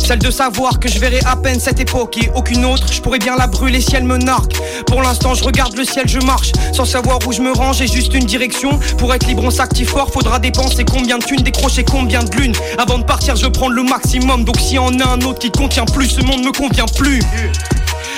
Celle 0.06 0.18
de 0.18 0.30
savoir 0.30 0.80
que 0.80 0.88
je 0.88 0.98
verrai 0.98 1.20
à 1.24 1.34
peine 1.34 1.58
cette 1.58 1.80
époque 1.80 2.18
et 2.18 2.30
aucune 2.34 2.66
autre, 2.66 2.92
je 2.92 3.00
pourrais 3.00 3.18
bien 3.18 3.36
la 3.36 3.46
brûler 3.46 3.80
si 3.80 3.96
elle 3.96 4.04
me 4.04 4.18
narque. 4.18 4.52
Pour 4.86 5.00
l'instant, 5.00 5.32
je 5.32 5.42
regarde 5.42 5.74
le 5.78 5.84
ciel, 5.84 6.06
je 6.06 6.18
marche, 6.18 6.52
sans 6.74 6.84
savoir 6.84 7.20
où 7.26 7.32
je 7.32 7.40
me 7.40 7.52
range, 7.52 7.78
j'ai 7.78 7.86
juste 7.86 8.12
une 8.12 8.26
direction. 8.26 8.78
Pour 8.98 9.14
être 9.14 9.26
libre, 9.26 9.42
on 9.44 9.50
s'active 9.50 9.88
fort, 9.88 10.12
faudra 10.12 10.38
dépenser 10.38 10.84
combien 10.84 11.16
de 11.16 11.24
thunes, 11.24 11.40
décrocher 11.40 11.84
combien 11.84 12.22
de 12.22 12.36
lunes. 12.36 12.54
Avant 12.76 12.98
de 12.98 13.04
partir, 13.04 13.34
je 13.36 13.46
prends 13.46 13.68
le 13.68 13.82
maximum, 13.82 14.44
donc 14.44 14.60
s'il 14.60 14.74
y 14.74 14.78
en 14.78 15.00
a 15.00 15.06
un 15.06 15.20
autre 15.22 15.38
qui 15.38 15.50
contient 15.50 15.86
plus, 15.86 16.10
ce 16.10 16.20
monde 16.20 16.44
me 16.44 16.52
convient 16.52 16.86
plus. 16.96 17.22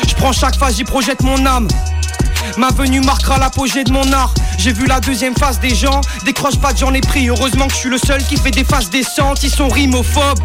Je 0.09 0.15
prends 0.17 0.33
chaque 0.33 0.57
phase, 0.57 0.77
j'y 0.77 0.85
projette 0.85 1.23
mon 1.23 1.47
âme. 1.47 1.69
Ma 2.57 2.71
venue 2.71 3.01
marquera 3.01 3.39
l'apogée 3.39 3.85
de 3.85 3.93
mon 3.93 4.11
art. 4.13 4.33
J'ai 4.59 4.73
vu 4.73 4.87
la 4.87 5.01
deuxième 5.01 5.35
phase 5.37 5.61
des 5.61 5.75
gens. 5.75 6.01
Décroche 6.25 6.59
pas, 6.59 6.73
j'en 6.75 6.93
ai 6.95 7.01
pris. 7.01 7.29
Heureusement 7.29 7.67
que 7.67 7.75
je 7.75 7.79
suis 7.79 7.91
le 7.91 7.99
seul 7.99 8.23
qui 8.25 8.37
fait 8.37 8.51
des 8.51 8.65
phases 8.65 8.91
décentes. 8.91 9.43
Ils 9.43 9.51
sont 9.51 9.69
rimophobes. 9.69 10.41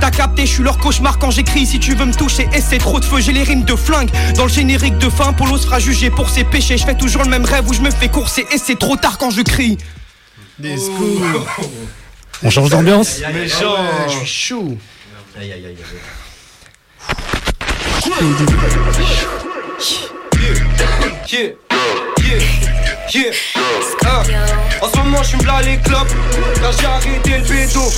T'as 0.00 0.10
capté, 0.10 0.46
je 0.46 0.52
suis 0.52 0.62
leur 0.62 0.78
cauchemar 0.78 1.18
quand 1.18 1.30
j'écris. 1.30 1.66
Si 1.66 1.78
tu 1.78 1.94
veux 1.94 2.04
me 2.04 2.14
toucher, 2.14 2.48
et 2.52 2.60
c'est 2.60 2.78
trop 2.78 3.00
de 3.00 3.04
feu. 3.04 3.20
J'ai 3.20 3.32
les 3.32 3.42
rimes 3.42 3.64
de 3.64 3.74
flingue. 3.74 4.10
Dans 4.36 4.44
le 4.44 4.50
générique 4.50 4.98
de 4.98 5.10
fin, 5.10 5.32
Polo 5.32 5.58
sera 5.58 5.78
jugé 5.78 6.10
pour 6.10 6.30
ses 6.30 6.44
péchés. 6.44 6.78
Je 6.78 6.84
fais 6.84 6.96
toujours 6.96 7.24
le 7.24 7.30
même 7.30 7.44
rêve 7.44 7.68
où 7.68 7.72
je 7.72 7.80
me 7.80 7.90
fais 7.90 8.08
courser. 8.08 8.46
Et 8.52 8.58
c'est 8.58 8.78
trop 8.78 8.96
tard 8.96 9.18
quand 9.18 9.30
je 9.30 9.42
crie. 9.42 9.78
On 12.42 12.50
change 12.50 12.70
d'ambiance 12.70 13.20
Méchant, 13.32 13.76
je 14.08 14.12
suis 14.12 14.26
chaud. 14.26 14.78
Aïe 15.38 15.52
aïe 15.52 15.66
aïe. 15.66 15.76
Yeah, 20.46 21.56
yeah, 22.22 22.38
yeah. 23.12 23.32
Ah. 24.04 24.22
En 24.80 24.88
ce 24.88 24.96
moment, 24.98 25.22
je 25.22 25.28
suis 25.36 25.44
là 25.44 25.60
les 25.62 25.76
clopes, 25.78 26.14
car 26.60 26.72
j'ai 26.72 26.86
arrêté 26.86 27.38
le 27.38 27.48
béton. 27.48 27.88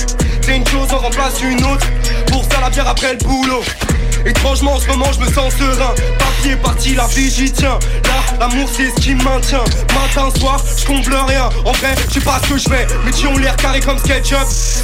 C'est 0.41 0.57
une 0.57 0.67
chose, 0.67 0.87
on 0.91 0.97
remplace 0.97 1.41
une 1.43 1.63
autre 1.63 1.85
pour 2.31 2.43
faire 2.45 2.61
la 2.61 2.71
bière 2.71 2.87
après 2.87 3.13
le 3.13 3.19
boulot. 3.19 3.61
Étrangement, 4.25 4.73
en 4.73 4.79
ce 4.79 4.87
moment, 4.87 5.11
je 5.13 5.19
me 5.19 5.31
sens 5.31 5.53
serein. 5.55 5.93
Papier 6.17 6.55
parti, 6.57 6.95
la 6.95 7.07
vie, 7.07 7.29
j'y 7.29 7.51
tiens. 7.51 7.79
Là, 8.05 8.37
l'amour, 8.39 8.69
c'est 8.71 8.89
ce 8.89 8.95
qui 8.95 9.15
me 9.15 9.23
maintient. 9.23 9.63
Matin, 9.93 10.29
soir, 10.39 10.61
je 10.77 10.85
comble 10.85 11.13
rien. 11.27 11.49
En 11.65 11.71
vrai, 11.73 11.95
je 12.07 12.13
sais 12.15 12.19
pas 12.19 12.39
ce 12.43 12.49
que 12.49 12.57
je 12.57 12.69
fais. 12.69 12.87
Mes 13.05 13.11
tiens 13.11 13.29
ont 13.29 13.37
l'air 13.37 13.55
carrés 13.55 13.79
comme 13.79 13.97
SketchUp. 13.97 14.37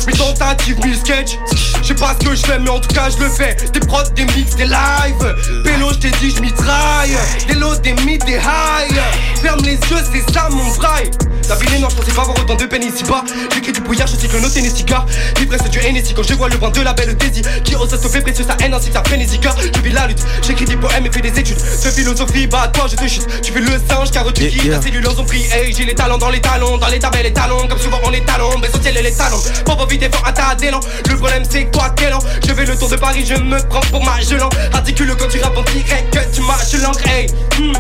Mes 0.08 0.14
tentatives, 0.14 0.80
mille 0.84 0.98
sketch. 0.98 1.38
Je 1.82 1.88
sais 1.88 1.94
pas 1.94 2.16
ce 2.20 2.26
que 2.26 2.36
je 2.36 2.46
fais, 2.46 2.60
mais 2.60 2.70
en 2.70 2.80
tout 2.80 2.94
cas, 2.94 3.10
je 3.10 3.24
le 3.24 3.30
fais. 3.30 3.56
Des 3.74 3.80
prods, 3.80 4.04
des 4.16 4.26
mix, 4.36 4.56
des 4.56 4.66
lives. 4.66 5.36
Pélo, 5.64 5.90
je 5.92 6.00
t'ai 6.00 6.12
dit, 6.20 6.32
je 6.36 6.42
mitraille. 6.42 7.16
Des 7.48 7.56
lots, 7.56 7.76
des 7.76 7.94
mythes, 7.94 8.26
des 8.26 8.38
highs. 8.38 9.02
Ferme 9.42 9.62
les 9.64 9.74
yeux, 9.74 10.04
c'est 10.12 10.34
ça 10.34 10.50
mon 10.50 10.74
braille. 10.76 11.12
La 11.48 11.56
ville 11.56 11.80
noire, 11.80 11.92
je 11.92 11.98
pensais 11.98 12.12
pas 12.12 12.22
avoir 12.24 12.40
autant 12.40 12.56
de 12.56 12.66
peine 12.66 12.82
ici 12.82 13.04
bas. 13.04 13.24
J'écris 13.54 13.72
du 13.72 13.82
brouillard, 13.82 14.08
je 14.08 14.16
cycle 14.16 14.40
noté 14.40 14.62
les 14.62 14.72
cigares. 14.72 15.06
L'ivresse 15.38 15.70
du 15.70 15.80
Hennessy 15.80 16.16
quand 16.16 16.24
je 16.24 16.34
vois 16.34 16.50
le 16.50 16.58
vent 16.58 16.70
de 16.70 16.82
la 16.82 16.94
belle 16.94 17.16
Daisy. 17.16 17.44
Qui 17.64 17.76
ose 17.76 17.96
stopper 17.96 18.22
précieux 18.22 18.46
sa 18.48 18.58
haine 18.66 18.74
ainsi 18.74 18.92
sa 18.92 19.04
frénésie. 19.04 19.25
Car 19.42 19.56
je 19.60 19.82
vis 19.82 19.92
la 19.92 20.08
lutte, 20.08 20.24
j'écris 20.42 20.66
des 20.66 20.78
poèmes 20.78 21.06
et 21.06 21.12
fais 21.12 21.22
des 21.22 21.40
études 21.40 21.58
de 21.58 21.92
philosophie. 21.92 22.48
Bah, 22.48 22.70
toi, 22.74 22.86
je 22.90 22.96
te 22.96 23.08
chute. 23.08 23.28
Tu 23.42 23.52
fais 23.52 23.60
le 23.60 23.72
singe 23.90 24.12
car 24.12 24.32
tu 24.32 24.48
quittes. 24.48 24.72
Ta 24.72 24.82
cellule 24.82 25.08
ont 25.08 25.24
pris. 25.24 25.46
Hey, 25.52 25.74
j'ai 25.76 25.86
les 25.86 25.96
talents 25.96 26.18
dans 26.18 26.30
les 26.30 26.42
talons, 26.42 26.78
dans 26.78 26.88
les 26.88 27.00
tabelles, 27.00 27.24
les 27.24 27.34
talons. 27.34 27.68
Comme 27.68 27.80
souvent, 27.80 28.00
on 28.04 28.12
est 28.12 28.26
talons, 28.26 28.58
mais 28.62 28.68
ciel 28.82 28.98
et 28.98 29.02
les 29.02 29.14
talons. 29.14 29.42
Pauvre 29.66 29.88
vite 29.88 30.14
fort 30.14 30.26
à 30.26 30.32
ta 30.32 30.56
d'élan. 30.56 30.80
Le 31.10 31.16
problème, 31.18 31.44
c'est 31.50 31.66
que 31.66 31.72
toi, 31.72 31.94
quel 31.96 32.14
an 32.14 32.20
Je 32.48 32.54
fais 32.54 32.66
le 32.66 32.78
tour 32.78 32.90
de 32.90 32.96
Paris, 32.96 33.26
je 33.28 33.36
me 33.36 33.60
prends 33.68 33.82
pour 33.92 34.04
ma 34.04 34.20
gelant. 34.22 34.50
Articule 34.74 35.16
quand 35.18 35.28
tu 35.28 35.40
rappes 35.42 35.58
en 35.58 35.64
direct 35.64 36.14
que 36.14 36.36
tu 36.36 36.42
marches 36.42 36.74
l'encre. 36.74 37.08
Hey, 37.08 37.28
hmm, 37.60 37.74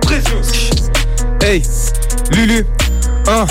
précieux. 0.00 0.40
Hey, 1.42 1.62
Lulu, 2.32 2.66
hein. 3.28 3.46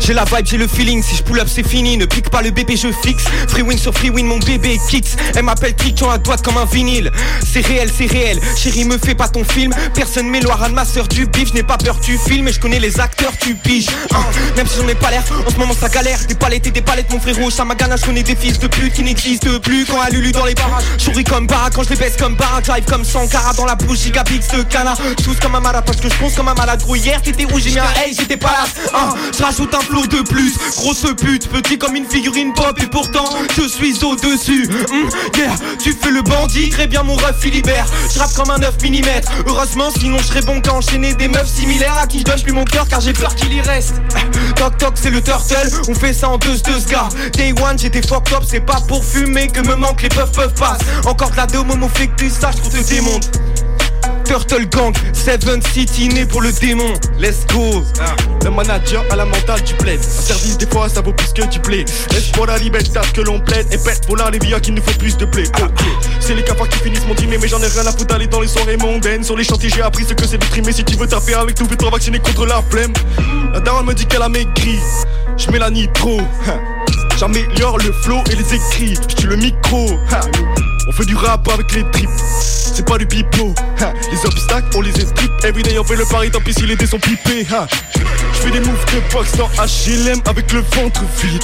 J'ai 0.00 0.12
la 0.12 0.24
vibe, 0.24 0.46
j'ai 0.46 0.56
le 0.56 0.66
feeling, 0.66 1.02
si 1.02 1.16
je 1.16 1.22
pull 1.22 1.40
up 1.40 1.48
c'est 1.52 1.66
fini, 1.66 1.96
ne 1.96 2.06
pique 2.06 2.30
pas 2.30 2.42
le 2.42 2.50
bébé 2.50 2.76
je 2.76 2.88
fixe. 3.02 3.24
Free 3.48 3.62
win 3.62 3.78
sur 3.78 3.92
free 3.94 4.10
win, 4.10 4.26
mon 4.26 4.38
bébé 4.38 4.78
kicks. 4.88 5.16
Elle 5.34 5.44
m'appelle 5.44 5.74
Kick, 5.74 6.02
à 6.02 6.18
droite 6.18 6.42
comme 6.42 6.56
un 6.58 6.64
vinyle. 6.64 7.10
C'est 7.44 7.64
réel, 7.66 7.90
c'est 7.96 8.06
réel, 8.06 8.40
chérie 8.56 8.84
me 8.84 8.98
fais 8.98 9.14
pas 9.14 9.28
ton 9.28 9.44
film. 9.44 9.72
Personne 9.94 10.28
m'éloigne 10.28 10.70
de 10.70 10.74
ma 10.74 10.84
soeur 10.84 11.08
du 11.08 11.26
bif, 11.26 11.48
je 11.48 11.54
n'ai 11.54 11.62
pas 11.62 11.78
peur 11.78 11.98
tu 12.00 12.18
filmes 12.18 12.48
Et 12.48 12.52
je 12.52 12.60
connais 12.60 12.78
les 12.78 13.00
acteurs, 13.00 13.32
tu 13.40 13.54
piges. 13.54 13.88
Hein, 14.14 14.24
Même 14.56 14.66
si 14.66 14.78
j'en 14.80 14.88
ai 14.88 14.94
pas 14.94 15.10
l'air, 15.10 15.22
en 15.46 15.50
ce 15.50 15.56
moment 15.56 15.74
ça 15.74 15.88
galère. 15.88 16.18
Des 16.26 16.34
palettes 16.34 16.66
et 16.66 16.70
des 16.70 16.82
palettes 16.82 17.10
mon 17.12 17.20
frérot, 17.20 17.50
ça 17.50 17.64
magana, 17.64 17.96
je 17.96 18.04
connais 18.04 18.22
des 18.22 18.36
fils 18.36 18.58
de 18.58 18.66
pute 18.68 18.94
qui 18.94 19.02
n'existent 19.02 19.58
plus. 19.62 19.84
Quand 19.86 20.00
à 20.00 20.10
Lulu 20.10 20.32
dans 20.32 20.44
les 20.44 20.54
barrages, 20.54 20.84
souris 20.98 21.24
comme 21.24 21.46
baraque 21.46 21.74
Quand 21.74 21.82
je 21.82 21.90
les 21.90 21.96
baisse 21.96 22.16
comme 22.16 22.34
baraque, 22.34 22.64
j'arrive 22.66 22.84
comme 22.84 23.04
Sankara 23.04 23.52
dans 23.54 23.64
la 23.64 23.74
bouche 23.74 23.98
Gigabix 23.98 24.46
ce 24.50 24.62
canard, 24.62 24.98
tous 25.22 25.36
comme 25.40 25.54
un 25.54 25.60
malade 25.60 25.84
Parce 25.86 26.00
que 26.00 26.08
je 26.08 26.14
pense 26.16 26.34
comme 26.34 26.48
un 26.48 26.54
malade. 26.54 26.82
Hier 26.94 27.20
T'étais 27.22 27.44
où? 27.44 27.58
J'ai 27.58 27.70
mis 27.70 27.76
hey, 27.76 28.14
j'étais 28.18 28.36
pas 28.36 28.50
là. 28.50 28.64
Hein, 28.94 29.14
Je 29.36 29.42
rajoute 29.42 29.74
un 29.74 29.85
flot 29.86 30.06
de 30.06 30.22
plus, 30.22 30.54
grosse 30.76 31.06
pute 31.16 31.48
Petit 31.48 31.78
comme 31.78 31.96
une 31.96 32.06
figurine 32.06 32.52
pop. 32.52 32.78
Et 32.82 32.86
pourtant 32.86 33.28
je 33.56 33.68
suis 33.68 34.04
au-dessus. 34.04 34.68
Hum, 34.90 35.08
Yeah, 35.36 35.54
tu 35.78 35.92
fais 35.92 36.10
le 36.10 36.22
bandit, 36.22 36.70
très 36.70 36.86
bien 36.86 37.02
mon 37.02 37.14
ref 37.14 37.38
Philibert. 37.40 37.86
Je 38.12 38.18
rappe 38.18 38.34
comme 38.34 38.50
un 38.50 38.58
9 38.58 38.74
mm 38.82 39.06
Heureusement 39.46 39.90
sinon 39.98 40.18
je 40.18 40.24
serais 40.24 40.42
bon 40.42 40.60
qu'à 40.60 40.74
enchaîner 40.74 41.14
des 41.14 41.28
meufs 41.28 41.48
similaires 41.48 41.98
À 41.98 42.06
qui 42.06 42.20
je 42.20 42.24
donne 42.24 42.40
plus 42.40 42.52
mon 42.52 42.64
cœur 42.64 42.86
car 42.88 43.00
j'ai 43.00 43.12
peur 43.12 43.34
qu'il 43.34 43.52
y 43.52 43.60
reste. 43.60 43.96
Toc 44.56 44.78
toc 44.78 44.94
c'est 44.94 45.10
le 45.10 45.22
turtle, 45.22 45.70
on 45.88 45.94
fait 45.94 46.12
ça 46.12 46.28
en 46.28 46.38
deux 46.38 46.58
deux 46.58 46.80
gars 46.90 47.08
Day 47.32 47.52
one 47.60 47.78
j'étais 47.78 48.02
fucked 48.02 48.32
up, 48.34 48.42
c'est 48.46 48.60
pas 48.60 48.80
pour 48.88 49.04
fumer 49.04 49.48
que 49.48 49.60
me 49.60 49.76
manquent 49.76 50.02
les 50.02 50.08
puff 50.08 50.32
puff 50.32 50.54
pass 50.54 50.78
Encore 51.04 51.30
de 51.30 51.36
la 51.36 51.46
démo, 51.46 51.76
mon 51.76 51.88
que 51.88 52.04
tu 52.16 52.30
saches 52.30 52.56
qu'on 52.56 52.68
te 52.68 52.88
démonte 52.88 53.30
Turtle 54.26 54.66
Gang, 54.66 54.92
Seven 55.12 55.62
City 55.72 56.08
né 56.08 56.26
pour 56.26 56.40
le 56.40 56.52
démon. 56.52 56.92
Let's 57.18 57.46
go. 57.46 57.84
Le 58.44 58.50
manager 58.50 59.04
à 59.10 59.16
la 59.16 59.24
mentale 59.24 59.62
du 59.62 59.74
plaid. 59.74 60.00
Un 60.00 60.02
service 60.02 60.58
des 60.58 60.66
fois 60.66 60.88
ça 60.88 61.00
vaut 61.00 61.12
plus 61.12 61.32
que 61.32 61.46
du 61.46 61.60
blé. 61.60 61.84
Laisse 62.12 62.30
pour 62.32 62.46
la 62.46 62.58
liberté 62.58 62.98
que 63.14 63.20
l'on 63.20 63.38
plaide. 63.38 63.66
Et 63.70 63.78
pète 63.78 64.04
pour 64.06 64.16
la 64.16 64.30
les 64.30 64.38
qu'il 64.38 64.74
nous 64.74 64.82
faut 64.82 64.98
plus 64.98 65.16
de 65.16 65.26
blé. 65.26 65.44
Ok. 65.62 65.84
C'est 66.20 66.34
les 66.34 66.42
cafards 66.42 66.68
qui 66.68 66.78
finissent 66.78 67.06
mon 67.06 67.14
dîner, 67.14 67.38
mais 67.38 67.46
j'en 67.46 67.60
ai 67.62 67.68
rien 67.68 67.86
à 67.86 67.92
foutre 67.92 68.06
d'aller 68.06 68.26
dans 68.26 68.40
les 68.40 68.48
soirées 68.48 68.76
mondaines. 68.76 69.22
Sur 69.22 69.36
les 69.36 69.44
chantiers 69.44 69.70
j'ai 69.70 69.82
appris 69.82 70.04
ce 70.04 70.14
que 70.14 70.26
c'est 70.26 70.38
de 70.38 70.46
trimer. 70.46 70.72
Si 70.72 70.84
tu 70.84 70.96
veux 70.96 71.06
taper 71.06 71.34
avec 71.34 71.60
nous, 71.60 71.68
fais-toi 71.68 71.90
vacciner 71.90 72.18
contre 72.18 72.46
la 72.46 72.62
flemme. 72.68 72.92
La 73.52 73.60
daronne 73.60 73.86
me 73.86 73.94
dit 73.94 74.06
qu'elle 74.06 74.22
a 74.22 74.28
maigri. 74.28 74.78
Je 75.36 75.50
mets 75.50 75.58
la 75.58 75.70
nitro. 75.70 76.20
J'améliore 77.18 77.78
le 77.78 77.92
flow 78.02 78.22
et 78.30 78.34
les 78.34 78.54
écrits. 78.54 78.98
Je 79.20 79.26
le 79.28 79.36
micro. 79.36 79.88
On 80.88 80.92
fait 80.92 81.06
du 81.06 81.16
rap 81.16 81.48
avec 81.48 81.72
les 81.72 81.84
tripes. 81.90 82.10
C'est 82.76 82.84
pas 82.84 82.98
du 82.98 83.06
pipeau. 83.06 83.54
Les 84.12 84.26
obstacles, 84.26 84.68
on 84.76 84.82
les 84.82 84.90
estrip. 84.90 85.32
Everyday, 85.42 85.78
on 85.78 85.84
fait 85.84 85.96
le 85.96 86.04
pari, 86.04 86.30
tant 86.30 86.40
pis 86.40 86.52
si 86.52 86.66
les 86.66 86.76
dés 86.76 86.86
sont 86.86 86.98
pipés. 86.98 87.46
Ha. 87.50 87.66
Je 88.34 88.38
fais 88.38 88.50
des 88.50 88.60
moves 88.60 88.84
de 88.92 89.14
box 89.14 89.32
dans 89.38 89.48
HLM 89.48 90.20
avec 90.26 90.52
le 90.52 90.60
ventre 90.60 91.02
vide. 91.22 91.42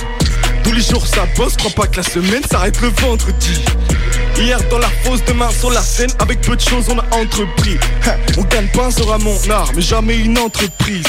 Tous 0.62 0.72
les 0.72 0.82
jours 0.82 1.06
ça 1.06 1.24
bosse, 1.34 1.56
crois 1.56 1.70
pas 1.70 1.86
que 1.86 1.96
la 1.96 2.02
semaine 2.02 2.42
s'arrête 2.50 2.78
le 2.82 2.88
vendredi. 2.88 3.64
Hier 4.36 4.58
dans 4.70 4.76
la 4.76 4.90
fosse, 5.04 5.24
demain 5.24 5.48
sur 5.58 5.70
la 5.70 5.80
scène, 5.80 6.10
avec 6.18 6.42
peu 6.42 6.54
de 6.54 6.60
choses 6.60 6.84
on 6.90 6.98
a 6.98 7.16
entrepris. 7.16 7.78
Ha. 8.06 8.16
On 8.36 8.42
gagne 8.42 8.68
pas 8.68 8.90
sera 8.90 9.16
mon 9.16 9.38
art, 9.50 9.72
mais 9.74 9.80
jamais 9.80 10.18
une 10.18 10.36
entreprise. 10.36 11.06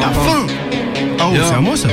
La 0.00 0.08
fin 0.08 0.46
Ah 1.20 1.28
oh, 1.28 1.32
c'est 1.32 1.54
à 1.54 1.60
moi 1.60 1.76
ça 1.76 1.88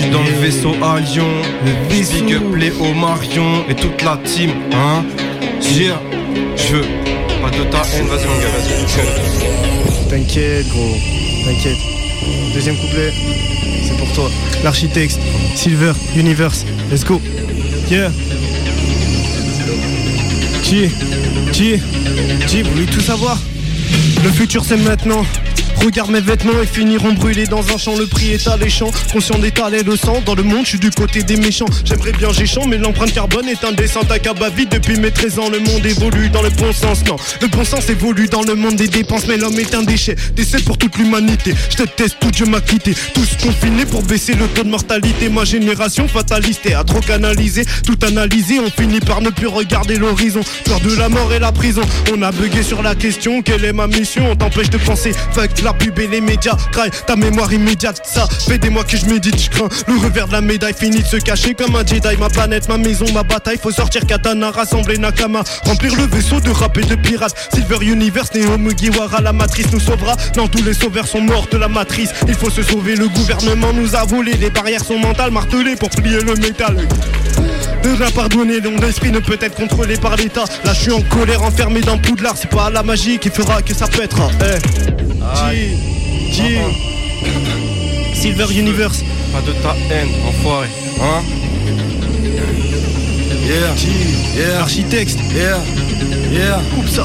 suis 0.00 0.10
dans 0.10 0.22
le 0.22 0.30
vaisseau 0.30 0.74
à 0.82 0.98
Lyon, 1.00 1.28
le 1.64 1.72
big 1.88 2.32
up 2.32 2.42
Léo 2.56 2.94
Marion 2.94 3.64
et 3.68 3.74
toute 3.74 4.02
la 4.02 4.18
team, 4.24 4.50
hein 4.72 5.04
Jure, 5.60 6.00
je 6.56 6.76
veux 6.76 6.84
pas 7.42 7.50
de 7.50 7.64
ta 7.64 7.82
haine, 7.94 8.06
vas-y 8.06 8.26
mon 8.26 8.38
gars, 8.38 8.48
vas-y. 8.48 10.08
T'inquiète, 10.08 10.68
gros. 10.68 10.96
T'inquiète. 11.44 11.76
Deuxième 12.54 12.76
couplet, 12.76 13.12
c'est 13.84 13.96
pour 13.96 14.12
toi. 14.12 14.30
L'architecte, 14.64 15.18
Silver, 15.54 15.92
Universe, 16.16 16.64
let's 16.90 17.04
go. 17.04 17.20
Yeah. 17.90 18.10
Qui 20.62 20.88
Qui 21.52 21.80
Qui 22.46 22.62
Vous 22.62 22.70
voulez 22.70 22.86
tout 22.86 23.00
savoir? 23.00 23.38
Le 24.24 24.30
futur 24.30 24.64
c'est 24.64 24.78
maintenant. 24.78 25.24
Regarde 25.82 26.10
mes 26.10 26.20
vêtements, 26.20 26.52
ils 26.60 26.68
finiront 26.68 27.12
brûlés 27.14 27.46
dans 27.46 27.66
un 27.72 27.78
champ. 27.78 27.96
Le 27.96 28.06
prix 28.06 28.32
est 28.32 28.46
alléchant, 28.48 28.90
conscient 29.12 29.38
d'étaler 29.38 29.82
le 29.82 29.96
sang. 29.96 30.22
Dans 30.26 30.34
le 30.34 30.42
monde, 30.42 30.64
je 30.64 30.70
suis 30.70 30.78
du 30.78 30.90
côté 30.90 31.22
des 31.22 31.36
méchants. 31.36 31.66
J'aimerais 31.84 32.12
bien 32.12 32.30
j'échange, 32.32 32.66
mais 32.68 32.76
l'empreinte 32.76 33.12
carbone 33.12 33.48
est 33.48 33.64
indécente 33.64 34.10
à 34.10 34.18
cabas 34.18 34.50
vide 34.50 34.68
depuis 34.70 34.98
mes 34.98 35.10
13 35.10 35.38
ans. 35.38 35.48
Le 35.48 35.58
monde 35.58 35.84
évolue 35.86 36.28
dans 36.28 36.42
le 36.42 36.50
bon 36.50 36.72
sens, 36.72 37.02
non. 37.06 37.16
Le 37.40 37.48
bon 37.48 37.64
sens 37.64 37.88
évolue 37.88 38.28
dans 38.28 38.42
le 38.42 38.54
monde 38.54 38.76
des 38.76 38.88
dépenses, 38.88 39.26
mais 39.26 39.38
l'homme 39.38 39.58
est 39.58 39.74
un 39.74 39.82
déchet. 39.82 40.16
Décès 40.34 40.58
pour 40.58 40.76
toute 40.76 40.96
l'humanité. 40.98 41.54
Je 41.70 41.76
te 41.76 41.82
teste, 41.84 42.16
tout 42.20 42.30
Dieu 42.30 42.44
m'a 42.44 42.60
quitté. 42.60 42.94
Tous 43.14 43.36
confinés 43.42 43.86
pour 43.86 44.02
baisser 44.02 44.34
le 44.34 44.46
taux 44.48 44.64
de 44.64 44.68
mortalité. 44.68 45.30
Ma 45.30 45.44
génération 45.44 46.06
fataliste 46.08 46.66
et 46.66 46.74
à 46.74 46.84
trop 46.84 47.00
canaliser, 47.00 47.64
tout 47.86 47.98
analyser. 48.06 48.60
On 48.60 48.70
finit 48.70 49.00
par 49.00 49.22
ne 49.22 49.30
plus 49.30 49.46
regarder 49.46 49.96
l'horizon. 49.96 50.40
Peur 50.64 50.80
de 50.80 50.94
la 50.96 51.08
mort 51.08 51.32
et 51.32 51.38
la 51.38 51.52
prison. 51.52 51.82
On 52.14 52.20
a 52.20 52.32
bugué 52.32 52.62
sur 52.62 52.82
la 52.82 52.94
question, 52.94 53.40
quelle 53.40 53.64
est 53.64 53.72
ma 53.72 53.86
mission? 53.86 54.30
On 54.30 54.36
t'empêche 54.36 54.70
de 54.70 54.78
penser, 54.78 55.12
fuck 55.32 55.50
la 55.72 56.06
les 56.06 56.20
médias. 56.20 56.56
Cry, 56.72 56.90
ta 57.06 57.16
mémoire 57.16 57.52
immédiate, 57.52 58.00
ça 58.04 58.26
fait 58.46 58.58
des 58.58 58.70
mois 58.70 58.84
que 58.84 58.96
je 58.96 59.06
médite. 59.06 59.40
Je 59.40 59.50
crains 59.50 59.68
le 59.86 59.96
revers 59.98 60.26
de 60.26 60.32
la 60.32 60.40
médaille, 60.40 60.74
fini 60.74 61.02
de 61.02 61.06
se 61.06 61.16
cacher 61.16 61.54
comme 61.54 61.76
un 61.76 61.84
Jedi. 61.86 62.16
Ma 62.18 62.28
planète, 62.28 62.68
ma 62.68 62.78
maison, 62.78 63.06
ma 63.12 63.22
bataille. 63.22 63.58
Faut 63.62 63.70
sortir 63.70 64.06
katana, 64.06 64.50
rassembler 64.50 64.98
Nakama. 64.98 65.42
Remplir 65.64 65.94
le 65.96 66.04
vaisseau 66.04 66.40
de 66.40 66.50
rap 66.50 66.76
et 66.78 66.84
de 66.84 66.94
pirates. 66.94 67.34
Silver 67.54 67.84
Universe, 67.84 68.30
Neo 68.34 68.58
Mugiwara, 68.58 69.20
la 69.20 69.32
matrice 69.32 69.72
nous 69.72 69.80
sauvera. 69.80 70.16
Non, 70.36 70.48
tous 70.48 70.62
les 70.62 70.74
sauveurs 70.74 71.06
sont 71.06 71.20
morts 71.20 71.46
de 71.50 71.58
la 71.58 71.68
matrice. 71.68 72.10
Il 72.28 72.34
faut 72.34 72.50
se 72.50 72.62
sauver, 72.62 72.96
le 72.96 73.08
gouvernement 73.08 73.72
nous 73.72 73.94
a 73.94 74.04
volé. 74.04 74.34
Les 74.34 74.50
barrières 74.50 74.84
sont 74.84 74.98
mentales, 74.98 75.30
martelées 75.30 75.76
pour 75.76 75.90
plier 75.90 76.20
le 76.20 76.34
métal. 76.34 76.76
De 77.82 77.98
la 77.98 78.10
pardonner, 78.10 78.60
mon 78.60 78.86
esprit 78.86 79.10
ne 79.10 79.20
peut 79.20 79.38
être 79.40 79.54
contrôlé 79.54 79.96
par 79.96 80.16
l'état. 80.16 80.44
Là, 80.64 80.74
je 80.74 80.80
suis 80.80 80.92
en 80.92 81.00
colère, 81.02 81.42
enfermé 81.42 81.80
dans 81.80 81.98
Poudlard. 81.98 82.34
C'est 82.36 82.50
pas 82.50 82.70
la 82.70 82.82
magie 82.82 83.18
qui 83.18 83.30
fera 83.30 83.62
que 83.62 83.74
ça 83.74 83.86
pètera. 83.86 84.28
Eh, 84.42 85.59
G, 85.60 85.76
G, 86.30 86.58
Silver 88.14 88.46
Universe. 88.50 89.04
Pas 89.30 89.42
de 89.42 89.52
ta 89.60 89.76
haine, 89.90 90.08
enfoiré, 90.26 90.68
hein 91.02 91.22
Yeah, 93.46 93.74
yeah, 94.36 94.60
architecte, 94.62 95.18
yeah, 95.34 95.58
yeah. 96.30 96.60
Coupe 96.74 96.88
ça. 96.88 97.04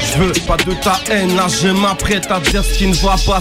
Je 0.00 0.18
veux 0.18 0.32
pas 0.46 0.56
de 0.56 0.72
ta 0.82 0.98
haine, 1.10 1.36
là 1.36 1.46
je 1.48 1.68
m'apprête 1.68 2.26
à 2.30 2.40
dire 2.40 2.64
ce 2.64 2.76
qui 2.76 2.86
ne 2.88 2.94
va 2.94 3.14
pas. 3.24 3.40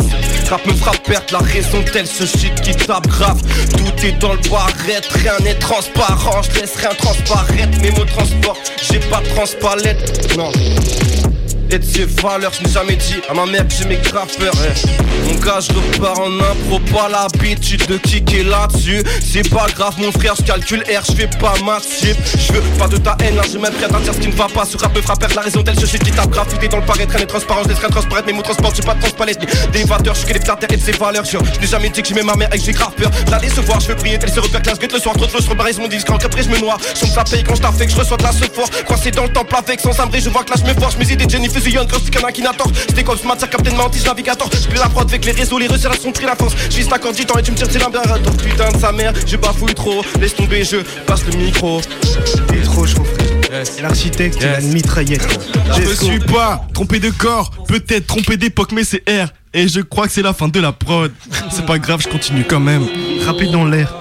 Rap 0.50 0.66
me 0.68 0.74
fera 0.74 0.92
perdre 0.92 1.26
la 1.32 1.40
raison 1.40 1.84
telle 1.92 2.06
ce 2.06 2.26
shit 2.26 2.54
qui 2.62 2.76
tape 2.76 3.08
grave. 3.08 3.42
Tout 3.72 4.06
est 4.06 4.20
dans 4.20 4.34
le 4.34 4.50
barrette, 4.50 5.08
rien 5.14 5.38
n'est 5.44 5.56
transparent. 5.56 6.42
Je 6.44 6.60
laisse 6.60 6.76
rien 6.76 6.94
transparaître, 6.96 7.82
mes 7.82 7.92
mots 7.92 8.06
transportent. 8.06 8.72
J'ai 8.92 9.00
pas 9.00 9.22
de 9.22 9.30
transpalette, 9.30 10.38
non. 10.38 10.52
Et 11.70 11.80
de 11.80 11.84
ses 11.84 12.06
valeurs, 12.06 12.52
je 12.58 12.64
n'ai 12.66 12.72
jamais 12.72 12.96
dit 12.96 13.16
à 13.30 13.34
ma 13.34 13.46
mère 13.46 13.68
que 13.68 13.74
j'aimais 13.74 13.98
grave 13.98 14.30
peur. 14.38 14.54
Mon 15.26 15.36
gars, 15.40 15.60
je 15.60 15.74
repars 15.74 16.20
en 16.20 16.40
impro, 16.40 16.80
pas 16.94 17.10
l'habitude 17.10 17.86
de 17.88 17.98
kicker 17.98 18.44
là-dessus. 18.44 19.04
C'est 19.22 19.50
pas 19.50 19.68
grave, 19.76 19.96
mon 19.98 20.12
frère, 20.12 20.36
je 20.36 20.44
calcule 20.44 20.84
R, 20.84 21.04
je 21.06 21.14
fais 21.14 21.28
pas 21.28 21.54
ma 21.66 21.80
type. 21.82 22.18
Je 22.38 22.54
veux 22.54 22.62
pas 22.78 22.88
de 22.88 22.98
ta 22.98 23.18
haine, 23.22 23.36
là, 23.36 23.42
je 23.52 23.58
m'apprête 23.58 23.94
à 23.94 24.00
dire 24.00 24.14
ce 24.14 24.20
qui 24.20 24.28
ne 24.30 24.36
va 24.36 24.48
pas. 24.48 24.66
Ce 24.66 24.78
rap 24.78 24.96
me 24.96 25.02
fera 25.02 25.16
perdre 25.16 25.36
la 25.36 25.42
raison 25.42 25.62
d'elle, 25.62 25.78
ce 25.78 25.86
shit 25.86 26.02
qui 26.04 26.12
tape 26.12 26.30
grave. 26.30 26.48
Tout 26.50 26.64
est 26.64 26.70
dans 26.70 26.78
le 26.78 26.86
paraître, 26.86 27.12
rien 27.12 27.20
n'est 27.20 27.26
transparent, 27.26 27.64
je 27.64 27.70
laisse 27.70 27.80
rien 27.80 27.90
transparaître. 27.90 28.28
Mes 28.28 28.34
mots 28.34 28.44
transportent, 28.44 28.76
j'ai 28.78 28.84
pas 28.84 28.96
de 28.96 29.02
transpalette, 29.02 29.72
des 29.74 29.84
vateurs, 29.84 30.16
je 30.16 30.20
suis 30.20 30.28
que 30.30 30.34
les 30.34 30.40
terres 30.40 30.58
et 30.70 30.78
de 30.78 30.82
ses 30.82 30.94
valeurs. 30.94 31.26
Je 31.26 31.38
n'ai 31.38 31.68
jamais 31.68 31.90
dit 31.90 32.02
que 32.02 32.08
j'aimais 32.08 32.24
ma 32.24 32.36
mère 32.36 32.50
et 32.54 32.60
que 32.60 32.64
j'ai 32.64 32.72
grave 32.72 32.94
peur. 32.96 33.12
La 33.30 33.40
décevoir, 33.40 33.82
je 33.82 33.88
veux 33.88 33.96
prier, 33.96 34.18
tel 34.18 34.32
se 34.32 34.40
repère 34.40 34.62
classe, 34.62 34.80
guette 34.80 34.94
le 34.94 35.00
soir, 35.00 35.16
trop 35.16 35.26
de 35.26 35.44
je 35.44 35.50
rebarise 35.50 35.80
mon 35.80 35.90
disque, 35.90 36.08
après 36.10 36.44
je 36.44 36.50
me 36.50 36.60
noie. 36.60 36.78
Je 36.96 37.06
me 37.06 37.30
paye 37.30 37.44
quand 37.44 37.56
je 37.56 37.62
t'affecte, 37.62 37.92
je 37.92 37.98
reçois 37.98 38.18
de 38.18 38.24
la 38.24 38.32
sephore. 38.32 38.70
Coincé 38.88 39.12
dans 39.12 39.24
le 39.24 39.34
temple 39.34 39.54
avec 39.58 39.82
sans 39.82 39.92
je 39.92 40.30
vois 40.30 40.44
que 40.44 40.52
là 40.52 40.56
je. 40.58 40.98
Mes 40.98 41.12
idées 41.12 41.26
de 41.26 41.32
Jenny 41.58 41.62
fusionnent 41.62 41.88
quand 41.88 41.98
c'est 42.04 42.12
qu'un 42.12 42.28
Akinator. 42.28 42.72
C'était 42.88 43.04
comme 43.04 43.18
ce 43.18 43.26
matin, 43.26 43.48
Captain 43.48 43.76
Mantis, 43.76 44.04
navigateur. 44.06 44.50
Je 44.52 44.80
la 44.80 44.90
prod 44.90 45.08
avec 45.08 45.26
les 45.26 45.32
réseaux, 45.32 45.58
les 45.58 45.68
Russes, 45.68 45.86
elles 45.92 46.00
sont 46.00 46.12
pris 46.12 46.26
la 46.26 46.36
force. 46.36 46.56
Je 46.70 46.78
vise 46.78 46.88
ta 46.88 46.98
du 46.98 47.26
temps 47.26 47.38
et 47.38 47.44
tu 47.44 47.52
me 47.52 47.58
tires, 47.58 47.68
c'est 47.70 47.80
l'impérateur. 47.80 48.34
Putain 48.38 48.72
de 48.72 48.78
sa 48.78 48.92
mère, 48.92 49.14
je 49.26 49.38
bafouille 49.38 49.74
trop. 49.74 50.04
Laisse 50.20 50.36
tomber, 50.36 50.64
je 50.64 50.78
passe 51.06 51.26
le 51.26 51.38
micro. 51.38 51.82
T'es 52.48 52.62
trop 52.62 52.86
chaud, 52.86 53.04
frère. 53.04 53.64
L'architecte, 53.82 54.38
il 54.42 54.48
a 54.48 54.60
une 54.60 54.74
mitraillette. 54.74 55.40
Je 55.76 55.82
me 55.82 55.96
suis 55.96 56.20
pas 56.20 56.66
trompé 56.74 57.00
de 57.00 57.10
corps, 57.10 57.52
peut-être 57.68 58.08
trompé 58.08 58.38
d'époque, 58.38 58.72
mais 58.72 58.84
c'est 58.84 59.04
R. 59.10 59.30
Et 59.54 59.68
je 59.68 59.80
crois 59.80 60.08
que 60.08 60.14
c'est 60.14 60.22
la 60.22 60.34
fin 60.34 60.48
de 60.50 60.60
la 60.60 60.72
prod. 60.72 61.12
C'est 61.50 61.66
pas 61.66 61.80
grave, 61.80 62.02
je 62.02 62.10
continue 62.10 62.44
quand 62.44 62.60
même. 62.60 62.86
Rapide 63.26 63.52
dans 63.52 63.66
l'air. 63.66 63.96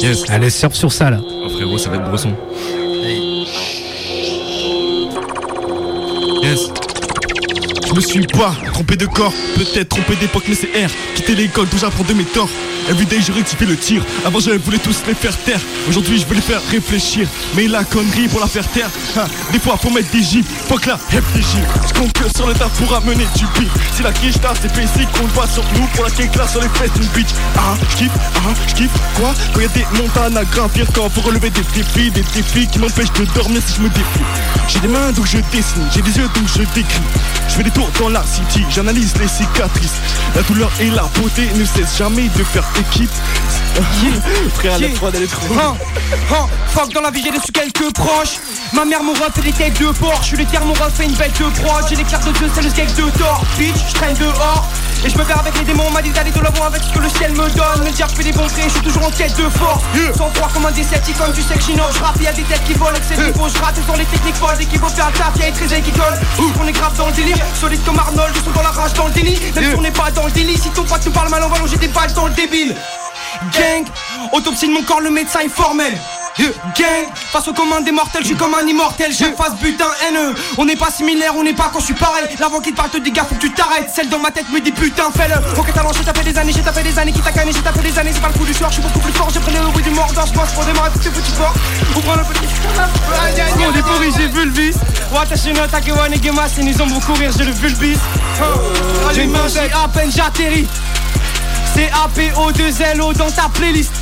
Yes. 0.00 0.28
Allez, 0.28 0.50
surfe 0.50 0.74
sur 0.74 0.92
ça 0.92 1.10
là. 1.10 1.18
Oh 1.22 1.48
frérot, 1.48 1.78
ça 1.78 1.88
va 1.90 1.96
être 1.96 2.10
bresson. 2.10 2.34
Me 7.98 8.02
suis 8.02 8.26
pas 8.26 8.54
trompé 8.72 8.94
de 8.94 9.06
corps, 9.06 9.32
peut-être 9.56 9.88
trompé 9.88 10.14
d'époque, 10.14 10.44
mais 10.48 10.54
c'est 10.54 10.68
R. 10.68 10.88
Quitter 11.16 11.34
l'école 11.34 11.66
d'où 11.68 11.78
j'apprends 11.78 12.04
de 12.04 12.14
mes 12.14 12.22
torts. 12.22 12.48
Everyday, 12.88 13.20
je 13.20 13.32
rectifie 13.32 13.66
le 13.66 13.76
tir. 13.76 14.02
Avant, 14.24 14.38
je 14.38 14.52
voulais 14.52 14.78
tous 14.78 15.02
les 15.06 15.14
faire 15.14 15.36
taire. 15.36 15.60
Aujourd'hui, 15.88 16.18
je 16.18 16.26
veux 16.26 16.36
les 16.36 16.40
faire 16.40 16.60
réfléchir. 16.70 17.28
Mais 17.54 17.66
la 17.66 17.84
connerie 17.84 18.28
pour 18.28 18.40
la 18.40 18.46
faire 18.46 18.66
taire. 18.68 18.88
des 19.52 19.58
fois, 19.58 19.76
faut 19.76 19.90
mettre 19.90 20.10
des 20.10 20.22
gifs. 20.22 20.46
Faut 20.68 20.76
que 20.76 20.88
la 20.88 20.98
réfléchir. 21.10 21.60
Je 21.86 22.00
compte 22.00 22.12
que 22.12 22.24
sur 22.34 22.46
le 22.46 22.54
tas 22.54 22.70
pour 22.78 22.94
amener 22.94 23.26
du 23.36 23.44
beat. 23.58 23.68
Si 23.94 24.02
la 24.02 24.12
quiche 24.12 24.40
t'a, 24.40 24.54
c'est 24.60 24.72
basic, 24.74 25.08
on 25.20 25.26
le 25.26 25.32
voit 25.32 25.48
sur 25.48 25.64
nous. 25.74 25.86
Pour 25.94 26.04
la 26.04 26.10
cake 26.10 26.34
là 26.36 26.46
sur 26.46 26.62
les 26.62 26.68
fesses 26.68 26.92
d'une 26.94 27.08
bitch. 27.08 27.28
Ah, 27.56 27.74
j'kiffe, 27.90 28.12
ah, 28.36 28.54
j'kiffe. 28.68 28.90
Quoi? 29.16 29.34
Quand 29.52 29.60
y 29.60 29.64
a 29.64 29.68
des 29.68 29.86
montagnes 30.00 30.36
à 30.36 30.44
gravir, 30.44 30.86
quand 30.94 31.10
faut 31.10 31.20
relever 31.20 31.50
des 31.50 31.64
défis, 31.74 32.10
des 32.10 32.22
défis 32.34 32.68
qui 32.68 32.78
m'empêchent 32.78 33.12
de 33.12 33.24
dormir 33.34 33.60
si 33.66 33.74
je 33.76 33.82
me 33.82 33.88
défie. 33.88 34.24
J'ai 34.68 34.80
des 34.80 34.88
mains 34.88 35.12
donc 35.12 35.26
je 35.26 35.38
dessine, 35.52 35.82
j'ai 35.94 36.00
des 36.00 36.16
yeux 36.16 36.28
donc 36.34 36.44
je 36.46 36.62
décris. 36.74 37.02
Je 37.48 37.54
fais 37.54 37.62
des 37.62 37.70
tours 37.70 37.87
dans 38.00 38.08
la 38.08 38.22
city, 38.24 38.64
j'analyse 38.70 39.14
les 39.18 39.28
cicatrices. 39.28 39.96
La 40.34 40.42
douleur 40.42 40.70
et 40.80 40.90
la 40.90 41.04
beauté 41.14 41.48
ne 41.54 41.64
cessent 41.64 41.98
jamais 41.98 42.28
de 42.28 42.44
faire 42.44 42.64
équipe. 42.78 43.10
Frère, 44.54 44.78
la 44.78 44.88
prod 44.88 45.14
elle 45.14 45.22
est 45.22 45.26
trop. 45.26 45.54
Fuck 46.68 46.92
dans 46.92 47.00
la 47.00 47.10
vie 47.10 47.22
j'ai 47.22 47.30
déçu 47.30 47.52
quelques 47.52 47.92
proches. 47.92 48.38
Ma 48.72 48.84
mère 48.84 49.02
m'aura 49.02 49.30
fait 49.34 49.42
des 49.42 49.52
têtes 49.52 49.80
de 49.80 49.90
porc. 49.92 50.20
Je 50.22 50.36
suis 50.36 50.46
terme 50.46 50.68
m'aura 50.68 50.90
fait 50.90 51.04
une 51.04 51.14
bête 51.14 51.38
de 51.38 51.48
prod 51.60 51.84
J'ai 51.88 51.96
les 51.96 52.04
cartes 52.04 52.26
de 52.26 52.32
Dieu 52.32 52.48
c'est 52.54 52.62
le 52.62 52.70
skate 52.70 52.94
de 52.96 53.10
tort 53.18 53.42
Bitch 53.58 53.76
je 53.88 53.94
traîne 53.94 54.16
dehors. 54.16 54.68
Et 55.04 55.10
je 55.10 55.16
me 55.16 55.22
perds 55.22 55.38
avec 55.38 55.56
les 55.56 55.64
démons, 55.64 55.84
on 55.86 55.92
m'a 55.92 56.02
dit 56.02 56.10
d'aller 56.10 56.32
de 56.32 56.40
l'avant 56.40 56.64
avec 56.64 56.82
ce 56.82 56.92
que 56.92 56.98
le 56.98 57.08
ciel 57.08 57.30
me 57.30 57.48
donne. 57.54 57.84
Me 57.84 57.90
dire 57.90 58.08
je 58.10 58.16
fais 58.16 58.24
des 58.24 58.32
bons 58.32 58.48
traits, 58.48 58.64
je 58.66 58.72
suis 58.72 58.80
toujours 58.80 59.06
en 59.06 59.10
quête 59.10 59.36
de 59.36 59.48
force. 59.48 59.84
Sans 60.16 60.28
froid 60.30 60.50
comme 60.52 60.66
un 60.66 60.72
décepticon, 60.72 61.24
tu 61.32 61.42
sais 61.42 61.54
que 61.54 61.62
j'innove 61.62 61.94
Je 61.96 62.02
rappe, 62.02 62.20
y'a 62.20 62.32
des 62.32 62.42
têtes 62.42 62.64
qui 62.64 62.74
volent, 62.74 62.90
avec 62.90 63.04
ces 63.04 63.16
niveaux 63.16 63.48
Je 63.48 63.62
rate, 63.62 63.76
sont 63.86 63.94
les 63.94 64.04
techniques 64.06 64.34
folles, 64.34 64.56
dès 64.58 64.64
qu'il 64.64 64.80
faut 64.80 64.88
faire 64.88 65.12
taf, 65.12 65.36
y'a 65.38 65.46
les 65.46 65.52
trésors 65.52 65.82
qui 65.82 65.92
collent 65.92 66.18
On 66.60 66.66
est 66.66 66.72
grave 66.72 66.96
dans 66.96 67.06
le 67.06 67.12
délire, 67.12 67.44
comme 67.84 67.98
Arnold 67.98 68.34
Je 68.34 68.40
suis 68.42 68.52
dans 68.52 68.62
la 68.62 68.70
rage, 68.70 68.92
dans 68.94 69.06
le 69.06 69.12
déni, 69.12 69.38
même 69.54 69.70
si 69.70 69.76
on 69.76 69.82
n'est 69.82 69.90
pas 69.90 70.10
dans 70.10 70.24
le 70.24 70.30
délit 70.32 70.56
Si 70.56 70.70
ton 70.70 70.84
pote 70.84 71.04
nous 71.04 71.12
parle 71.12 71.30
mal, 71.30 71.42
on 71.44 71.48
va 71.48 71.58
longer 71.58 71.76
des 71.76 71.88
balles 71.88 72.12
dans 72.14 72.26
le 72.26 72.34
débile 72.34 72.74
Gang, 73.52 73.84
autopsie 74.32 74.68
de 74.68 74.72
mon 74.72 74.82
corps, 74.82 75.00
le 75.00 75.10
médecin 75.10 75.40
est 75.40 75.48
formel. 75.48 75.92
Gang, 76.38 77.10
face 77.32 77.48
au 77.48 77.52
commun 77.52 77.80
des 77.80 77.90
mortels, 77.90 78.22
je 78.22 78.28
suis 78.28 78.36
comme 78.36 78.54
un 78.54 78.64
immortel, 78.64 79.12
j'ai 79.12 79.32
face 79.32 79.54
butin 79.60 79.90
haineux. 80.06 80.34
On 80.56 80.64
n'est 80.64 80.76
pas 80.76 80.90
similaire, 80.90 81.32
on 81.36 81.42
n'est 81.42 81.52
pas 81.52 81.70
quand 81.72 81.80
je 81.80 81.86
suis 81.86 81.94
pareil. 81.94 82.24
L'avant 82.38 82.60
qui 82.60 82.70
te 82.70 82.76
parle 82.76 82.90
te 82.90 82.98
dit 82.98 83.10
gars, 83.10 83.26
faut 83.28 83.34
que 83.34 83.40
tu 83.40 83.52
t'arrêtes. 83.52 83.90
Celle 83.92 84.08
dans 84.08 84.20
ma 84.20 84.30
tête 84.30 84.48
me 84.50 84.60
dit 84.60 84.70
putain, 84.70 85.10
fais-le. 85.16 85.34
Ok, 85.58 85.72
talent, 85.72 85.90
j'ai 85.92 86.04
tapé 86.04 86.22
des 86.22 86.38
années, 86.38 86.52
j'ai 86.54 86.62
tapé 86.62 86.82
des 86.82 86.96
années, 86.96 87.12
qui 87.12 87.20
t'a 87.20 87.32
canné, 87.32 87.50
j'ai 87.52 87.60
tapé 87.60 87.80
des 87.80 87.98
années, 87.98 88.12
c'est 88.14 88.20
pas 88.20 88.28
le 88.28 88.38
coup 88.38 88.44
du 88.44 88.54
soir, 88.54 88.70
je 88.70 88.74
suis 88.74 88.82
beaucoup 88.82 89.00
plus 89.00 89.12
fort, 89.12 89.28
j'ai 89.34 89.40
pris 89.40 89.52
le 89.52 89.60
bruit 89.72 89.82
du 89.82 89.90
mort 89.90 90.12
dans 90.14 90.26
je 90.26 90.32
pense 90.32 90.52
pour 90.52 90.64
démarrer 90.64 90.90
tout 90.92 91.02
ce 91.02 91.08
foutu 91.08 91.32
fort. 91.32 91.54
Ouvrons 91.96 92.14
le 92.14 92.24
petit. 92.24 92.46
On 93.58 93.76
est 93.76 93.82
pourri, 93.82 94.12
j'ai 94.16 94.28
vu 94.28 94.44
le 94.44 94.50
bis. 94.50 94.76
Watashi 95.12 95.52
no 95.52 95.66
takewa 95.66 96.08
negema, 96.08 96.48
c'est 96.48 96.62
nous 96.62 96.80
ont 96.82 96.86
beaucoup 96.86 97.14
rire, 97.14 97.32
j'ai 97.36 97.44
le 97.44 97.52
vulbis. 97.52 97.98
J'ai 99.12 99.26
mangé 99.26 99.60
à 99.74 99.88
peine 99.88 100.12
j'atterris. 100.14 100.68
C'est 101.74 101.90
APO2LO 101.90 103.16
dans 103.16 103.30
ta 103.30 103.48
playlist. 103.52 103.92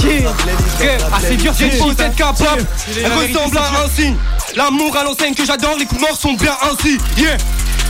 Yeah. 0.00 0.98
Ah 1.12 1.18
c'est 1.20 1.36
dur 1.36 1.52
cette 1.54 1.72
fille 1.72 1.94
cette 1.96 2.16
capable 2.16 2.66
Elle 2.96 3.12
ressemble 3.12 3.58
à 3.58 3.84
un 3.84 3.88
signe. 3.88 4.16
L'amour 4.56 4.96
à 4.96 5.04
l'enseigne 5.04 5.34
que 5.34 5.44
j'adore 5.44 5.76
Les 5.78 5.84
coups 5.84 6.00
morts 6.00 6.16
sont 6.16 6.32
bien 6.34 6.56
ainsi. 6.62 6.98
Yeah 7.16 7.36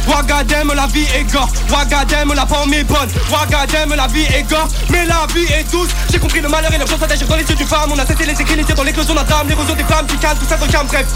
Wagadem, 0.09 0.73
la 0.75 0.87
vie 0.87 1.07
est 1.15 1.31
gore. 1.33 1.49
Wagadem, 1.71 2.33
la 2.35 2.47
forme 2.47 2.75
est 2.75 2.85
bonne. 2.85 3.09
Wagadem, 3.31 3.95
la 3.95 4.07
vie 4.09 4.27
est 4.35 4.43
gore. 4.49 4.69
Mais 4.91 5.05
la 5.07 5.27
vie 5.35 5.51
est 5.53 5.71
douce. 5.71 5.89
J'ai 6.11 6.19
compris 6.19 6.41
le 6.41 6.49
malheur 6.49 6.73
et 6.73 6.79
l'urgence 6.79 6.99
d'agir 7.01 7.27
dans 7.27 7.37
les 7.37 7.45
yeux 7.45 7.55
du 7.55 7.65
femme. 7.65 7.91
On 7.95 7.99
a 7.99 8.07
cessé 8.07 8.25
les 8.27 8.35
tirs 8.35 8.75
dans 8.77 8.83
l'éclosion 8.83 9.15
d'un 9.15 9.25
drame. 9.25 9.49
L'érosion 9.49 9.75
des 9.75 9.85
flammes 9.85 10.07
qui 10.07 10.17
calment, 10.17 10.39
tout 10.39 10.47
ça 10.49 10.57
calme. 10.57 10.87
Bref, 10.87 11.07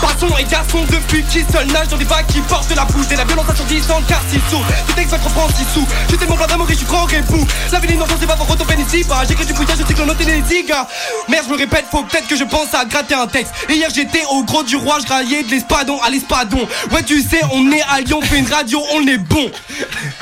passons 0.00 0.36
et 0.38 0.44
garçons 0.44 0.84
depuis 0.90 1.22
qui 1.24 1.44
seul 1.52 1.66
nage 1.68 1.88
dans 1.88 1.96
des 1.96 2.04
vagues 2.04 2.26
qui 2.26 2.40
portent 2.40 2.68
de 2.68 2.74
la 2.74 2.84
bouse. 2.84 3.06
Et 3.10 3.16
la 3.16 3.24
violence 3.24 3.48
assourdissante 3.48 4.06
car 4.06 4.20
si 4.30 4.40
sourd. 4.50 4.64
Tout 4.86 4.92
texte 4.94 5.10
votre 5.10 5.30
prend 5.30 5.48
si 5.48 5.64
sous. 5.72 5.86
Je 6.10 6.16
tellement 6.16 6.36
plein 6.36 6.46
d'amour 6.46 6.68
et 6.70 6.72
je 6.72 6.78
suis 6.78 6.86
grand 6.86 7.06
fou. 7.08 7.46
La 7.70 7.78
vie 7.80 7.88
d'innocence, 7.88 8.16
c'est 8.20 8.26
pas 8.26 8.36
pour 8.36 8.48
retourner 8.48 8.76
ici. 8.82 9.04
Bah, 9.08 9.22
j'écris 9.28 9.46
du 9.46 9.52
bouillage, 9.52 9.78
je 9.78 9.86
sais 9.86 9.94
que 9.94 10.02
noter 10.02 10.24
les 10.24 10.62
gars. 10.64 10.86
Merde, 11.28 11.44
je 11.46 11.52
me 11.52 11.58
répète, 11.58 11.86
faut 11.90 12.02
peut-être 12.02 12.26
que 12.26 12.36
je 12.36 12.44
pense 12.44 12.72
à 12.74 12.84
gratter 12.84 13.14
un 13.14 13.26
texte. 13.26 13.52
Et 13.68 13.74
hier, 13.74 13.88
j'étais 13.94 14.24
au 14.30 14.42
gros 14.44 14.62
du 14.62 14.76
roi, 14.76 14.98
je 15.04 15.12
raillais 15.12 15.42
de 15.42 15.50
l'espadon 15.50 16.00
à 16.00 16.10
l'espadon. 16.10 16.66
Ouais, 16.92 17.02
tu 17.02 17.20
sais, 17.20 17.40
on 17.52 17.70
est 17.70 17.82
à 17.82 18.00
Lyon, 18.00 18.20
on 18.22 18.31
fait 18.32 18.38
une 18.38 18.52
radio, 18.52 18.80
on 18.94 19.06
est 19.06 19.18
bon. 19.18 19.50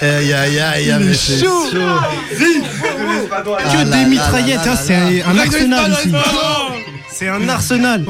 Aïe 0.00 0.32
aïe 0.32 0.58
aïe, 0.58 0.96
mais 1.00 1.12
est 1.12 1.14
c'est 1.14 1.44
chaud. 1.44 1.68
Que 3.30 3.84
des 3.84 4.10
mitraillettes, 4.10 4.66
hein, 4.66 4.76
c'est 4.76 5.22
un, 5.22 5.38
arsenal 5.38 5.92
ici. 5.92 6.12
C'est 7.12 7.28
un 7.28 7.48
arsenal. 7.48 8.04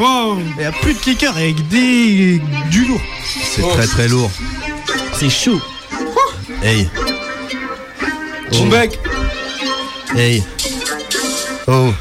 Il 0.56 0.62
y 0.62 0.64
a 0.64 0.72
plus 0.72 0.94
de 0.94 0.98
kicker 0.98 1.36
avec 1.36 1.68
des 1.68 2.40
du 2.70 2.84
lourd. 2.86 3.00
C'est 3.44 3.62
très 3.62 3.86
très 3.86 4.08
lourd. 4.08 4.30
C'est 5.18 5.30
chaud. 5.30 5.60
Hey. 6.62 6.88
Mon 8.52 8.66
bec. 8.66 8.98
Hey. 10.16 10.42
Oh. 11.66 11.92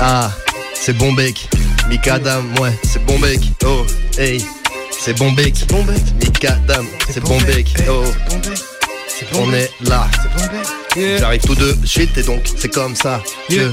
Ah. 0.00 0.30
C'est 0.74 0.96
bon 0.96 1.12
bec. 1.12 1.48
Mikadam, 1.88 2.54
ouais, 2.60 2.78
c'est 2.84 3.04
bon 3.04 3.18
bec. 3.18 3.40
Oh. 3.64 3.84
Hey. 4.18 4.44
C'est 4.98 5.16
bon 5.18 5.32
bec. 5.32 5.54
C'est 5.56 5.68
bon 5.68 5.82
bec. 5.84 6.02
Mikadam, 6.22 6.86
c'est 7.10 7.20
bon 7.20 7.40
bec. 7.42 7.74
Oh. 7.88 8.04
On 9.34 9.52
est 9.52 9.70
là. 9.82 10.08
J'arrive 10.96 11.42
tout 11.42 11.54
de 11.54 11.74
suite 11.84 12.16
et 12.18 12.22
donc 12.22 12.42
c'est 12.56 12.72
comme 12.72 12.94
ça 12.94 13.22
que 13.48 13.72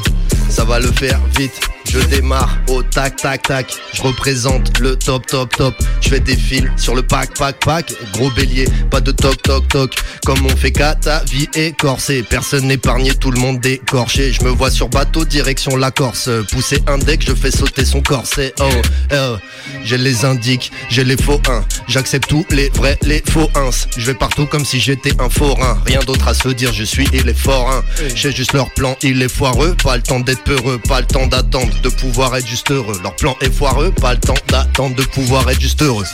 ça 0.50 0.64
va 0.64 0.80
le 0.80 0.92
faire 0.92 1.20
vite. 1.38 1.60
Je 1.94 2.00
démarre 2.00 2.58
au 2.70 2.82
tac 2.82 3.18
tac 3.18 3.44
tac. 3.44 3.72
Je 3.94 4.02
représente 4.02 4.80
le 4.80 4.96
top 4.96 5.28
top 5.28 5.56
top. 5.56 5.76
Je 6.02 6.10
fais 6.10 6.20
des 6.20 6.36
fils 6.36 6.68
sur 6.76 6.96
le 6.96 7.04
pack 7.04 7.38
pack 7.38 7.60
pack. 7.64 7.94
Gros 8.14 8.32
bélier, 8.32 8.66
pas 8.90 9.00
de 9.00 9.12
toc 9.12 9.40
toc 9.44 9.68
toc. 9.68 9.94
Comme 10.26 10.44
on 10.44 10.56
fait 10.56 10.72
qu'à 10.72 10.96
ta 10.96 11.24
vie 11.26 11.48
écorcée. 11.54 12.24
Personne 12.28 12.66
n'épargné, 12.66 13.14
tout 13.14 13.30
le 13.30 13.40
monde 13.40 13.60
décorché. 13.60 14.34
Je 14.34 14.44
me 14.44 14.50
vois 14.50 14.72
sur 14.72 14.90
bateau 14.90 15.24
direction 15.24 15.76
la 15.76 15.92
Corse. 15.92 16.32
Pousser 16.52 16.82
un 16.88 16.98
deck, 16.98 17.24
je 17.24 17.36
fais 17.36 17.52
sauter 17.52 17.86
son 17.86 18.02
corset. 18.02 18.56
Oh, 18.60 18.70
oh. 19.14 19.38
J'ai 19.84 20.00
les 20.00 20.26
indiques, 20.26 20.72
j'ai 20.90 21.04
les 21.04 21.18
faux 21.18 21.42
1. 21.48 21.64
J'accepte 21.88 22.28
tous 22.28 22.46
les 22.50 22.70
vrais, 22.70 22.98
les 23.04 23.22
faux 23.30 23.50
1. 23.54 23.70
Je 23.98 24.08
vais 24.08 24.14
partout 24.16 24.48
comme 24.48 24.66
si 24.66 24.80
j'étais 24.80 25.14
un 25.22 25.30
forain. 25.30 25.78
Rien 25.86 26.00
d'autre 26.00 26.28
à 26.28 26.34
se 26.34 26.50
dire, 26.50 26.74
je 26.74 26.84
suis 26.84 27.08
il 27.14 27.30
est 27.30 27.38
fort. 27.38 27.70
Hein. 27.70 27.84
J'ai 28.16 28.32
juste 28.32 28.54
leur 28.54 28.72
plan, 28.72 28.98
il 29.04 29.22
est 29.22 29.32
foireux. 29.32 29.76
Pas 29.84 29.98
le 29.98 30.02
temps 30.02 30.20
d'être 30.20 30.44
peureux, 30.44 30.80
pas 30.88 31.02
le 31.02 31.06
temps 31.06 31.28
d'attendre 31.28 31.74
de 31.84 31.90
pouvoir 31.90 32.36
être 32.36 32.48
juste 32.48 32.72
heureux. 32.72 33.00
Leur 33.04 33.16
plan 33.16 33.36
est 33.42 33.54
foireux, 33.54 33.92
pas 33.92 34.14
le 34.14 34.20
temps 34.20 34.34
d'attendre 34.48 34.96
de 34.96 35.04
pouvoir 35.04 35.48
être 35.50 35.62
juste 35.62 35.82
heureux. 35.82 36.06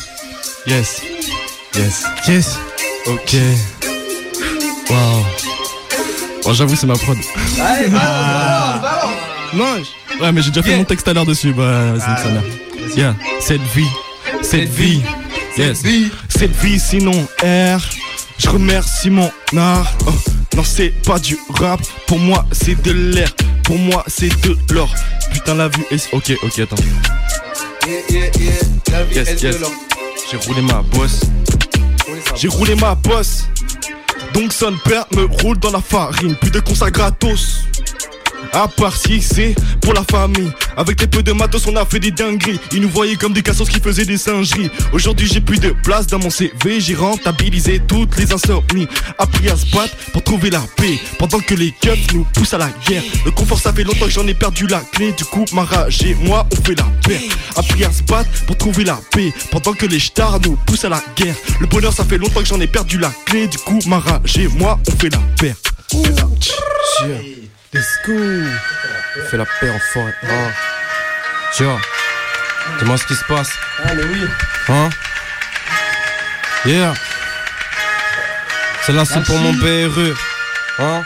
Yes. 0.68 1.02
Yes. 1.76 2.04
Yes. 2.28 2.58
Ok. 3.08 3.36
Wow. 4.90 4.96
Bon, 6.44 6.54
j'avoue, 6.54 6.76
c'est 6.76 6.88
ma 6.88 6.96
prod. 6.96 7.18
Non, 9.54 9.66
je- 9.78 10.22
ouais, 10.24 10.32
mais 10.32 10.42
j'ai 10.44 10.52
déjà 10.52 10.62
fait 10.64 10.78
mon 10.78 10.84
texte 10.84 11.08
à 11.08 11.14
l'heure 11.14 11.26
dessus. 11.26 11.54
Bah, 11.54 11.94
c'est 11.96 12.16
que 12.16 12.22
ça 12.22 12.32
là. 12.36 12.42
Yeah. 12.96 13.16
Cette 13.42 13.62
vie, 13.76 13.88
cette 14.44 14.70
vie, 14.70 15.02
yes. 15.58 15.82
Cette 16.30 16.56
vie, 16.56 16.80
sinon 16.80 17.28
R. 17.44 17.80
Je 18.38 18.48
remercie 18.50 19.10
mon 19.10 19.32
art. 19.58 19.92
Oh, 20.08 20.12
non, 20.56 20.64
c'est 20.64 20.90
pas 21.04 21.20
du 21.20 21.38
rap. 21.50 21.80
Pour 22.08 22.20
moi, 22.20 22.46
c'est 22.52 22.82
de 22.82 22.92
l'air. 22.92 23.32
Pour 23.64 23.78
moi, 23.78 24.04
c'est 24.08 24.30
de 24.42 24.58
l'or. 24.74 24.94
Putain, 25.32 25.56
la 25.56 25.68
vue 25.68 25.86
est. 25.92 26.10
Ok, 26.14 26.34
ok, 26.44 26.60
attends. 26.60 26.76
Yes, 27.88 29.42
yes. 29.42 29.58
J'ai 30.32 30.38
roulé 30.38 30.62
ma 30.62 30.82
bosse. 30.82 31.22
J'ai 32.36 32.48
roulé 32.48 32.76
ma 32.76 32.96
bosse. 32.96 33.48
Donc 34.34 34.54
son 34.54 34.74
père 34.84 35.06
me 35.16 35.26
roule 35.42 35.58
dans 35.60 35.72
la 35.72 35.82
farine. 35.82 36.36
Plus 36.36 36.52
de 36.52 36.60
consa 36.60 36.92
gratos. 36.92 37.66
À 38.54 38.68
part 38.68 38.96
si 38.96 39.22
c'est 39.22 39.56
pour 39.82 39.94
la 39.94 40.04
famille. 40.04 40.52
Avec 40.78 41.02
les 41.02 41.08
peu 41.08 41.24
de 41.24 41.32
matos, 41.32 41.68
on 41.68 41.76
a 41.76 41.86
fait 41.86 42.00
des 42.00 42.12
dingueries. 42.12 42.60
Ils 42.72 42.82
nous 42.82 42.90
voyaient 42.90 43.16
comme 43.16 43.34
des 43.34 43.42
cassos 43.42 43.70
qui 43.70 43.80
faisaient 43.80 44.06
des 44.06 44.18
singeries. 44.18 44.70
Aujourd'hui, 44.94 45.28
j'ai 45.28 45.42
plus 45.42 45.60
de 45.60 45.70
place 45.84 46.08
dans 46.08 46.20
mon 46.20 46.30
CV. 46.30 46.80
J'ai 46.80 46.96
rentabilisé 46.96 47.82
toutes 47.88 48.18
les 48.18 48.32
insomnies. 48.34 48.88
Appris 49.18 49.50
à 49.50 49.56
se 49.56 49.66
battre 49.72 49.96
pour 50.14 50.24
trouver 50.24 50.50
la 50.50 50.62
paix. 50.78 51.00
Pendant 51.18 51.40
que 51.40 51.54
les 51.54 51.72
keufs 51.72 52.14
nous 52.14 52.26
poussent 52.34 52.54
à 52.54 52.58
la 52.58 52.70
guerre. 52.88 53.04
Le 53.26 53.32
confort, 53.32 53.60
ça 53.60 53.74
fait 53.74 53.84
longtemps 53.84 54.06
que 54.06 54.12
j'en 54.12 54.28
ai 54.28 54.34
perdu 54.34 54.68
la 54.68 54.80
clé. 54.80 55.12
Du 55.14 55.26
coup, 55.26 55.46
ma 55.54 55.64
rage 55.64 56.02
et 56.04 56.16
moi, 56.16 56.48
on 56.52 56.56
fait 56.64 56.76
la 56.76 56.88
paix. 57.08 57.22
Appris 57.56 57.84
à 57.84 57.92
se 57.92 58.04
battre 58.04 58.30
pour 58.46 58.58
trouver 58.58 58.84
la 58.84 59.00
paix. 59.12 59.34
Pendant 59.52 59.74
que 59.74 59.86
les 59.86 60.00
stars 60.00 60.40
nous 60.42 60.58
poussent 60.66 60.86
à 60.86 60.90
la 60.90 61.02
guerre. 61.16 61.36
Le 61.60 61.68
bonheur, 61.68 61.94
ça 61.94 62.04
fait 62.04 62.18
longtemps 62.18 62.42
que 62.42 62.48
j'en 62.48 62.60
ai 62.60 62.68
perdu 62.68 62.98
la 62.98 63.12
clé. 63.26 63.48
Du 63.48 63.58
coup, 63.58 63.80
ma 63.88 64.00
rage 64.00 64.38
et 64.38 64.48
moi, 64.48 64.80
on 64.88 64.92
fait 64.92 65.10
la 65.10 65.20
paix. 65.40 65.56
Let's 67.74 68.00
go. 68.06 68.14
On 68.14 69.30
fait 69.30 69.38
la 69.38 69.46
paix 69.46 69.70
en 69.70 69.80
forêt. 69.80 70.14
Hein. 70.24 70.52
Tu 71.56 71.64
vois. 71.64 71.80
Dis-moi 72.80 72.98
ce 72.98 73.06
qui 73.06 73.16
se 73.16 73.24
passe. 73.26 73.50
Ah, 73.84 73.94
mais 73.94 74.04
oui. 74.04 74.28
Hein? 74.70 74.90
Yeah. 76.66 76.94
Celle-là, 78.86 79.06
c'est 79.06 79.24
pour 79.24 79.38
mon 79.38 79.54
BRE. 79.54 80.16
Hein? 80.80 81.04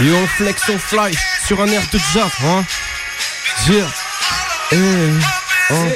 Yo, 0.00 0.14
on 0.14 0.26
flex, 0.26 0.62
on 0.68 0.78
fly 0.78 1.16
sur 1.46 1.60
un 1.62 1.66
air 1.68 1.82
de 1.90 1.98
jazz. 2.12 2.30
Hein? 2.44 2.64
Yeah. 3.68 3.86
Eh. 4.72 4.76
Hein? 5.70 5.88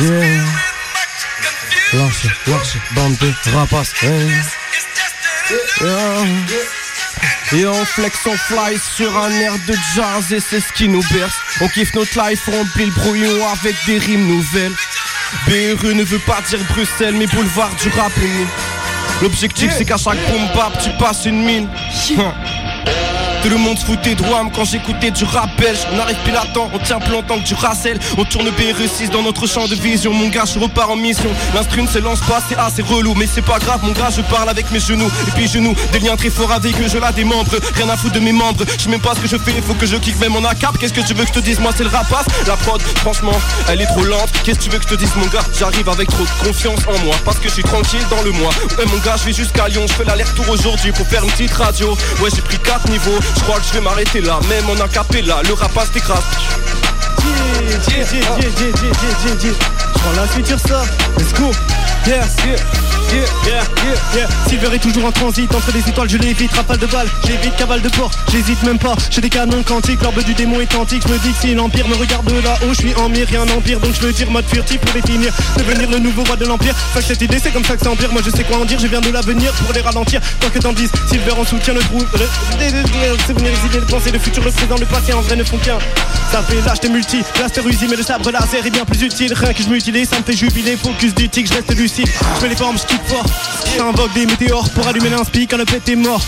Yeah. 0.00 0.44
Lâche, 1.92 2.26
lâche, 2.46 2.76
bande 2.92 3.16
de 3.18 3.32
rapaces. 3.52 3.94
eh. 4.02 4.06
Et 7.52 7.64
on 7.64 7.84
flex, 7.84 8.18
on 8.26 8.36
fly 8.36 8.76
sur 8.78 9.16
un 9.16 9.30
air 9.30 9.52
de 9.68 9.74
jazz 9.94 10.32
et 10.32 10.40
c'est 10.40 10.60
ce 10.60 10.72
qui 10.72 10.88
nous 10.88 11.02
berce. 11.12 11.36
On 11.60 11.68
kiffe 11.68 11.94
notre 11.94 12.28
life, 12.28 12.42
on 12.48 12.58
remplit 12.58 12.86
le 12.86 12.92
brouillon 12.92 13.46
avec 13.48 13.76
des 13.86 13.98
rimes 13.98 14.26
nouvelles. 14.26 14.74
BRE 15.46 15.94
ne 15.94 16.02
veut 16.02 16.18
pas 16.20 16.40
dire 16.48 16.58
Bruxelles, 16.70 17.14
mais 17.14 17.26
boulevard 17.26 17.74
du 17.76 17.88
rap. 17.90 18.12
L'objectif 19.22 19.72
c'est 19.76 19.84
qu'à 19.84 19.96
chaque 19.96 20.18
bombe 20.28 20.50
tu 20.82 20.90
passes 20.98 21.24
une 21.26 21.44
mine. 21.44 21.68
Le 23.48 23.56
monde 23.58 23.78
se 23.78 23.84
foutait 23.84 24.16
de 24.16 24.22
Wham 24.22 24.50
quand 24.52 24.64
j'écoutais 24.64 25.12
du 25.12 25.22
rap 25.24 25.48
belge. 25.58 25.78
On 25.94 25.98
arrive 26.00 26.16
pile 26.24 26.36
à 26.36 26.44
temps, 26.52 26.68
on 26.74 26.78
tient 26.78 26.98
plus 26.98 27.12
longtemps 27.12 27.38
que 27.38 27.46
du 27.46 27.54
racel. 27.54 27.98
On 28.18 28.24
tourne 28.24 28.48
BR6 28.48 29.10
dans 29.10 29.22
notre 29.22 29.46
champ 29.46 29.68
de 29.68 29.74
vision. 29.76 30.12
Mon 30.12 30.28
gars 30.28 30.44
je 30.52 30.58
repars 30.58 30.90
en 30.90 30.96
mission. 30.96 31.30
L'instru 31.54 31.82
ne 31.82 31.86
se 31.86 31.98
lance 31.98 32.20
pas, 32.20 32.42
c'est 32.48 32.56
assez 32.56 32.82
relou. 32.82 33.14
Mais 33.14 33.26
c'est 33.32 33.42
pas 33.42 33.58
grave 33.58 33.80
mon 33.84 33.92
gars, 33.92 34.08
je 34.14 34.20
parle 34.22 34.48
avec 34.48 34.70
mes 34.72 34.80
genoux. 34.80 35.10
Et 35.28 35.30
puis 35.30 35.46
genoux, 35.46 35.74
des 35.92 36.00
liens 36.00 36.16
très 36.16 36.28
forts 36.28 36.50
avec 36.50 36.78
eux 36.80 36.88
Je 36.92 36.98
la 36.98 37.12
démembre, 37.12 37.52
rien 37.74 37.88
à 37.88 37.96
foutre 37.96 38.14
de 38.14 38.20
mes 38.20 38.32
membres. 38.32 38.64
Je 38.78 38.82
sais 38.82 38.90
même 38.90 39.00
pas 39.00 39.14
ce 39.14 39.20
que 39.20 39.28
je 39.28 39.36
fais, 39.36 39.52
faut 39.62 39.74
que 39.74 39.86
je 39.86 39.96
kiffe. 39.96 40.18
Même 40.18 40.34
en 40.34 40.44
ACAP 40.44 40.78
Qu'est-ce 40.78 40.92
que 40.92 41.06
tu 41.06 41.14
veux 41.14 41.22
que 41.22 41.28
je 41.28 41.40
te 41.40 41.44
dise, 41.44 41.60
moi 41.60 41.70
c'est 41.76 41.84
le 41.84 41.90
rapace 41.90 42.26
La 42.48 42.56
prod, 42.56 42.82
franchement, 42.82 43.38
elle 43.68 43.80
est 43.80 43.86
trop 43.86 44.04
lente. 44.04 44.30
Qu'est-ce 44.42 44.58
que 44.58 44.64
tu 44.64 44.70
veux 44.70 44.78
que 44.78 44.84
je 44.84 44.94
te 44.94 44.98
dise 44.98 45.14
mon 45.16 45.26
gars? 45.26 45.44
J'arrive 45.56 45.88
avec 45.88 46.08
trop 46.10 46.24
de 46.24 46.46
confiance 46.48 46.80
en 46.88 46.98
moi. 47.04 47.14
Parce 47.24 47.38
que 47.38 47.48
je 47.48 47.54
suis 47.54 47.62
tranquille 47.62 48.04
dans 48.10 48.22
le 48.22 48.32
mois. 48.32 48.50
Ouais 48.76 48.86
mon 48.86 48.98
gars, 48.98 49.16
je 49.16 49.24
vais 49.26 49.32
jusqu'à 49.32 49.68
Lyon. 49.68 49.86
Je 49.88 49.92
fais 49.94 50.04
l'aller-retour 50.04 50.48
aujourd'hui 50.48 50.90
pour 50.90 51.06
faire 51.06 51.22
une 51.22 51.30
petite 51.30 51.52
radio. 51.52 51.96
Ouais 52.20 52.30
j'ai 52.34 52.42
pris 52.42 52.58
4 52.58 52.90
niveaux, 52.90 53.18
je 53.36 53.40
crois 53.42 53.60
que 53.60 53.66
je 53.66 53.72
vais 53.74 53.80
m'arrêter 53.80 54.20
là 54.20 54.40
Même 54.48 54.68
en 54.70 54.80
acapella, 54.82 55.40
le 55.46 55.54
rapace 55.54 55.92
t'écrase 55.92 56.24
Yeah, 57.78 58.06
prends 60.06 60.20
la 60.20 60.28
suite 60.28 60.46
ça. 60.46 60.84
Let's 61.18 61.32
go. 61.32 61.50
Yeah, 62.06 62.22
yeah, 62.46 62.54
yeah, 63.10 63.24
yeah, 63.44 63.64
yeah, 63.84 63.94
yeah. 64.14 64.28
Silver 64.46 64.72
est 64.76 64.78
toujours 64.78 65.06
en 65.06 65.10
transit 65.10 65.52
entre 65.52 65.72
les 65.72 65.80
étoiles, 65.80 66.08
je 66.08 66.18
l'évite, 66.18 66.52
rafale 66.52 66.78
de 66.78 66.86
balles, 66.86 67.08
j'évite 67.26 67.56
cavale 67.56 67.82
de 67.82 67.88
porc, 67.88 68.12
j'hésite 68.30 68.62
même 68.62 68.78
pas, 68.78 68.94
j'ai 69.10 69.20
des 69.20 69.28
canons 69.28 69.64
quantiques, 69.64 70.00
l'orbe 70.02 70.22
du 70.22 70.32
démon 70.34 70.60
est 70.60 70.72
antique, 70.76 71.02
je 71.04 71.12
me 71.12 71.18
dis 71.18 71.32
que 71.32 71.40
si 71.40 71.54
l'empire 71.56 71.88
me 71.88 71.96
regarde 71.96 72.24
de 72.32 72.40
là-haut, 72.40 72.68
je 72.68 72.74
suis 72.74 72.94
en 72.94 73.08
mire, 73.08 73.26
rien 73.26 73.42
empire, 73.48 73.80
donc 73.80 73.92
je 73.92 74.06
veux 74.06 74.12
dire 74.12 74.30
mode 74.30 74.44
furtif 74.46 74.78
pour 74.78 74.94
les 74.94 75.02
finir, 75.02 75.32
devenir 75.56 75.90
le 75.90 75.98
nouveau 75.98 76.22
roi 76.22 76.36
de 76.36 76.44
l'empire, 76.44 76.76
Fuck 76.94 77.02
cette 77.02 77.22
idée, 77.22 77.40
c'est 77.42 77.50
comme 77.50 77.64
ça 77.64 77.76
que 77.76 77.82
ça 77.82 77.90
empire, 77.90 78.12
moi 78.12 78.22
je 78.24 78.30
sais 78.30 78.44
quoi 78.44 78.58
en 78.58 78.64
dire, 78.64 78.78
je 78.78 78.86
viens 78.86 79.00
de 79.00 79.10
l'avenir 79.10 79.52
pour 79.54 79.72
les 79.72 79.80
ralentir, 79.80 80.20
tant 80.38 80.50
que 80.50 80.60
t'en 80.60 80.72
dises, 80.72 80.92
Silver 81.10 81.32
en 81.32 81.44
soutien 81.44 81.74
le 81.74 81.80
trou, 81.80 81.98
le, 81.98 82.28
c'est 82.60 83.32
venir 83.32 83.50
idées, 83.66 83.80
le 83.80 83.86
passé, 83.86 84.12
le 84.12 84.20
futur, 84.20 84.44
le 84.44 84.52
présent, 84.52 84.76
le 84.78 84.86
passé 84.86 85.12
en 85.12 85.22
vrai 85.22 85.34
ne 85.34 85.42
font 85.42 85.58
qu'un, 85.58 85.78
ça 86.30 86.40
fait 86.42 86.60
lâche 86.64 86.80
des 86.80 86.88
multi, 86.88 87.24
blaster 87.34 87.62
usé, 87.66 87.88
mais 87.90 87.96
le 87.96 88.04
sabre 88.04 88.30
laser 88.30 88.64
est 88.64 88.70
bien 88.70 88.84
plus 88.84 89.02
utile, 89.02 89.34
rien 89.34 89.52
que 89.52 89.62
je 89.64 89.68
ça 90.04 90.18
me 90.18 90.24
fait 90.24 90.36
jubiler. 90.36 90.76
Focus 90.76 91.14
du 91.14 91.28
tic, 91.28 91.46
je 91.46 91.54
reste 91.54 91.74
lucide. 91.76 92.06
Je 92.06 92.40
fais 92.40 92.48
les 92.48 92.56
formes, 92.56 92.76
je 92.76 92.86
kick 92.86 93.00
fort. 93.06 93.24
J'invoque 93.76 94.12
des 94.14 94.26
météores 94.26 94.68
pour 94.70 94.86
allumer 94.86 95.10
l'inspi 95.10 95.46
quand 95.46 95.56
le 95.56 95.64
pet 95.64 95.88
est 95.88 95.96
mort. 95.96 96.20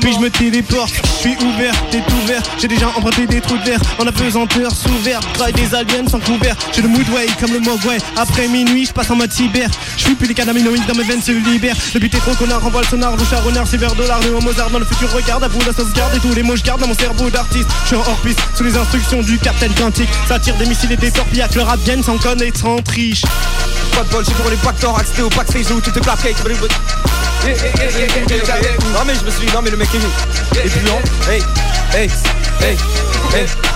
Puis 0.00 0.12
je 0.12 0.18
me 0.18 0.30
téléporte, 0.30 0.92
je 0.94 1.20
suis 1.20 1.36
ouvert, 1.44 1.74
t'es 1.90 2.02
ouvert. 2.22 2.42
J'ai 2.58 2.68
déjà 2.68 2.88
emprunté 2.88 3.26
des 3.26 3.40
trous 3.40 3.56
de 3.58 3.64
verre 3.64 3.80
en 3.98 4.06
apesanteur 4.06 4.70
sous 4.74 4.96
verre. 5.02 5.20
Travaille 5.34 5.52
des 5.52 5.74
aliens 5.74 6.06
sans 6.08 6.20
couvert. 6.20 6.56
J'ai 6.72 6.82
le 6.82 6.88
mood 6.88 7.08
way 7.10 7.26
comme 7.40 7.52
le 7.52 7.60
mogway. 7.60 7.98
Après 8.16 8.48
minuit, 8.48 8.86
je 8.86 8.92
passe 8.92 9.10
en 9.10 9.16
mode 9.16 9.32
cyber. 9.32 9.68
Je 9.96 10.04
suis 10.04 10.14
plus 10.14 10.26
les 10.26 10.34
cannabinoïdes 10.34 10.86
dans 10.86 10.94
mes 10.94 11.04
veines 11.04 11.22
se 11.22 11.32
libèrent. 11.32 11.76
Le 11.94 12.00
but 12.00 12.14
est 12.14 12.18
trop 12.18 12.34
connard, 12.34 12.62
renvoie 12.62 12.82
le 12.82 12.88
sonar, 12.88 13.16
le 13.16 13.46
renard, 13.46 13.66
c'est 13.66 13.76
vers 13.76 13.94
dollar, 13.94 14.20
le 14.22 14.40
Mozart 14.40 14.70
dans 14.70 14.78
le 14.78 14.84
futur. 14.84 15.10
Regarde 15.12 15.44
à 15.44 15.48
bout 15.48 15.64
la 15.66 15.72
sauvegarde 15.72 16.14
et 16.16 16.20
tous 16.20 16.34
les 16.34 16.42
mots 16.42 16.56
je 16.56 16.62
garde 16.62 16.80
dans 16.80 16.88
mon 16.88 16.94
cerveau 16.94 17.30
d'artiste. 17.30 17.68
Je 17.84 17.88
suis 17.88 17.96
en 17.96 18.00
hors 18.00 18.20
piste 18.22 18.40
sous 18.56 18.64
les 18.64 18.76
instructions 18.76 19.22
du 19.22 19.38
Captain 19.38 19.68
Quantique. 19.78 20.08
Ça 20.28 20.38
tire 20.38 20.56
des 20.56 20.66
missiles 20.66 20.92
et 20.92 20.96
des 20.96 21.10
torpilles 21.10 21.44
le 21.54 21.62
rap 21.62 21.78
sans 22.02 22.18
connaître, 22.18 22.60
sans 22.60 22.76
Pas 23.22 24.02
de 24.02 24.08
bol, 24.10 24.24
j'ai 24.24 24.34
pour 24.34 24.50
les 24.50 24.56
backdoors, 24.56 24.98
accès 24.98 25.22
au 25.22 25.28
backstage 25.28 25.70
où 25.70 25.80
tout 25.80 25.96
est 25.96 26.00
plaqué. 26.00 26.34
Non 28.92 29.04
mais 29.06 29.14
je 29.14 29.24
me 29.24 29.30
suis 29.30 29.46
dit, 29.46 29.52
non 29.52 29.62
mais 29.62 29.70
le 29.70 29.76
mec 29.76 29.88
est, 29.94 30.58
est 30.58 30.68
puant. 30.68 31.00
Hey, 31.28 31.42
hey, 31.92 32.10
hey, 32.60 32.76
hey. 33.34 33.73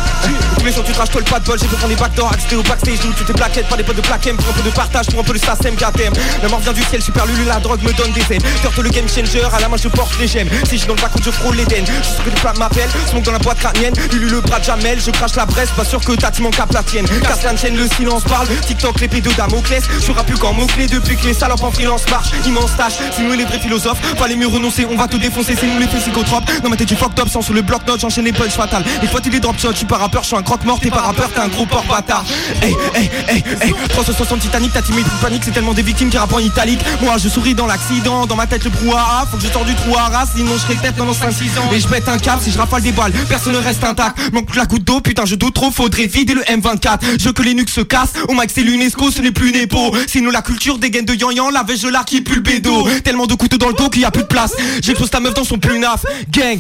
Les 0.65 0.73
jours 0.73 0.85
tu 0.85 0.93
craches 0.93 1.11
toi 1.11 1.21
le 1.21 1.31
pas 1.31 1.41
de 1.41 1.45
bol, 1.47 1.59
j'ai 1.59 1.67
besoin 1.67 1.89
des 1.89 1.97
backdoors, 1.97 2.33
accès 2.33 2.57
au 2.57 2.63
backstage 2.63 2.99
où 3.09 3.13
tu 3.15 3.25
t'es 3.25 3.33
plaquettes, 3.33 3.69
pas 3.69 3.77
des 3.77 3.83
potes 3.83 3.97
de 3.97 4.03
plaquem, 4.03 4.37
pour 4.37 4.49
un 4.49 4.53
peu 4.53 4.63
de 4.63 4.75
partage, 4.75 5.07
pour 5.07 5.21
un 5.21 5.23
peu 5.23 5.33
de 5.33 5.39
SACEM, 5.39 5.77
KTM. 5.77 6.13
La 6.43 6.49
mort 6.49 6.61
vient 6.61 6.73
du 6.73 6.83
ciel, 6.83 7.01
super 7.01 7.25
lulu, 7.27 7.45
la 7.45 7.59
drogue 7.59 7.83
me 7.83 7.93
donne 7.93 8.13
des 8.13 8.35
ailes. 8.35 8.43
Turtle 8.61 8.83
le 8.83 8.91
game 8.91 9.09
changer, 9.09 9.43
à 9.51 9.61
la 9.61 9.69
main 9.69 9.77
je 9.77 9.89
porte 9.89 10.19
les 10.19 10.29
gemmes. 10.29 10.49
Si 10.69 10.79
je 10.79 10.87
dans 10.87 10.95
le 10.95 11.01
bac 11.01 11.13
je 11.25 11.31
frôle 11.31 11.57
l'Eden, 11.57 11.85
je 11.87 12.07
suis 12.07 12.23
que 12.25 12.31
des 12.31 12.37
flammes 12.37 12.59
m'appellent, 12.59 12.91
smoke 13.09 13.25
dans 13.25 13.33
la 13.33 13.39
boîte 13.39 13.59
crânienne, 13.59 13.95
Lulu 14.13 14.29
le 14.29 14.41
bras 14.41 14.59
de 14.59 14.65
Jamel, 14.65 15.01
je 15.01 15.11
crache 15.11 15.37
la 15.37 15.47
bresse, 15.47 15.71
pas 15.71 15.85
sûr 15.85 16.01
que 16.01 16.13
t'as 16.13 16.31
tu 16.31 16.43
manques 16.43 16.59
à 16.59 16.67
la 16.71 16.83
tienne. 16.83 17.07
Casse 17.23 17.45
la 17.45 17.57
chaîne, 17.57 17.77
le 17.77 17.89
silence 17.97 18.25
parle, 18.25 18.49
TikTok, 18.67 19.01
l'épée 19.01 19.21
de 19.21 19.31
Damoclès, 19.33 19.85
je 20.07 20.13
plus 20.25 20.37
qu'en 20.37 20.53
mots-clés 20.53 20.87
depuis 20.87 21.17
que 21.17 21.27
les 21.27 21.35
salopes 21.35 21.63
en 21.63 21.71
freelance 21.71 22.03
marchent, 22.11 22.33
immense 22.45 22.77
tâche, 22.77 22.95
c'est 23.17 23.23
nous 23.23 23.33
les 23.33 23.45
vrais 23.45 23.59
philosophes, 23.59 24.01
fallait 24.19 24.37
mieux 24.37 24.49
renoncer, 24.49 24.87
on 24.91 24.97
va 24.97 25.07
tout 25.09 25.19
défoncer, 25.19 25.55
c'est 25.59 25.67
nous 25.67 25.79
les 25.79 25.87
psychotropes. 25.87 26.45
Dans 26.63 26.69
ma 26.69 26.77
tête, 26.77 26.89
tu 26.89 26.97
fucked 26.97 27.19
up, 27.21 27.29
sans 27.29 27.41
sur 27.41 27.55
le 27.55 27.63
bloc-notes, 27.63 28.01
j'enchaîne 28.01 28.25
les 28.25 28.33
punch 28.33 28.53
fatales. 28.53 28.85
Les 29.01 29.09
fois, 29.09 29.21
tu 29.21 29.31
les 29.31 29.41
drop 29.41 29.57
suis 29.79 29.87
pas 29.87 29.99
rappeur, 30.09 30.23
je 30.23 30.29
suis 30.29 30.37
un 30.37 30.43
croque 30.43 30.65
mort, 30.65 30.81
t'es 30.81 30.89
pas 30.89 31.03
rappeur, 31.03 31.31
t'es 31.31 31.41
un 31.41 31.49
gros 31.49 31.67
porc 31.67 31.85
bâtard. 31.87 32.25
Hey, 32.63 32.75
hey, 32.95 33.11
hey, 33.29 33.45
hey, 33.61 33.75
360 33.91 34.41
Titanic, 34.41 34.73
t'as 34.73 34.81
timide 34.81 35.05
de 35.05 35.21
panique, 35.21 35.43
c'est 35.45 35.51
tellement 35.51 35.75
des 35.75 35.83
victimes 35.83 36.09
qui 36.09 36.17
rappent 36.17 36.33
en 36.33 36.39
italique. 36.39 36.81
Moi, 37.03 37.19
je 37.19 37.29
souris 37.29 37.55
dans 37.55 37.67
l'accident, 37.67 38.25
dans 38.25 38.35
ma 38.35 38.47
tête 38.47 38.65
le 38.65 38.71
brouhaha, 38.71 39.27
faut 39.31 39.37
que 39.37 39.43
je 39.43 39.53
sors 39.53 39.67
du 39.67 39.75
trou 39.75 39.95
à 39.97 40.09
race, 40.09 40.31
sinon 40.35 40.53
je 40.55 40.61
serai 40.61 40.77
tête 40.77 40.95
pendant 40.97 41.13
5-6 41.13 41.59
ans. 41.59 41.71
Et 41.75 41.81
je 41.81 41.87
pète 41.87 42.09
un 42.09 42.17
câble 42.17 42.41
si 42.43 42.51
je 42.51 42.57
rafale 42.57 42.81
des 42.81 42.93
balles, 42.93 43.13
personne 43.29 43.53
ne 43.53 43.59
reste 43.59 43.85
intact. 43.85 44.33
Manque 44.33 44.55
la 44.57 44.65
goutte 44.65 44.85
d'eau, 44.85 45.03
putain, 45.03 45.27
je 45.27 45.35
doute 45.35 45.53
trop, 45.53 45.71
faudrait 45.71 46.07
vider 46.07 46.33
le 46.33 46.43
M24. 46.43 47.01
Je 47.21 47.29
que 47.29 47.43
les 47.43 47.53
nuques 47.53 47.69
se 47.69 47.83
cassent, 47.83 48.15
au 48.29 48.33
max 48.33 48.55
c'est 48.55 48.63
l'UNESCO, 48.63 49.11
ce 49.11 49.21
n'est 49.21 49.33
plus 49.33 49.53
Nepo. 49.53 49.95
Sinon 50.07 50.31
la 50.31 50.41
culture 50.41 50.79
des 50.79 50.89
de 50.89 51.15
Yan 51.15 51.51
la 51.51 51.65
je 51.69 51.89
l'art 51.89 52.07
qui 52.07 52.23
pue 52.23 52.37
le 52.37 52.41
bédo. 52.41 52.89
Tellement 53.05 53.27
de 53.27 53.35
couteaux 53.35 53.59
dans 53.59 53.69
le 53.69 53.75
dos 53.75 53.91
qu'il 53.91 54.03
y 54.03 54.07
a 54.07 54.11
plus 54.11 54.23
de 54.23 54.29
place. 54.29 54.53
J'expose 54.83 55.11
ta 55.11 55.21
meuf 55.21 55.35
dans 55.35 55.45
son 55.45 55.59
punaf, 55.59 56.05
gang. 56.33 56.59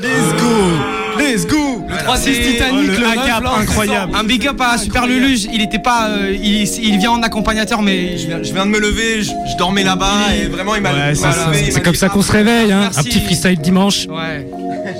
Let's 0.00 0.32
go 0.40 0.99
Let's 1.20 1.46
go 1.46 1.84
Le 1.88 1.96
3 1.96 2.18
Titanic, 2.18 2.98
le, 2.98 3.26
cap 3.26 3.44
incroyable. 3.60 4.12
Un 4.14 4.24
big 4.24 4.46
up 4.46 4.58
à 4.60 4.78
Super 4.78 5.06
Luluge, 5.06 5.46
il 5.52 5.60
était 5.60 5.78
pas. 5.78 6.08
euh, 6.08 6.32
il, 6.32 6.62
il 6.62 6.98
vient 6.98 7.10
en 7.12 7.22
accompagnateur, 7.22 7.82
mais. 7.82 8.16
Je 8.16 8.26
viens, 8.26 8.38
de 8.66 8.70
me 8.70 8.78
lever, 8.78 9.22
je, 9.22 9.30
dormais 9.58 9.84
là-bas 9.84 10.34
et 10.34 10.46
vraiment 10.46 10.74
il 10.74 10.80
m'a 10.82 11.14
c'est 11.14 11.82
comme 11.82 11.94
ça 11.94 12.08
qu'on 12.08 12.22
se 12.22 12.32
réveille, 12.32 12.72
hein. 12.72 12.90
Un 12.96 13.02
petit 13.02 13.20
freestyle 13.20 13.58
dimanche. 13.58 14.06
Ouais. 14.06 14.46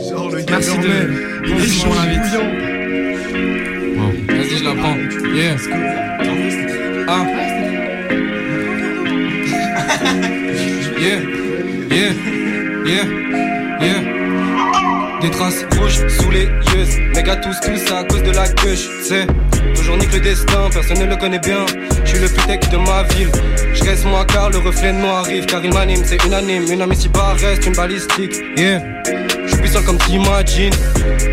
Genre 0.09 0.29
le 0.31 0.43
gars 0.43 0.59
Merci 0.59 0.77
de. 0.79 0.85
Il 1.47 1.53
est 1.53 1.69
chaud. 1.69 1.89
Vas-y, 4.29 4.57
je 4.59 4.65
la 4.65 4.75
prends. 4.75 4.97
Yeah. 5.35 5.57
Ah. 7.09 7.21
yeah. 11.01 11.21
Yeah. 11.91 12.13
Yeah. 12.85 13.05
Yeah. 13.81 14.20
Des 15.21 15.31
traces 15.31 15.65
rouges 15.79 16.09
sous 16.09 16.31
les 16.31 16.45
yeux. 16.45 17.11
Méga 17.15 17.37
tous, 17.37 17.59
tout 17.61 17.77
ça 17.77 17.99
à 17.99 18.05
cause 18.05 18.23
de 18.23 18.31
la 18.31 18.49
gueule. 18.49 18.77
C'est 19.03 19.27
toujours 19.75 19.97
nique 19.99 20.13
le 20.13 20.21
destin, 20.21 20.71
personne 20.73 20.99
ne 20.99 21.05
le 21.05 21.17
connaît 21.17 21.39
bien. 21.39 21.67
Je 22.05 22.11
suis 22.11 22.19
le 22.19 22.29
plus 22.29 22.47
tech 22.47 22.71
de 22.71 22.77
ma 22.79 23.03
ville. 23.03 23.31
Je 23.75 23.85
reste 23.85 24.07
moi 24.07 24.25
car 24.25 24.49
le 24.51 24.59
reflet 24.59 24.93
de 24.93 24.99
moi 24.99 25.19
arrive. 25.19 25.45
Car 25.47 25.63
il 25.63 25.75
m'anime, 25.75 26.03
c'est 26.05 26.25
unanime. 26.25 26.65
Une 26.71 26.81
amie 26.81 26.97
si 26.97 27.09
bas 27.09 27.35
reste 27.39 27.67
une 27.67 27.75
balistique. 27.75 28.35
Yeah. 28.57 28.83
Je 29.47 29.57
suis 29.57 29.69
seul 29.69 29.85
comme 29.85 29.99
t'imagines. 29.99 30.73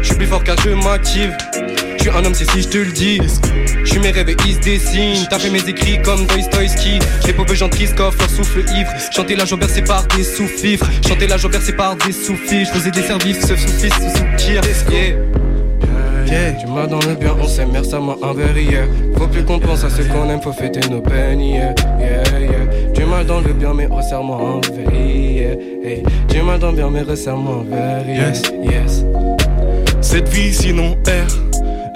Je 0.02 0.04
suis 0.04 0.16
plus 0.16 0.28
fort 0.28 0.44
car 0.44 0.58
je 0.64 0.70
m'active. 0.72 1.36
Suis 2.08 2.18
un 2.18 2.24
homme, 2.24 2.34
c'est 2.34 2.50
si 2.52 2.62
je 2.62 2.70
te 2.70 2.78
le 2.78 2.94
dis. 2.94 3.20
Je 3.84 3.90
suis 3.90 4.00
mes 4.00 4.12
rêves 4.12 4.30
et 4.30 4.38
ils 4.46 4.54
se 4.54 4.60
dessinent. 4.62 5.28
T'as 5.30 5.40
fait 5.40 5.50
mes 5.50 5.68
écrits 5.68 6.02
comme 6.02 6.26
Dostoïski. 6.26 7.00
Les 7.26 7.34
pauvres 7.34 7.54
gens 7.54 7.68
tristes 7.68 8.00
leur 8.00 8.14
souffle 8.30 8.64
ivre. 8.78 8.90
Chanter 9.14 9.36
la 9.36 9.44
joie 9.44 9.58
bercée 9.58 9.82
par 9.82 10.08
des 10.16 10.24
sous-fifres. 10.24 10.88
Chanter 11.06 11.28
la 11.28 11.36
joie 11.36 11.52
bercée 11.52 11.74
par 11.74 11.98
des 11.98 12.14
sous-fifres. 12.14 12.72
Je 12.74 12.80
faisais 12.80 12.92
des 12.92 13.02
services, 13.02 13.42
ce 13.42 13.58
sous-fils, 13.58 13.94
ce 13.94 14.20
soupir. 14.20 14.62
Yeah. 14.90 15.18
Yeah. 16.28 16.54
Tu 16.54 16.68
m'as 16.68 16.88
dans 16.88 17.00
le 17.00 17.16
bien, 17.16 17.36
on 17.42 17.46
s'aime, 17.46 17.72
merci 17.74 17.94
à 17.94 18.00
moi 18.00 18.18
envers 18.22 18.58
hier. 18.58 18.88
Faut 19.18 19.28
plus 19.28 19.44
qu'on 19.44 19.60
pense 19.60 19.84
à 19.84 19.90
ce 19.90 20.02
qu'on 20.04 20.30
aime, 20.30 20.42
faut 20.42 20.54
fêter 20.54 20.88
nos 20.90 21.02
peines, 21.02 21.42
yeah, 21.42 21.76
yeah. 22.00 22.24
Tu 22.94 23.04
m'as 23.04 23.26
dans 23.26 23.42
le 23.42 23.52
bien, 23.52 23.74
mais 23.74 23.86
resserre-moi 23.88 24.62
yeah, 24.94 25.56
hey. 25.84 26.04
Tu 26.30 26.42
m'as 26.42 26.58
dans 26.58 26.72
le 26.72 26.78
bien, 26.78 26.90
mais 26.90 27.02
resserre-moi 27.02 27.56
envers, 27.56 28.08
yes, 28.08 28.44
yes. 28.64 29.06
Cette 30.02 30.30
vie 30.30 30.54
sinon 30.54 30.98
R 31.06 31.47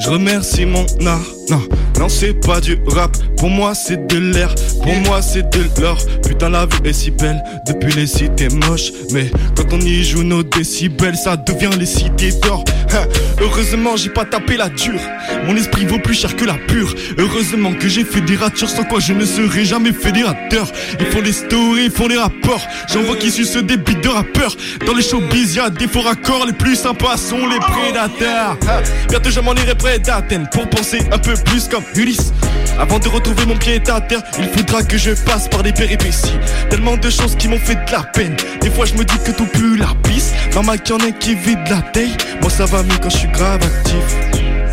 je 0.02 0.10
remercie 0.10 0.66
mon 0.66 0.86
art. 1.06 1.41
Non, 1.52 1.62
non, 2.00 2.08
c'est 2.08 2.34
pas 2.34 2.62
du 2.62 2.78
rap. 2.88 3.18
Pour 3.36 3.50
moi, 3.50 3.76
c'est 3.76 4.08
de 4.08 4.18
l'air. 4.18 4.56
Pour 4.82 4.96
moi, 5.06 5.22
c'est 5.22 5.54
de 5.54 5.82
l'or. 5.82 5.98
Putain, 6.26 6.50
la 6.50 6.66
vie 6.66 6.78
est 6.86 6.94
si 6.94 7.12
belle 7.12 7.44
depuis 7.68 7.92
les 7.94 8.08
cités 8.08 8.48
moches. 8.48 8.94
Mais 9.12 9.30
quand 9.58 9.74
on 9.74 9.80
y 9.82 10.02
joue 10.02 10.24
nos 10.24 10.44
décibels, 10.44 11.18
ça 11.18 11.36
devient 11.36 11.78
les 11.78 11.86
cités 11.86 12.32
d'or. 12.42 12.64
Hein, 12.94 13.06
Heureusement, 13.42 13.98
j'ai 13.98 14.10
pas 14.10 14.24
tapé 14.24 14.56
la 14.56 14.70
dure. 14.70 15.02
Mon 15.48 15.56
esprit 15.56 15.86
vaut 15.86 15.98
plus 16.00 16.14
cher 16.14 16.36
que 16.36 16.46
la 16.46 16.54
pure. 16.54 16.94
Heureusement 17.18 17.74
que 17.74 17.90
j'ai 17.90 18.04
fait 18.04 18.22
des 18.22 18.36
ratures 18.36 18.70
sans 18.70 18.84
quoi 18.84 19.00
je 19.00 19.14
ne 19.14 19.26
serais 19.26 19.66
jamais 19.66 19.92
fédérateur. 19.92 20.72
Ils 21.00 21.08
font 21.08 21.22
des 21.22 21.34
stories, 21.34 21.86
ils 21.86 21.92
font 21.92 22.08
des 22.08 22.18
rapports. 22.18 22.62
J'en 22.94 23.02
vois 23.02 23.16
qui 23.16 23.32
sucent 23.32 23.58
des 23.58 23.78
bites 23.78 24.04
de 24.04 24.10
rappeurs. 24.10 24.56
Dans 24.86 24.94
les 24.94 25.02
showbiz, 25.02 25.56
y'a 25.56 25.70
des 25.72 25.88
faux 25.88 26.02
raccords. 26.02 26.46
Les 26.46 26.54
plus 26.54 26.76
sympas 26.76 27.18
sont 27.18 27.48
les 27.48 27.60
prédateurs. 27.60 28.58
Hein, 28.70 28.84
Bientôt, 29.10 29.32
je 29.32 29.40
m'en 29.40 29.56
irai 29.56 29.74
près 29.76 29.98
d'Athènes 29.98 30.48
pour 30.52 30.70
penser 30.70 31.00
un 31.12 31.18
peu 31.18 31.34
plus 31.44 31.68
comme 31.68 31.84
Ulysse. 31.96 32.34
Avant 32.80 33.00
de 33.00 33.08
retrouver 33.10 33.46
mon 33.46 33.58
pied 33.58 33.82
à 33.88 34.02
terre, 34.02 34.22
il 34.40 34.46
faudra 34.46 34.82
que 34.84 34.98
je 34.98 35.12
passe 35.12 35.48
par 35.48 35.64
des 35.64 35.72
péripéties. 35.72 36.38
Tellement 36.70 36.98
de 36.98 37.10
choses 37.10 37.36
qui 37.36 37.48
m'ont 37.48 37.60
fait 37.60 37.76
de 37.76 37.92
la 37.92 38.04
peine. 38.04 38.36
Des 38.62 38.70
fois, 38.70 38.86
je 38.86 38.94
me 38.96 39.04
dis 39.04 39.18
que 39.26 39.32
tout 39.32 39.46
pue 39.46 39.78
la 39.78 39.90
pisse. 40.04 40.32
Dans 40.54 40.64
ma 40.64 40.76
y 40.76 40.92
en 40.92 40.98
a 40.98 41.12
qui 41.12 41.36
vide 41.36 41.60
la 41.70 41.82
taille. 41.82 42.16
Moi, 42.42 42.50
ça 42.50 42.66
va 42.66 42.84
mieux 42.84 42.98
quand 43.02 43.10
je 43.10 43.18
suis 43.18 43.28
grave 43.28 43.60
actif. 43.64 43.96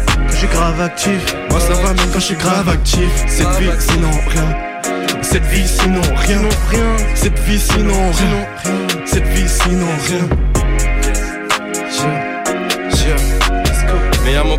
Quand 0.06 0.32
je 0.32 0.36
suis 0.36 0.46
grave 0.48 0.80
actif. 0.80 1.34
Moi, 1.50 1.60
ça 1.60 1.74
va 1.74 1.92
mieux 1.92 2.10
quand 2.12 2.20
je 2.20 2.24
suis 2.24 2.36
grave 2.36 2.68
actif. 2.68 3.10
Cette 3.26 3.48
vie, 3.58 3.70
sinon 3.78 4.10
rien. 4.28 4.56
Cette 5.22 5.44
vie, 5.44 5.68
sinon 5.68 6.02
rien. 6.16 6.42
Cette 7.14 7.38
vie, 7.40 7.60
sinon 7.60 8.10
rien. 8.12 8.46
Cette 9.04 9.26
vie, 9.28 9.48
sinon 9.48 9.86
rien. 10.08 10.57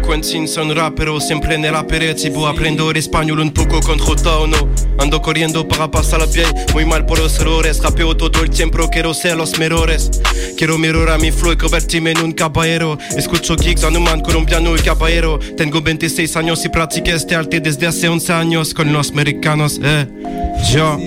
Quentin, 0.02 0.48
sono 0.48 0.72
un 0.72 0.78
rappero, 0.78 1.20
sempre 1.20 1.58
nella 1.58 1.84
perezibu 1.84 2.44
Aprendo 2.44 2.92
l'espagnol 2.92 3.40
un 3.40 3.52
poco 3.52 3.80
contro 3.80 4.16
tono. 4.16 4.70
Ando 4.98 5.20
corriendo 5.20 5.66
para 5.66 5.88
pasar 5.88 6.20
la 6.20 6.28
pie 6.28 6.46
Muy 6.74 6.86
mal 6.86 7.06
por 7.06 7.20
los 7.20 7.40
errores. 7.40 7.82
Rapeo 7.82 8.16
todo 8.16 8.42
el 8.42 8.50
tiempo, 8.50 8.90
quiero 8.90 9.14
ser 9.14 9.38
los 9.38 9.58
mejores. 9.58 10.10
Quiero 10.58 10.78
mejorar 10.78 11.20
mi 11.20 11.32
flow 11.32 11.54
y 11.54 11.58
convertirme 11.58 12.12
en 12.12 12.22
un 12.22 12.32
caballero. 12.32 12.98
Escucho 13.16 13.56
gigs 13.56 13.84
en 13.84 13.98
un 13.98 14.04
man 14.04 14.22
colombiano 14.22 14.76
y 14.76 14.80
caballero. 14.80 15.40
Tengo 15.58 15.82
26 15.82 16.36
años 16.36 16.64
y 16.66 16.70
practiqué 16.70 17.14
este 17.14 17.36
arte 17.36 17.60
desde 17.60 17.88
hace 17.88 18.08
11 18.08 18.34
años 18.34 18.74
Con 18.74 18.92
los 18.92 19.12
americanos, 19.12 19.80
eh. 19.84 20.08
Yo 20.74 20.98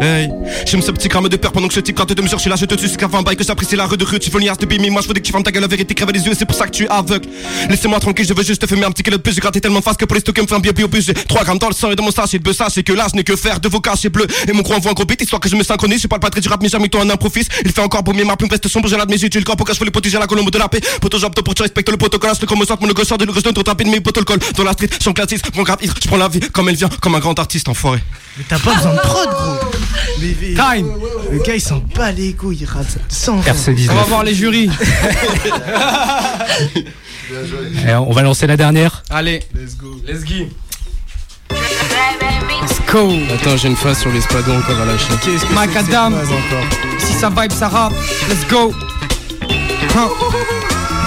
Hey, 0.00 0.28
j'aime 0.66 0.82
ce 0.82 0.90
petit 0.90 1.08
gramme 1.08 1.28
de 1.28 1.36
peur 1.36 1.52
pendant 1.52 1.68
que 1.68 1.74
ce 1.74 1.80
type 1.80 1.96
gratte 1.96 2.12
de 2.12 2.20
mesure. 2.20 2.38
Je 2.38 2.42
suis 2.42 2.50
là, 2.50 2.56
je 2.56 2.66
te 2.66 2.74
tue, 2.74 2.88
c'est 2.88 2.96
qu'avant 2.96 3.18
un 3.18 3.22
bail 3.22 3.36
que 3.36 3.44
j'apprécie 3.44 3.76
la 3.76 3.86
rue 3.86 3.96
de 3.96 4.04
rue. 4.04 4.18
Tu 4.18 4.30
veux 4.30 4.40
une 4.40 4.52
de 4.52 4.66
bimi, 4.66 4.90
moi 4.90 5.00
je 5.02 5.08
veux 5.08 5.14
que 5.14 5.20
tu 5.20 5.32
ta 5.32 5.50
gueule, 5.50 5.62
la 5.62 5.68
vérité 5.68 5.94
crève 5.94 6.10
les 6.10 6.20
yeux, 6.20 6.32
c'est 6.36 6.44
pour 6.44 6.56
ça 6.56 6.66
que 6.66 6.72
tu 6.72 6.84
es 6.84 6.88
aveugle. 6.88 7.28
Laissez-moi 7.68 8.00
tranquille, 8.00 8.26
je 8.26 8.34
veux 8.34 8.42
juste 8.42 8.60
te 8.60 8.66
fumer 8.66 8.84
un 8.84 8.90
petit 8.90 9.02
kilo 9.02 9.16
de 9.16 9.22
plus. 9.22 9.34
J'ai 9.34 9.40
gratté 9.40 9.60
tellement 9.60 9.78
de 9.78 9.84
face 9.84 9.96
que 9.96 10.04
pour 10.04 10.14
les 10.14 10.20
stocker 10.20 10.42
me 10.42 10.46
fait 10.46 10.54
un 10.54 10.60
bio 10.60 10.88
plus. 10.88 11.06
J'ai 11.06 11.14
3 11.14 11.44
grammes 11.44 11.58
dans 11.58 11.68
le 11.68 11.74
sang 11.74 11.90
et 11.90 11.96
dans 11.96 12.02
mon 12.02 12.10
sachet 12.10 12.38
de 12.38 12.42
bœuf, 12.42 12.56
sachez 12.56 12.82
que 12.82 12.92
là 12.92 13.06
je 13.10 13.16
n'ai 13.16 13.24
que 13.24 13.36
faire 13.36 13.60
de 13.60 13.68
vos 13.68 13.80
cachets 13.80 14.10
bleus. 14.10 14.26
Et 14.48 14.52
mon 14.52 14.62
gros 14.62 14.74
envoie 14.74 14.90
un 14.90 14.94
gros 14.94 15.04
beat, 15.04 15.22
histoire 15.22 15.40
que 15.40 15.48
je 15.48 15.56
me 15.56 15.62
synchronise. 15.62 16.02
Je 16.02 16.06
parle 16.06 16.20
pas 16.20 16.30
très 16.30 16.40
du 16.40 16.48
rap, 16.48 16.60
mais 16.62 16.68
jamais 16.68 16.88
toi 16.88 17.02
un 17.02 17.10
improvise. 17.10 17.48
Il 17.64 17.72
fait 17.72 17.80
encore 17.80 18.04
pour 18.04 18.14
mieux 18.14 18.24
ma 18.24 18.36
plume 18.36 18.50
reste 18.50 18.68
sombre, 18.68 18.88
j'ai 18.88 18.96
l'admis, 18.96 19.18
j'ai 19.18 19.28
le 19.28 19.44
corps 19.44 19.56
je 19.72 19.84
les 19.84 19.90
protéger 19.90 20.18
la 20.18 20.26
colombe 20.26 20.50
de 20.50 20.58
la 20.58 20.68
paix? 20.68 20.80
Poto 21.00 21.18
j'opte 21.18 21.40
pour 21.40 21.54
tu 21.54 21.62
respectes 21.62 21.90
le 21.90 21.96
protocole, 21.96 22.32
le 22.40 22.46
chromosome, 22.46 22.78
mon 22.80 22.88
logo 22.88 23.04
sort 23.04 23.18
de 23.18 23.24
l'ougre, 23.24 23.40
trop 23.40 23.62
rapide, 23.66 23.88
mais 23.88 24.00
protocole. 24.00 24.38
Dans 24.56 24.64
la 24.64 24.72
street, 24.72 24.88
je 24.98 25.02
suis 25.02 25.14
classiste, 25.14 25.54
mon 25.56 25.62
grave 25.62 25.78
je 25.82 26.08
prends 26.08 26.16
la 26.16 26.28
vie 26.28 26.40
comme 26.40 26.68
elle 26.68 26.76
vient, 26.76 26.90
comme 27.00 27.14
un 27.14 27.20
grand 27.20 27.38
artiste 27.38 27.68
enfoiré. 27.68 28.00
Mais 28.36 28.44
t'as 28.48 28.58
pas 28.58 28.74
besoin 28.74 28.94
de 28.94 28.98
prod, 28.98 29.28
gros. 29.28 29.58
Time. 30.18 30.90
Le 31.30 31.38
gars, 31.38 31.54
il 31.54 31.60
s'en 31.60 31.78
bat 31.94 32.10
les 32.10 32.32
couilles, 32.32 32.58
il 32.60 32.66
rate 32.66 32.98
sans 33.08 33.40
RC19. 33.40 33.90
On 33.90 33.94
va 33.94 34.02
voir 34.02 34.24
les 34.24 34.34
jurys. 34.34 34.70
Et 37.86 37.94
on 37.94 38.10
va 38.12 38.22
lancer 38.22 38.46
la 38.46 38.56
dernière. 38.56 39.02
Allez, 39.10 39.40
let's 39.54 39.76
go. 39.76 40.00
Let's 40.06 40.24
go. 40.24 40.48
go. 42.92 43.12
Attends, 43.32 43.56
j'ai 43.56 43.68
une 43.68 43.76
phase 43.76 43.98
sur 43.98 44.12
l'espadon 44.12 44.58
encore 44.58 44.80
à 44.80 44.84
lâcher. 44.84 45.06
Qu'est-ce 45.22 45.44
que 45.44 45.54
Macadam. 45.54 46.14
Si 46.98 47.12
ça 47.12 47.30
vibe, 47.30 47.52
ça 47.52 47.68
rappe. 47.68 47.92
Let's 48.28 48.46
go. 48.48 48.72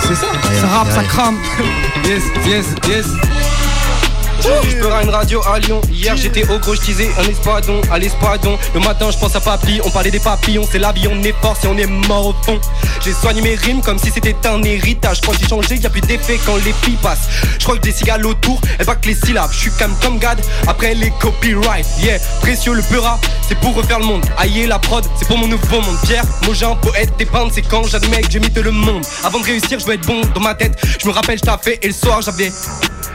C'est 0.04 0.16
ça 0.16 0.28
Ça 0.62 0.68
rappe, 0.68 0.92
ça 0.92 1.04
crame. 1.04 1.38
Yes, 2.06 2.24
yes, 2.46 2.66
yes. 2.88 3.06
Je 4.64 4.78
peur 4.82 4.96
à 4.96 5.04
une 5.04 5.10
radio 5.10 5.42
à 5.46 5.60
Lyon. 5.60 5.82
Hier 5.92 6.16
j'étais 6.16 6.48
au 6.50 6.60
gros, 6.60 6.76
je 6.76 6.82
disais 6.82 7.10
un 7.20 7.30
espadon 7.30 7.82
à 7.92 8.00
l'espadon. 8.00 8.58
Le 8.74 8.80
matin 8.80 9.12
je 9.12 9.18
pense 9.18 9.36
à 9.36 9.42
papy, 9.42 9.82
on 9.84 9.90
parlait 9.90 10.12
des 10.12 10.20
papillons. 10.20 10.66
C'est 10.72 10.80
la 10.80 10.92
vie, 10.92 11.08
on 11.12 11.22
est 11.24 11.36
fort 11.42 11.58
si 11.60 11.68
on 11.68 11.78
est 11.78 11.86
mort 11.86 12.28
au 12.28 12.34
fond. 12.44 12.60
J'ai 13.04 13.14
soigné 13.14 13.42
mes 13.42 13.56
rimes 13.56 13.82
comme 13.82 13.98
si 13.98 14.10
c'était 14.12 14.36
un 14.48 14.62
héritage. 14.64 15.22
Quand 15.22 15.34
j'ai 15.40 15.48
changé, 15.48 15.76
y 15.76 15.86
a 15.86 15.90
plus 15.90 16.02
d'effet 16.02 16.40
quand 16.46 16.56
les 16.58 16.74
filles 16.84 16.98
passent. 17.02 17.28
Je 17.60 17.64
crois 17.64 17.76
que 17.76 17.82
des 17.82 17.92
cigales 17.92 18.26
autour, 18.26 18.62
elles 18.80 18.86
que 18.86 19.08
les 19.08 19.16
syllabes. 19.16 19.52
Je 19.52 19.58
suis 19.58 19.72
calme 19.72 19.96
comme 20.02 20.18
Gad, 20.18 20.40
après 20.68 20.94
les 20.94 21.12
copyright. 21.20 21.86
Yeah, 22.00 22.20
précieux 22.42 22.74
le 22.74 22.82
peura, 22.84 23.20
c'est 23.48 23.60
pour 23.60 23.76
refaire 23.76 24.00
le 24.00 24.06
monde. 24.06 24.26
Aïe 24.38 24.66
la 24.68 24.80
prod, 24.80 25.06
c'est 25.18 25.28
pour 25.28 25.38
mon 25.38 25.48
nouveau 25.48 25.82
monde. 25.82 25.98
Pierre, 26.04 26.24
Mogin, 26.46 26.76
poète, 26.76 27.12
dépeindre, 27.18 27.52
c'est 27.54 27.64
quand 27.64 27.86
j'admets 27.88 28.22
que 28.22 28.32
j'ai 28.32 28.40
mythe 28.40 28.58
le 28.58 28.72
monde. 28.72 29.04
Avant 29.24 29.40
de 29.40 29.46
réussir, 29.46 29.80
je 29.80 29.86
veux 29.86 29.94
être 29.94 30.06
bon 30.06 30.22
dans 30.34 30.42
ma 30.42 30.56
tête. 30.56 30.80
Je 31.00 31.08
me 31.08 31.12
rappelle, 31.12 31.38
je 31.38 31.52
fait 31.64 31.80
et 31.82 31.88
le 31.88 31.94
soir 31.94 32.22
j'avais 32.22 32.52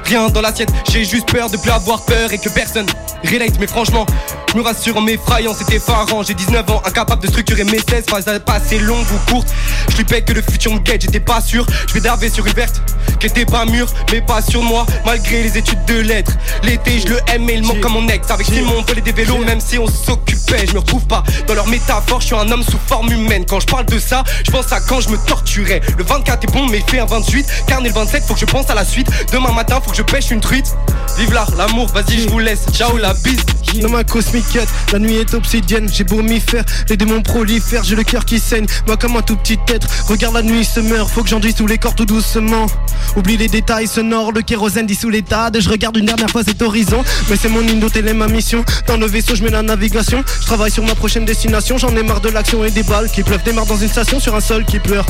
rien 0.05 0.28
dans 0.28 0.40
l'assiette. 0.40 0.70
J'ai 0.90 1.05
juste 1.05 1.30
peur 1.30 1.51
de 1.51 1.57
plus 1.57 1.70
avoir 1.70 2.05
peur 2.05 2.32
et 2.32 2.38
que 2.38 2.49
personne 2.49 2.86
relate. 3.24 3.59
Mais 3.61 3.66
franchement, 3.66 4.07
je 4.53 4.59
me 4.59 4.62
rassure 4.62 4.96
en 4.96 5.00
m'effrayant, 5.00 5.55
c'était 5.55 5.76
effarant. 5.76 6.22
J'ai 6.22 6.34
19 6.34 6.70
ans, 6.70 6.82
incapable 6.84 7.22
de 7.22 7.28
structurer 7.28 7.64
mes 7.64 7.78
16 7.78 8.05
phases 8.09 8.24
pas 8.44 8.55
assez 8.55 8.78
longues 8.78 9.07
ou 9.12 9.30
courtes. 9.30 9.48
Je 9.90 9.96
lui 9.96 10.05
paye 10.05 10.24
que 10.24 10.32
le 10.32 10.42
futur 10.42 10.74
me 10.74 10.78
guette, 10.78 11.03
j'étais 11.03 11.20
pas 11.20 11.40
sûr. 11.40 11.64
Je 11.88 11.94
vais 11.94 12.00
darver 12.00 12.28
sur 12.28 12.46
une 12.46 12.53
verte 12.53 12.82
qui 13.18 13.26
était 13.28 13.46
pas 13.46 13.64
mûre, 13.64 13.86
mais 14.11 14.20
pas 14.20 14.42
sur 14.42 14.62
moi, 14.62 14.84
malgré 15.07 15.42
les 15.42 15.57
études 15.57 15.84
de 15.86 16.00
lettres. 16.00 16.32
L'été, 16.64 16.98
je 17.00 17.09
le 17.09 17.18
aime, 17.28 17.44
mais 17.44 17.55
il 17.55 17.62
manque 17.62 17.80
comme 17.80 17.92
mon 17.92 18.07
ex. 18.09 18.30
Avec 18.30 18.46
Simon, 18.46 18.74
on 18.78 18.82
volait 18.82 19.00
des 19.00 19.12
vélos, 19.12 19.38
même 19.38 19.61
si 19.61 19.78
on 19.78 19.86
s'occupait. 19.86 20.66
Je 20.66 20.74
me 20.74 20.80
retrouve 20.80 21.07
pas 21.07 21.22
dans 21.46 21.55
leur 21.55 21.66
métaphore, 21.68 22.20
je 22.20 22.26
suis 22.26 22.36
un 22.36 22.50
homme 22.50 22.62
sous 22.62 22.78
forme 22.86 23.11
humaine. 23.11 23.44
Quand 23.46 23.61
je 23.61 23.66
parle 23.66 23.86
de 23.86 23.98
ça, 23.98 24.22
je 24.44 24.50
pense 24.50 24.70
à 24.72 24.80
quand 24.80 25.00
je 25.00 25.09
me 25.09 25.16
torturais. 25.26 25.80
Le 25.96 26.05
24 26.05 26.44
est 26.44 26.53
bon, 26.53 26.66
mais 26.66 26.82
fait 26.86 26.98
un 26.98 27.07
28. 27.07 27.46
Carnet 27.66 27.88
le 27.88 27.94
27, 27.94 28.24
faut 28.24 28.34
que 28.34 28.40
je 28.40 28.46
pense 28.46 28.68
à 28.68 28.74
la 28.74 28.84
suite. 28.84 29.09
Demain 29.32 29.53
matin, 29.53 29.80
faut 29.82 29.90
que 29.90 29.96
je 29.96 30.03
pêche 30.03 30.30
une 30.30 30.40
truite. 30.40 30.74
Vive 31.16 31.32
l'art, 31.32 31.50
l'amour, 31.57 31.86
vas-y, 31.88 32.20
je 32.20 32.28
vous 32.28 32.38
laisse. 32.38 32.66
Ciao, 32.72 32.96
la 32.98 33.14
bise. 33.14 33.40
Ma 33.88 34.05
cosmique 34.05 34.41
la 34.93 34.99
nuit 34.99 35.16
est 35.16 35.34
obsidienne, 35.34 35.88
j'ai 35.93 36.05
beau 36.05 36.22
m'y 36.22 36.40
faire, 36.40 36.64
les 36.88 36.97
démons 36.97 37.22
prolifèrent, 37.22 37.84
j'ai 37.84 37.97
le 37.97 38.03
cœur 38.03 38.24
qui 38.24 38.38
saigne, 38.38 38.66
moi 38.86 38.97
comme 38.97 39.16
un 39.16 39.22
tout 39.22 39.36
petit 39.36 39.59
être, 39.68 39.86
regarde 40.07 40.34
la 40.34 40.43
nuit 40.43 40.64
se 40.64 40.80
meurt, 40.80 41.11
faut 41.11 41.22
que 41.22 41.28
j'enduise 41.28 41.55
tous 41.55 41.66
les 41.66 41.78
corps 41.78 41.95
tout 41.95 42.05
doucement. 42.05 42.66
Oublie 43.16 43.36
les 43.36 43.49
détails 43.49 43.86
sonores, 43.86 44.32
le 44.32 44.43
kérosène 44.43 44.86
dissout 44.86 45.11
les 45.11 45.22
tas, 45.22 45.51
je 45.59 45.68
regarde 45.68 45.97
une 45.97 46.07
dernière 46.07 46.30
fois 46.30 46.43
cet 46.45 46.62
horizon, 46.62 47.03
mais 47.28 47.36
c'est 47.36 47.49
mon 47.49 47.61
indo, 47.61 47.88
est 47.88 48.14
ma 48.14 48.28
mission. 48.28 48.64
Dans 48.86 48.97
le 48.97 49.07
vaisseau, 49.07 49.34
je 49.34 49.43
mets 49.43 49.51
la 49.51 49.62
navigation, 49.62 50.22
je 50.40 50.47
travaille 50.47 50.70
sur 50.70 50.84
ma 50.84 50.95
prochaine 50.95 51.24
destination, 51.24 51.78
j'en 51.78 51.95
ai 51.97 52.03
marre 52.03 52.20
de 52.20 52.28
l'action 52.28 52.64
et 52.64 52.70
des 52.70 52.82
balles 52.82 53.11
qui 53.11 53.22
pleuvent, 53.22 53.43
démarre 53.45 53.66
dans 53.66 53.76
une 53.76 53.88
station 53.88 54.20
sur 54.20 54.34
un 54.34 54.40
sol 54.40 54.64
qui 54.64 54.78
pleure. 54.78 55.07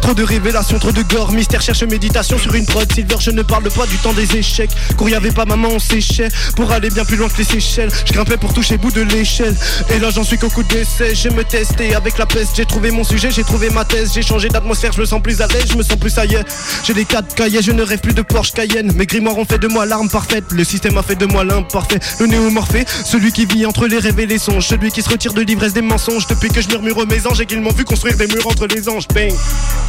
Trop 0.00 0.14
de 0.14 0.22
révélations, 0.22 0.78
trop 0.78 0.92
de 0.92 1.02
gore, 1.02 1.32
mystère 1.32 1.62
cherche 1.62 1.82
méditation 1.82 2.38
sur 2.38 2.54
une 2.54 2.66
prod. 2.66 2.90
Silver, 2.92 3.16
je 3.18 3.30
ne 3.30 3.42
parle 3.42 3.70
pas 3.70 3.86
du 3.86 3.96
temps 3.96 4.12
des 4.12 4.36
échecs. 4.36 4.70
Quand 4.96 5.08
y 5.08 5.14
avait 5.14 5.30
pas 5.30 5.44
maman, 5.44 5.68
on 5.72 5.78
séchait. 5.78 6.28
Pour 6.56 6.70
aller 6.72 6.90
bien 6.90 7.04
plus 7.04 7.16
loin 7.16 7.28
que 7.28 7.38
les 7.38 7.44
Seychelles 7.44 7.90
Je 8.04 8.12
grimpais 8.12 8.36
pour 8.36 8.52
toucher 8.52 8.76
bout 8.76 8.90
de 8.90 9.00
l'échelle. 9.00 9.54
Et 9.90 9.98
là 9.98 10.10
j'en 10.10 10.24
suis 10.24 10.38
qu'au 10.38 10.50
coup 10.50 10.62
d'essai. 10.62 11.14
Je 11.14 11.28
me 11.30 11.42
testais 11.44 11.94
avec 11.94 12.18
la 12.18 12.26
peste 12.26 12.52
J'ai 12.56 12.66
trouvé 12.66 12.90
mon 12.90 13.04
sujet, 13.04 13.30
j'ai 13.30 13.44
trouvé 13.44 13.70
ma 13.70 13.84
thèse. 13.84 14.12
J'ai 14.14 14.22
changé 14.22 14.48
d'atmosphère, 14.48 14.92
je 14.92 15.00
me 15.00 15.06
sens 15.06 15.22
plus 15.22 15.40
à 15.40 15.46
l'aise 15.46 15.64
Je 15.70 15.76
me 15.76 15.82
sens 15.82 15.96
plus 15.96 16.16
ailleurs 16.18 16.44
J'ai 16.84 16.94
des 16.94 17.04
quatre 17.04 17.34
cahiers, 17.34 17.62
je 17.62 17.72
ne 17.72 17.82
rêve 17.82 18.00
plus 18.00 18.14
de 18.14 18.22
Porsche 18.22 18.52
Cayenne. 18.52 18.92
Mes 18.94 19.06
grimoires 19.06 19.38
ont 19.38 19.44
fait 19.44 19.58
de 19.58 19.68
moi 19.68 19.86
l'arme 19.86 20.08
parfaite. 20.08 20.44
Le 20.50 20.64
système 20.64 20.98
a 20.98 21.02
fait 21.02 21.16
de 21.16 21.26
moi 21.26 21.44
l'imparfait. 21.44 22.00
Le 22.20 22.26
néomorphé, 22.26 22.84
celui 23.04 23.32
qui 23.32 23.46
vit 23.46 23.66
entre 23.66 23.86
les 23.86 23.98
rêves 23.98 24.20
et 24.20 24.26
les 24.26 24.38
songes. 24.38 24.66
Celui 24.66 24.90
qui 24.90 25.02
se 25.02 25.08
retire 25.08 25.32
de 25.32 25.42
l'ivresse 25.42 25.72
des 25.72 25.82
mensonges. 25.82 26.26
Depuis 26.26 26.48
que 26.48 26.60
je 26.60 26.68
murmure 26.68 27.06
mes 27.06 27.26
anges 27.26 27.40
Et 27.40 27.46
qu'ils 27.46 27.60
m'ont 27.60 27.72
vu 27.72 27.84
construire 27.84 28.16
des 28.16 28.26
murs 28.26 28.46
entre 28.46 28.66
les 28.66 28.88
anges. 28.88 29.08
Bang 29.14 29.32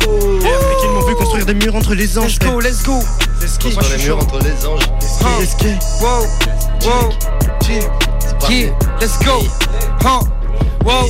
et 0.03 0.81
qu'ils 0.81 0.89
m'ont 0.89 1.05
vu 1.05 1.15
construire 1.15 1.45
des 1.45 1.53
murs 1.53 1.75
entre 1.75 1.93
les 1.93 2.17
anges. 2.17 2.37
Let's 2.39 2.51
go, 2.51 2.59
let's 2.59 2.83
go. 2.83 2.99
Let's 3.41 3.57
go. 3.57 3.69
Sur 3.71 3.97
les 3.97 4.03
murs 4.03 4.17
entre 4.17 4.39
les 4.39 4.65
anges. 4.65 4.83
Let's 5.39 5.55
go. 5.57 5.69
Wow, 6.01 6.25
wow. 6.85 7.13
Let's 8.99 9.17
go. 9.19 9.41
Wow, 10.85 11.09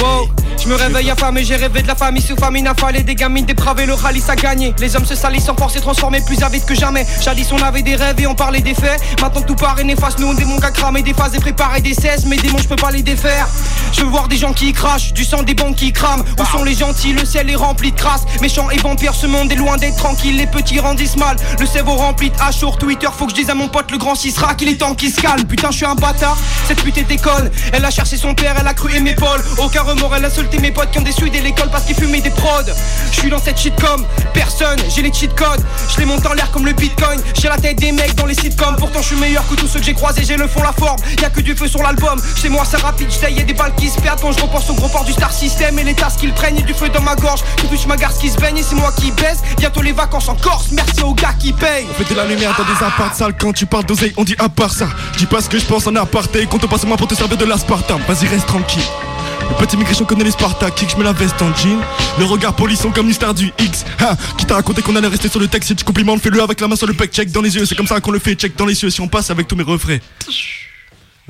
wow. 0.00 0.28
Je 0.62 0.68
me 0.68 0.74
réveille 0.76 1.10
affamé, 1.10 1.44
j'ai 1.44 1.56
rêvé 1.56 1.82
de 1.82 1.88
la 1.88 1.96
famille. 1.96 2.22
Sous 2.22 2.36
famine 2.36 2.68
affalée 2.68 3.02
Des 3.02 3.16
gamines 3.16 3.44
dépravées, 3.44 3.86
le 3.86 3.94
rallye 3.94 4.20
ça 4.20 4.36
gagné 4.36 4.72
Les 4.78 4.94
hommes 4.94 5.04
se 5.04 5.16
salissent 5.16 5.46
sans 5.46 5.56
force 5.56 5.74
et 5.74 5.80
transformés 5.80 6.20
plus 6.20 6.40
avides 6.42 6.64
que 6.64 6.74
jamais. 6.74 7.04
Jadis 7.20 7.48
on 7.52 7.60
avait 7.62 7.82
des 7.82 7.96
rêves 7.96 8.20
et 8.20 8.26
on 8.28 8.34
parlait 8.34 8.60
des 8.60 8.74
faits. 8.74 9.00
Maintenant 9.20 9.42
tout 9.42 9.56
paraît 9.56 9.82
néfaste, 9.82 10.20
nous 10.20 10.28
on 10.28 10.34
démon 10.34 10.58
qu'à 10.60 10.70
cramer 10.70 11.02
des 11.02 11.14
phases 11.14 11.34
et 11.34 11.40
préparer 11.40 11.80
des 11.80 11.94
cesses. 11.94 12.26
Mes 12.26 12.36
démons 12.36 12.58
je 12.58 12.68
peux 12.68 12.76
pas 12.76 12.92
les 12.92 13.02
défaire. 13.02 13.48
Je 13.92 14.02
veux 14.02 14.06
voir 14.06 14.28
des 14.28 14.36
gens 14.36 14.52
qui 14.52 14.72
crachent, 14.72 15.12
du 15.12 15.24
sang 15.24 15.42
des 15.42 15.54
banques 15.54 15.76
qui 15.76 15.92
crament. 15.92 16.24
Où 16.38 16.44
sont 16.44 16.64
les 16.64 16.74
gentils, 16.74 17.12
le 17.12 17.24
ciel 17.24 17.50
est 17.50 17.56
rempli 17.56 17.90
de 17.90 17.96
crasse. 17.96 18.22
Méchants 18.40 18.70
et 18.70 18.78
vampires, 18.78 19.14
ce 19.14 19.26
monde 19.26 19.50
est 19.50 19.56
loin 19.56 19.76
d'être 19.76 19.96
tranquille. 19.96 20.36
Les 20.36 20.46
petits 20.46 20.78
rendissent 20.78 21.16
mal, 21.16 21.36
le 21.58 21.66
cerveau 21.66 21.92
rempli 21.92 22.30
de 22.30 22.36
hache 22.40 22.56
sur 22.56 22.78
Twitter. 22.78 23.08
Faut 23.16 23.26
que 23.26 23.32
je 23.32 23.36
dise 23.36 23.50
à 23.50 23.54
mon 23.54 23.68
pote 23.68 23.90
le 23.90 23.98
grand 23.98 24.14
Sisra 24.14 24.54
qu'il 24.54 24.68
est 24.68 24.78
temps 24.78 24.94
qu'il 24.94 25.12
se 25.12 25.20
calme. 25.20 25.44
Putain 25.44 25.70
je 25.70 25.78
suis 25.78 25.86
un 25.86 25.96
bâtard, 25.96 26.38
cette 26.68 26.82
pute 26.82 26.98
est 26.98 27.04
déconne 27.04 27.50
Elle 27.72 27.84
a 27.84 27.90
cherché 27.90 28.16
son 28.16 28.34
père, 28.34 28.54
elle 28.60 28.68
a 28.68 28.74
cru 28.74 28.94
aimer 28.94 29.11
Aucun 29.58 29.82
remords, 29.82 30.16
elle 30.16 30.24
a 30.24 30.30
sauté 30.30 30.58
mes 30.58 30.70
potes 30.70 30.90
qui 30.90 30.98
ont 30.98 31.02
déçu 31.02 31.30
dès 31.30 31.40
l'école 31.40 31.70
parce 31.70 31.84
qu'ils 31.84 31.94
fumaient 31.94 32.20
des 32.20 32.30
prods. 32.30 32.72
Je 33.12 33.20
suis 33.20 33.30
dans 33.30 33.38
cette 33.38 33.58
shit 33.58 33.74
comme 33.80 34.04
personne, 34.34 34.78
j'ai 34.94 35.02
les 35.02 35.12
cheat 35.12 35.34
codes. 35.34 35.64
Je 35.92 35.98
les 35.98 36.04
monte 36.04 36.26
en 36.26 36.32
l'air 36.32 36.50
comme 36.50 36.66
le 36.66 36.72
bitcoin. 36.72 37.20
J'ai 37.40 37.48
la 37.48 37.56
tête 37.56 37.78
des 37.78 37.92
mecs 37.92 38.14
dans 38.14 38.26
les 38.26 38.34
sitcoms. 38.34 38.76
Pourtant 38.76 39.00
je 39.00 39.08
suis 39.08 39.16
meilleur 39.16 39.46
que 39.48 39.54
tous 39.54 39.68
ceux 39.68 39.80
que 39.80 39.84
j'ai 39.84 39.94
croisés 39.94 40.22
J'ai 40.24 40.36
le 40.36 40.48
fond, 40.48 40.62
la 40.62 40.72
forme, 40.72 40.98
y'a 41.20 41.30
que 41.30 41.40
du 41.40 41.54
feu 41.54 41.68
sur 41.68 41.82
l'album. 41.82 42.20
Chez 42.40 42.48
moi 42.48 42.64
c'est 42.68 42.80
rapide, 42.80 43.08
j'taille 43.10 43.34
y'a 43.34 43.44
des 43.44 43.54
balles 43.54 43.74
qui 43.76 43.88
se 43.88 44.00
perdent. 44.00 44.20
Quand 44.20 44.32
je 44.32 44.40
repense 44.40 44.68
au 44.70 44.74
gros 44.74 44.88
port 44.88 45.04
du 45.04 45.12
star 45.12 45.32
system 45.32 45.78
Et 45.78 45.84
les 45.84 45.94
tasses 45.94 46.16
qu'ils 46.16 46.32
prennent 46.32 46.58
et 46.58 46.62
du 46.62 46.74
feu 46.74 46.88
dans 46.88 47.02
ma 47.02 47.14
gorge. 47.14 47.40
Tout 47.56 47.66
touche 47.66 47.86
ma 47.86 47.96
garce 47.96 48.18
qui 48.18 48.30
se 48.30 48.38
baigne 48.38 48.58
et 48.58 48.62
c'est 48.62 48.74
moi 48.74 48.92
qui 48.96 49.12
baisse. 49.12 49.38
Bientôt 49.58 49.82
les 49.82 49.92
vacances 49.92 50.28
en 50.28 50.34
Corse, 50.34 50.68
merci 50.72 51.02
aux 51.02 51.14
gars 51.14 51.34
qui 51.38 51.52
payent. 51.52 51.86
On 51.90 51.94
fait 51.94 52.12
de 52.12 52.16
la 52.16 52.24
lumière 52.24 52.54
dans 52.56 52.64
des 52.64 52.84
apparts 52.84 53.14
sales. 53.14 53.34
Quand 53.38 53.52
tu 53.52 53.66
parles 53.66 53.84
d'oseille 53.84 54.14
on 54.16 54.24
dit 54.24 54.36
à 54.38 54.48
part 54.48 54.72
ça. 54.72 54.88
Dis 55.18 55.26
pas 55.26 55.40
ce 55.40 55.48
que 55.48 55.58
je 55.58 55.64
pense 55.64 55.86
en 55.86 55.94
aparté. 55.96 56.46
Qu'on 56.46 56.58
te 56.58 56.66
passe 56.66 56.84
moi 56.84 56.96
pour 56.96 57.08
te 57.08 57.14
servir 57.14 57.36
de 57.36 57.44
l'aspartame. 57.44 58.00
Vas-y 58.08 58.26
reste 58.26 58.46
tranquille 58.46 58.82
le 59.50 59.66
petit 59.66 59.76
migration 59.76 60.04
connaît 60.04 60.24
les 60.24 60.30
Spartactiques, 60.32 60.90
je 60.90 60.96
mets 60.96 61.04
la 61.04 61.12
veste 61.12 61.40
en 61.40 61.54
jean 61.54 61.78
Le 62.18 62.24
regard 62.24 62.54
polisson 62.54 62.90
comme 62.90 63.06
une 63.06 63.12
star 63.12 63.32
du 63.34 63.52
X 63.58 63.84
ha, 64.00 64.16
Qui 64.36 64.44
t'a 64.44 64.54
raconté 64.54 64.82
qu'on 64.82 64.96
allait 64.96 65.08
rester 65.08 65.28
sur 65.28 65.40
le 65.40 65.46
texte 65.46 65.68
Si 65.68 65.76
tu 65.76 65.84
complimentes, 65.84 66.20
fais-le 66.20 66.42
avec 66.42 66.60
la 66.60 66.68
main 66.68 66.76
sur 66.76 66.86
le 66.86 66.94
pec 66.94 67.12
Check 67.12 67.30
dans 67.30 67.42
les 67.42 67.54
yeux, 67.54 67.64
c'est 67.64 67.74
comme 67.76 67.86
ça 67.86 68.00
qu'on 68.00 68.10
le 68.10 68.18
fait 68.18 68.34
Check 68.34 68.56
dans 68.56 68.66
les 68.66 68.82
yeux, 68.82 68.90
si 68.90 69.00
on 69.00 69.08
passe 69.08 69.30
avec 69.30 69.46
tous 69.46 69.56
mes 69.56 69.62
refrains 69.62 69.98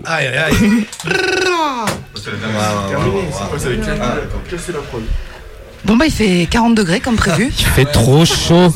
Aïe 0.04 0.26
aïe 0.26 0.38
aïe 0.38 0.86
Bon 5.84 5.96
bah 5.96 6.06
il 6.06 6.12
fait 6.12 6.46
40 6.48 6.74
degrés 6.76 7.00
comme 7.00 7.16
prévu. 7.16 7.52
Il 7.58 7.64
fait 7.66 7.84
trop 7.84 8.24
chaud. 8.24 8.72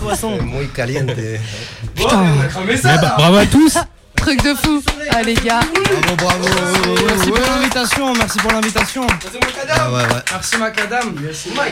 Putain. 1.95 2.25
Eh 2.69 2.83
bah, 3.01 3.15
bravo 3.17 3.37
à 3.37 3.47
tous. 3.47 3.79
Truc 4.17 4.43
de 4.43 4.55
fou. 4.55 4.83
Allez 5.11 5.35
les 5.35 5.43
gars. 5.43 5.61
Bravo 5.61 6.17
bravo 6.17 6.49
Merci 7.07 7.31
pour 7.31 7.39
l'invitation, 7.39 8.15
merci 8.15 8.39
pour 8.39 8.53
l'invitation 8.53 9.07
Ah 9.71 9.91
ouais 9.93 10.03
ouais 10.03 10.23
Merci 10.31 10.57
Macadam 10.59 11.15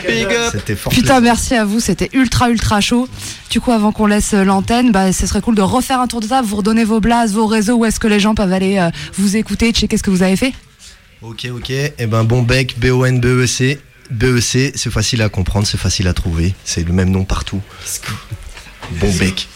Big 0.07 0.25
up 0.25 0.49
C'était 0.51 0.75
fort 0.75 0.91
Putain, 0.93 1.19
merci 1.19 1.55
à 1.55 1.65
vous, 1.65 1.79
c'était 1.79 2.09
ultra 2.13 2.49
ultra 2.49 2.81
chaud. 2.81 3.07
Du 3.49 3.59
coup, 3.59 3.71
avant 3.71 3.91
qu'on 3.91 4.07
laisse 4.07 4.33
euh, 4.33 4.43
l'antenne, 4.43 4.91
bah, 4.91 5.11
ce 5.11 5.27
serait 5.27 5.41
cool 5.41 5.55
de 5.55 5.61
refaire 5.61 5.99
un 5.99 6.07
tour 6.07 6.21
de 6.21 6.27
table, 6.27 6.47
vous 6.47 6.57
redonner 6.57 6.83
vos 6.83 6.99
blases, 6.99 7.33
vos 7.33 7.45
réseaux, 7.45 7.75
où 7.75 7.85
est-ce 7.85 7.99
que 7.99 8.07
les 8.07 8.19
gens 8.19 8.35
peuvent 8.35 8.53
aller 8.53 8.77
euh, 8.77 8.89
vous 9.13 9.35
écouter, 9.37 9.71
checker 9.71 9.97
ce 9.97 10.03
que 10.03 10.09
vous 10.09 10.23
avez 10.23 10.35
fait. 10.35 10.53
Ok, 11.21 11.47
ok. 11.51 11.69
Et 11.69 12.07
ben 12.07 12.23
bon 12.23 12.41
bec, 12.41 12.75
B-O-N-B-E-C. 12.79 13.79
BEC, 14.11 14.73
c'est 14.75 14.91
facile 14.91 15.21
à 15.21 15.29
comprendre, 15.29 15.65
c'est 15.65 15.79
facile 15.79 16.07
à 16.07 16.13
trouver. 16.13 16.53
C'est 16.63 16.85
le 16.85 16.93
même 16.93 17.09
nom 17.09 17.23
partout. 17.23 17.61
Bon 18.91 19.11
bec. 19.13 19.47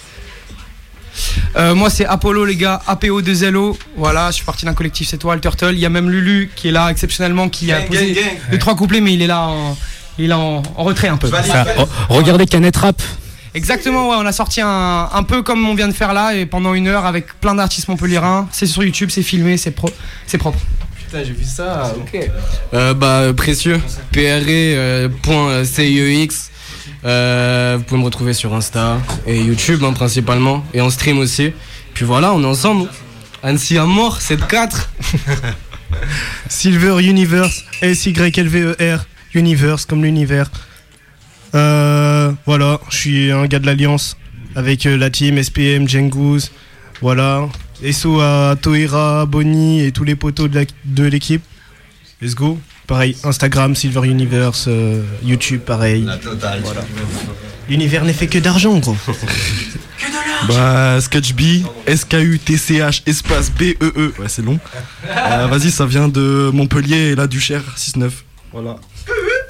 Euh, 1.56 1.76
moi 1.76 1.90
c'est 1.90 2.06
Apollo 2.06 2.46
les 2.46 2.56
gars, 2.56 2.82
APO2LO. 2.88 3.76
Voilà, 3.98 4.30
je 4.32 4.36
suis 4.36 4.46
parti 4.46 4.66
d'un 4.66 4.74
collectif, 4.74 5.08
c'est 5.10 5.18
toi, 5.18 5.38
Turtle. 5.38 5.72
Il 5.74 5.80
y 5.80 5.86
a 5.86 5.90
même 5.90 6.10
Lulu 6.10 6.52
qui 6.56 6.68
est 6.70 6.72
là 6.72 6.90
exceptionnellement, 6.90 7.50
qui 7.50 7.72
a 7.72 7.82
posé 7.82 8.14
gang, 8.14 8.24
gang. 8.24 8.38
deux 8.52 8.58
trois 8.60 8.76
couplets, 8.76 9.02
mais 9.02 9.14
il 9.14 9.22
est 9.22 9.28
là 9.28 9.42
en, 9.42 9.78
il 10.18 10.32
est 10.32 10.34
en, 10.34 10.62
en 10.76 10.84
retrait 10.84 11.08
un 11.08 11.18
peu. 11.18 11.28
Enfin, 11.28 11.66
regardez 12.10 12.46
Canet 12.46 12.76
Rap. 12.78 13.02
Exactement, 13.56 14.10
ouais, 14.10 14.16
on 14.20 14.26
a 14.28 14.32
sorti 14.32 14.62
un, 14.62 15.10
un 15.12 15.24
peu 15.24 15.42
comme 15.42 15.68
on 15.68 15.74
vient 15.74 15.88
de 15.88 15.94
faire 15.94 16.14
là, 16.14 16.36
et 16.36 16.46
pendant 16.46 16.76
une 16.76 16.88
heure 16.88 17.06
avec 17.06 17.40
plein 17.40 17.56
d'artistes 17.56 17.88
montpelliérains. 17.88 18.48
C'est 18.52 18.68
sur 18.68 18.84
YouTube, 18.84 19.10
c'est 19.12 19.24
filmé, 19.24 19.58
c'est 19.58 19.72
pro, 19.72 19.90
c'est 20.28 20.38
propre. 20.38 20.60
Putain, 20.96 21.24
j'ai 21.24 21.34
vu 21.34 21.44
ça, 21.44 21.92
ok. 21.98 22.30
Euh, 22.76 22.94
bah, 22.94 23.34
précieux, 23.36 23.82
PRE.CIEX. 25.32 26.52
Euh, 27.06 27.76
vous 27.78 27.84
pouvez 27.84 28.00
me 28.00 28.06
retrouver 28.06 28.34
sur 28.34 28.54
Insta 28.54 28.98
et 29.26 29.40
YouTube 29.40 29.84
hein, 29.84 29.94
principalement, 29.94 30.64
et 30.74 30.82
en 30.82 30.90
stream 30.90 31.18
aussi. 31.20 31.54
Puis 31.94 32.06
voilà, 32.06 32.34
on 32.34 32.44
est 32.44 32.48
ensemble. 32.48 32.90
Annecy 33.42 33.78
à 33.78 33.86
mort, 33.86 34.20
7-4. 34.20 34.88
Silver 36.50 37.02
Universe, 37.02 37.64
S-Y-L-V-E-R, 37.82 39.06
Universe 39.34 39.86
comme 39.86 40.04
l'univers. 40.04 40.52
Euh, 41.56 42.32
voilà, 42.46 42.80
je 42.90 42.98
suis 42.98 43.32
un 43.32 43.46
gars 43.48 43.60
de 43.60 43.66
l'Alliance 43.66 44.18
avec 44.56 44.86
euh, 44.86 44.98
la 44.98 45.10
team 45.10 45.42
SPM, 45.42 45.88
Jengouz. 45.88 46.52
Voilà, 47.02 47.48
SO 47.92 48.20
à 48.20 48.56
Toera, 48.62 49.26
Bonnie 49.26 49.82
et 49.86 49.92
tous 49.92 50.04
les 50.04 50.16
poteaux 50.16 50.50
de 50.50 51.04
l'équipe. 51.04 51.42
Let's 52.22 52.36
go. 52.36 52.60
Pareil, 52.90 53.16
Instagram, 53.24 53.76
Silver 53.76 54.08
Universe, 54.08 54.66
euh, 54.68 55.04
YouTube, 55.24 55.62
pareil. 55.62 56.10
Voilà. 56.64 56.82
L'univers 57.70 58.04
n'est 58.04 58.14
fait 58.14 58.26
que 58.26 58.40
d'argent, 58.40 58.80
gros. 58.80 58.98
Bah, 60.48 61.00
SketchB, 61.02 61.66
S-K-U-T-C-H, 61.86 63.04
espace 63.06 63.52
B-E-E. 63.52 64.14
Ouais, 64.18 64.30
c'est 64.30 64.42
long. 64.42 64.58
Euh, 65.06 65.48
Vas-y, 65.48 65.70
ça 65.70 65.86
vient 65.86 66.08
de 66.08 66.50
Montpellier 66.52 67.12
et 67.12 67.16
la 67.16 67.28
Duchère, 67.28 67.62
6-9. 67.78 68.10
Voilà. 68.54 68.78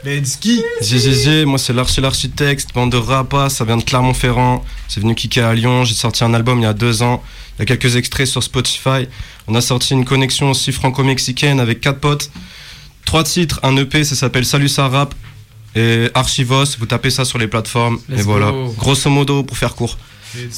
Let's 0.04 0.38
go. 0.44 0.62
GGG, 0.82 1.46
moi 1.46 1.60
c'est 1.60 1.72
l'archi 1.72 2.02
l'architecte, 2.02 2.74
bande 2.74 2.92
de 2.92 2.98
rapas, 2.98 3.50
ça 3.50 3.64
vient 3.64 3.78
de 3.78 3.84
Clermont-Ferrand, 3.84 4.66
c'est 4.88 5.00
venu 5.00 5.14
kicker 5.14 5.46
à 5.46 5.54
Lyon, 5.54 5.86
j'ai 5.86 5.94
sorti 5.94 6.24
un 6.24 6.34
album 6.34 6.60
il 6.60 6.64
y 6.64 6.66
a 6.66 6.74
deux 6.74 7.04
ans, 7.04 7.22
il 7.58 7.60
y 7.60 7.64
a 7.64 7.66
quelques 7.66 7.96
extraits 7.96 8.28
sur 8.28 8.42
Spotify, 8.42 9.08
on 9.48 9.56
a 9.56 9.62
sorti 9.62 9.94
une 9.94 10.06
connexion 10.06 10.52
aussi 10.52 10.72
franco-mexicaine 10.72 11.60
avec 11.60 11.82
quatre 11.82 12.00
potes, 12.00 12.32
trois 13.10 13.24
titres, 13.24 13.60
un 13.64 13.76
EP, 13.76 14.03
ça 14.03 14.14
s'appelle 14.14 14.45
Salut 14.45 14.68
ça 14.68 14.88
rap, 14.88 15.16
et 15.76 16.12
Archivos, 16.14 16.78
vous 16.78 16.86
tapez 16.86 17.10
ça 17.10 17.26
sur 17.26 17.39
les 17.39 17.47
plateformes, 17.47 17.97
Let's 18.07 18.20
et 18.20 18.22
voilà, 18.22 18.53
grosso 18.78 19.10
modo 19.10 19.41
pour 19.41 19.57
faire 19.57 19.74
court. 19.74 19.97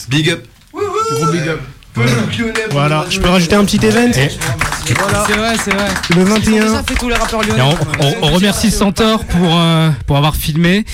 Big 0.09 0.29
up. 0.29 0.45
Gros 0.73 1.31
big 1.31 1.47
up. 1.47 1.61
Voilà, 2.71 3.05
je 3.09 3.19
peux 3.19 3.29
rajouter 3.29 3.55
un 3.55 3.65
petit 3.65 3.85
event 3.85 4.11
Voilà. 4.97 5.23
C'est 5.27 5.33
vrai, 5.33 5.55
c'est 5.63 5.71
vrai. 5.73 5.87
Le 6.15 6.23
21. 6.23 6.67
Ça 6.75 6.83
fait 6.83 6.95
tous 6.95 7.09
les 7.09 7.15
rappeurs 7.15 7.43
Et 7.43 7.47
lyonnais. 7.47 7.61
on, 7.99 8.05
on- 8.05 8.15
on 8.23 8.31
remercie 8.31 8.71
Centaure 8.71 9.23
pour, 9.25 9.57
euh, 9.59 9.89
pour 10.07 10.17
avoir 10.17 10.35
filmé 10.35 10.85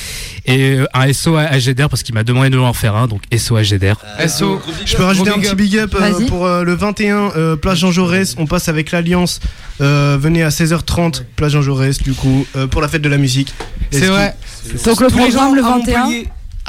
et 0.46 0.74
euh, 0.76 0.86
un 0.94 1.12
SO 1.14 1.36
à 1.36 1.44
AGDR 1.44 1.88
parce 1.90 2.04
qu'il 2.04 2.16
m'a 2.16 2.24
demandé 2.24 2.50
de 2.50 2.58
en 2.58 2.74
faire 2.74 2.96
un, 2.96 3.08
donc 3.08 3.22
SO 3.38 3.56
à 3.56 3.60
AGDR. 3.60 3.96
SO. 4.28 4.62
Je 4.86 4.96
peux 4.96 5.04
rajouter 5.04 5.30
un 5.30 5.40
petit 5.40 5.56
big 5.56 5.78
up 5.78 5.96
euh, 6.00 6.26
pour 6.28 6.46
euh, 6.46 6.64
le 6.64 6.74
21, 6.76 7.32
euh, 7.36 7.56
place 7.56 7.78
Jean 7.80 7.92
Jaurès. 7.92 8.36
On 8.38 8.46
passe 8.46 8.68
avec 8.68 8.92
l'Alliance. 8.92 9.40
Euh, 9.82 10.18
venez 10.20 10.44
à 10.44 10.50
16h30, 10.50 11.22
place 11.36 11.52
Jean 11.52 11.62
Jaurès, 11.62 11.98
du 12.02 12.14
coup, 12.14 12.46
euh, 12.56 12.68
pour 12.68 12.82
la 12.82 12.88
fête 12.88 13.02
de 13.02 13.10
la 13.10 13.18
musique. 13.18 13.54
C'est 13.92 14.08
vrai. 14.08 14.36
Donc 14.86 15.00
le 15.02 15.08
programme 15.08 15.56
le 15.56 15.64
à 15.64 15.70
21. 15.78 16.08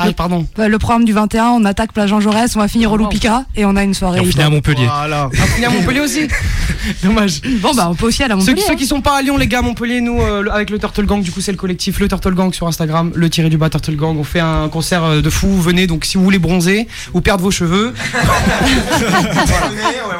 Ah, 0.00 0.12
pardon. 0.12 0.46
Le 0.56 0.78
programme 0.78 1.04
du 1.04 1.12
21, 1.12 1.46
on 1.48 1.64
attaque 1.64 1.92
Plage 1.92 2.10
Jean 2.10 2.20
Jaurès, 2.20 2.54
on 2.54 2.60
va 2.60 2.68
finir 2.68 2.92
au 2.92 2.96
Loupika 2.96 3.44
et 3.56 3.64
on 3.64 3.74
a 3.76 3.82
une 3.82 3.94
soirée. 3.94 4.18
Et 4.18 4.22
on 4.22 4.24
finit 4.24 4.44
à. 4.44 4.50
Montpellier. 4.50 4.86
Voilà. 4.86 5.28
On 5.32 5.46
finit 5.46 5.66
à 5.66 5.70
Montpellier 5.70 6.00
aussi. 6.00 6.28
Dommage. 7.02 7.40
Bon 7.60 7.74
bah 7.74 7.88
on 7.90 7.94
peut 7.94 8.06
aussi 8.06 8.22
aller 8.22 8.32
à 8.32 8.36
Ceux, 8.36 8.40
Montpellier. 8.52 8.62
qui- 8.62 8.68
ceux 8.68 8.74
qui 8.76 8.86
sont 8.86 9.00
pas 9.00 9.18
à 9.18 9.22
Lyon, 9.22 9.36
les 9.36 9.48
gars, 9.48 9.60
Montpellier, 9.62 10.00
nous, 10.00 10.20
euh, 10.22 10.44
avec 10.52 10.70
le 10.70 10.78
Turtle 10.78 11.04
Gang, 11.06 11.20
du 11.20 11.32
coup, 11.32 11.40
c'est 11.40 11.50
le 11.52 11.58
collectif 11.58 11.98
Le 11.98 12.08
Turtle 12.08 12.34
Gang 12.34 12.52
sur 12.54 12.68
Instagram, 12.68 13.10
le 13.14 13.28
tiré 13.28 13.48
du 13.48 13.58
bas 13.58 13.70
Turtle 13.70 13.96
Gang. 13.96 14.16
On 14.16 14.24
fait 14.24 14.40
un 14.40 14.68
concert 14.68 15.02
euh, 15.04 15.20
de 15.20 15.30
fou. 15.30 15.48
Venez, 15.60 15.86
donc, 15.88 16.04
si 16.04 16.16
vous 16.16 16.22
voulez 16.24 16.38
bronzer 16.38 16.86
ou 17.12 17.20
perdre 17.20 17.42
vos 17.42 17.50
cheveux. 17.50 17.92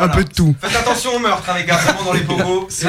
Un 0.01 0.09
peu 0.09 0.24
de 0.24 0.29
tout. 0.31 0.55
Faites 0.61 0.76
attention 0.76 1.11
au 1.16 1.18
meurtre, 1.18 1.45
hein, 1.49 1.55
les 1.59 1.64
gars, 1.64 1.76
vraiment 1.76 2.05
dans 2.05 2.12
les 2.12 2.20
pogos. 2.20 2.66
C'est 2.68 2.89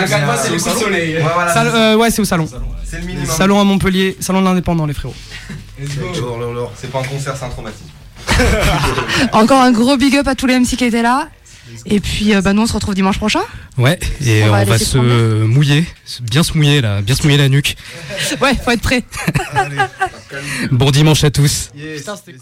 le 0.51 0.59
soleil. 0.59 1.15
Ouais, 1.17 1.23
voilà, 1.33 1.53
Sal- 1.53 1.65
c'est 1.67 1.71
ça. 1.71 1.77
euh, 1.77 1.95
ouais, 1.97 2.11
c'est 2.11 2.21
au 2.21 2.25
salon. 2.25 2.47
C'est 2.89 2.99
le 2.99 3.05
minimum. 3.05 3.25
Salon 3.27 3.59
à 3.59 3.63
Montpellier, 3.63 4.17
salon 4.19 4.39
de 4.41 4.45
l'indépendant, 4.45 4.85
les 4.85 4.93
frérots. 4.93 5.13
C'est 6.75 6.91
pas 6.91 6.99
un 6.99 7.03
concert, 7.03 7.35
c'est 7.37 7.45
un 7.45 7.49
traumatisme. 7.49 7.85
Encore 9.33 9.61
un 9.61 9.71
gros 9.71 9.97
big 9.97 10.15
up 10.15 10.27
à 10.27 10.35
tous 10.35 10.45
les 10.47 10.57
MC 10.59 10.75
qui 10.77 10.85
étaient 10.85 11.01
là. 11.01 11.29
Et 11.85 11.99
puis 11.99 12.33
euh, 12.33 12.41
bah, 12.41 12.53
nous 12.53 12.63
on 12.63 12.67
se 12.67 12.73
retrouve 12.73 12.95
dimanche 12.95 13.17
prochain. 13.19 13.41
Ouais, 13.77 13.99
et 14.25 14.43
On 14.43 14.47
on 14.53 14.63
va 14.65 14.77
se 14.79 14.97
prendre. 14.97 15.45
mouiller, 15.45 15.85
bien 16.21 16.41
se 16.41 16.57
mouiller 16.57 16.81
là, 16.81 17.01
bien 17.01 17.15
se 17.15 17.21
mouiller 17.23 17.37
la 17.37 17.47
nuque. 17.49 17.75
Ouais, 18.41 18.55
faut 18.55 18.71
être 18.71 18.81
prêt. 18.81 19.03
Bon 20.71 20.89
dimanche 20.91 21.23
à 21.23 21.29
tous. 21.31 21.69
Yes. 21.75 21.99
Putain, 21.99 22.15
c'était- 22.15 22.37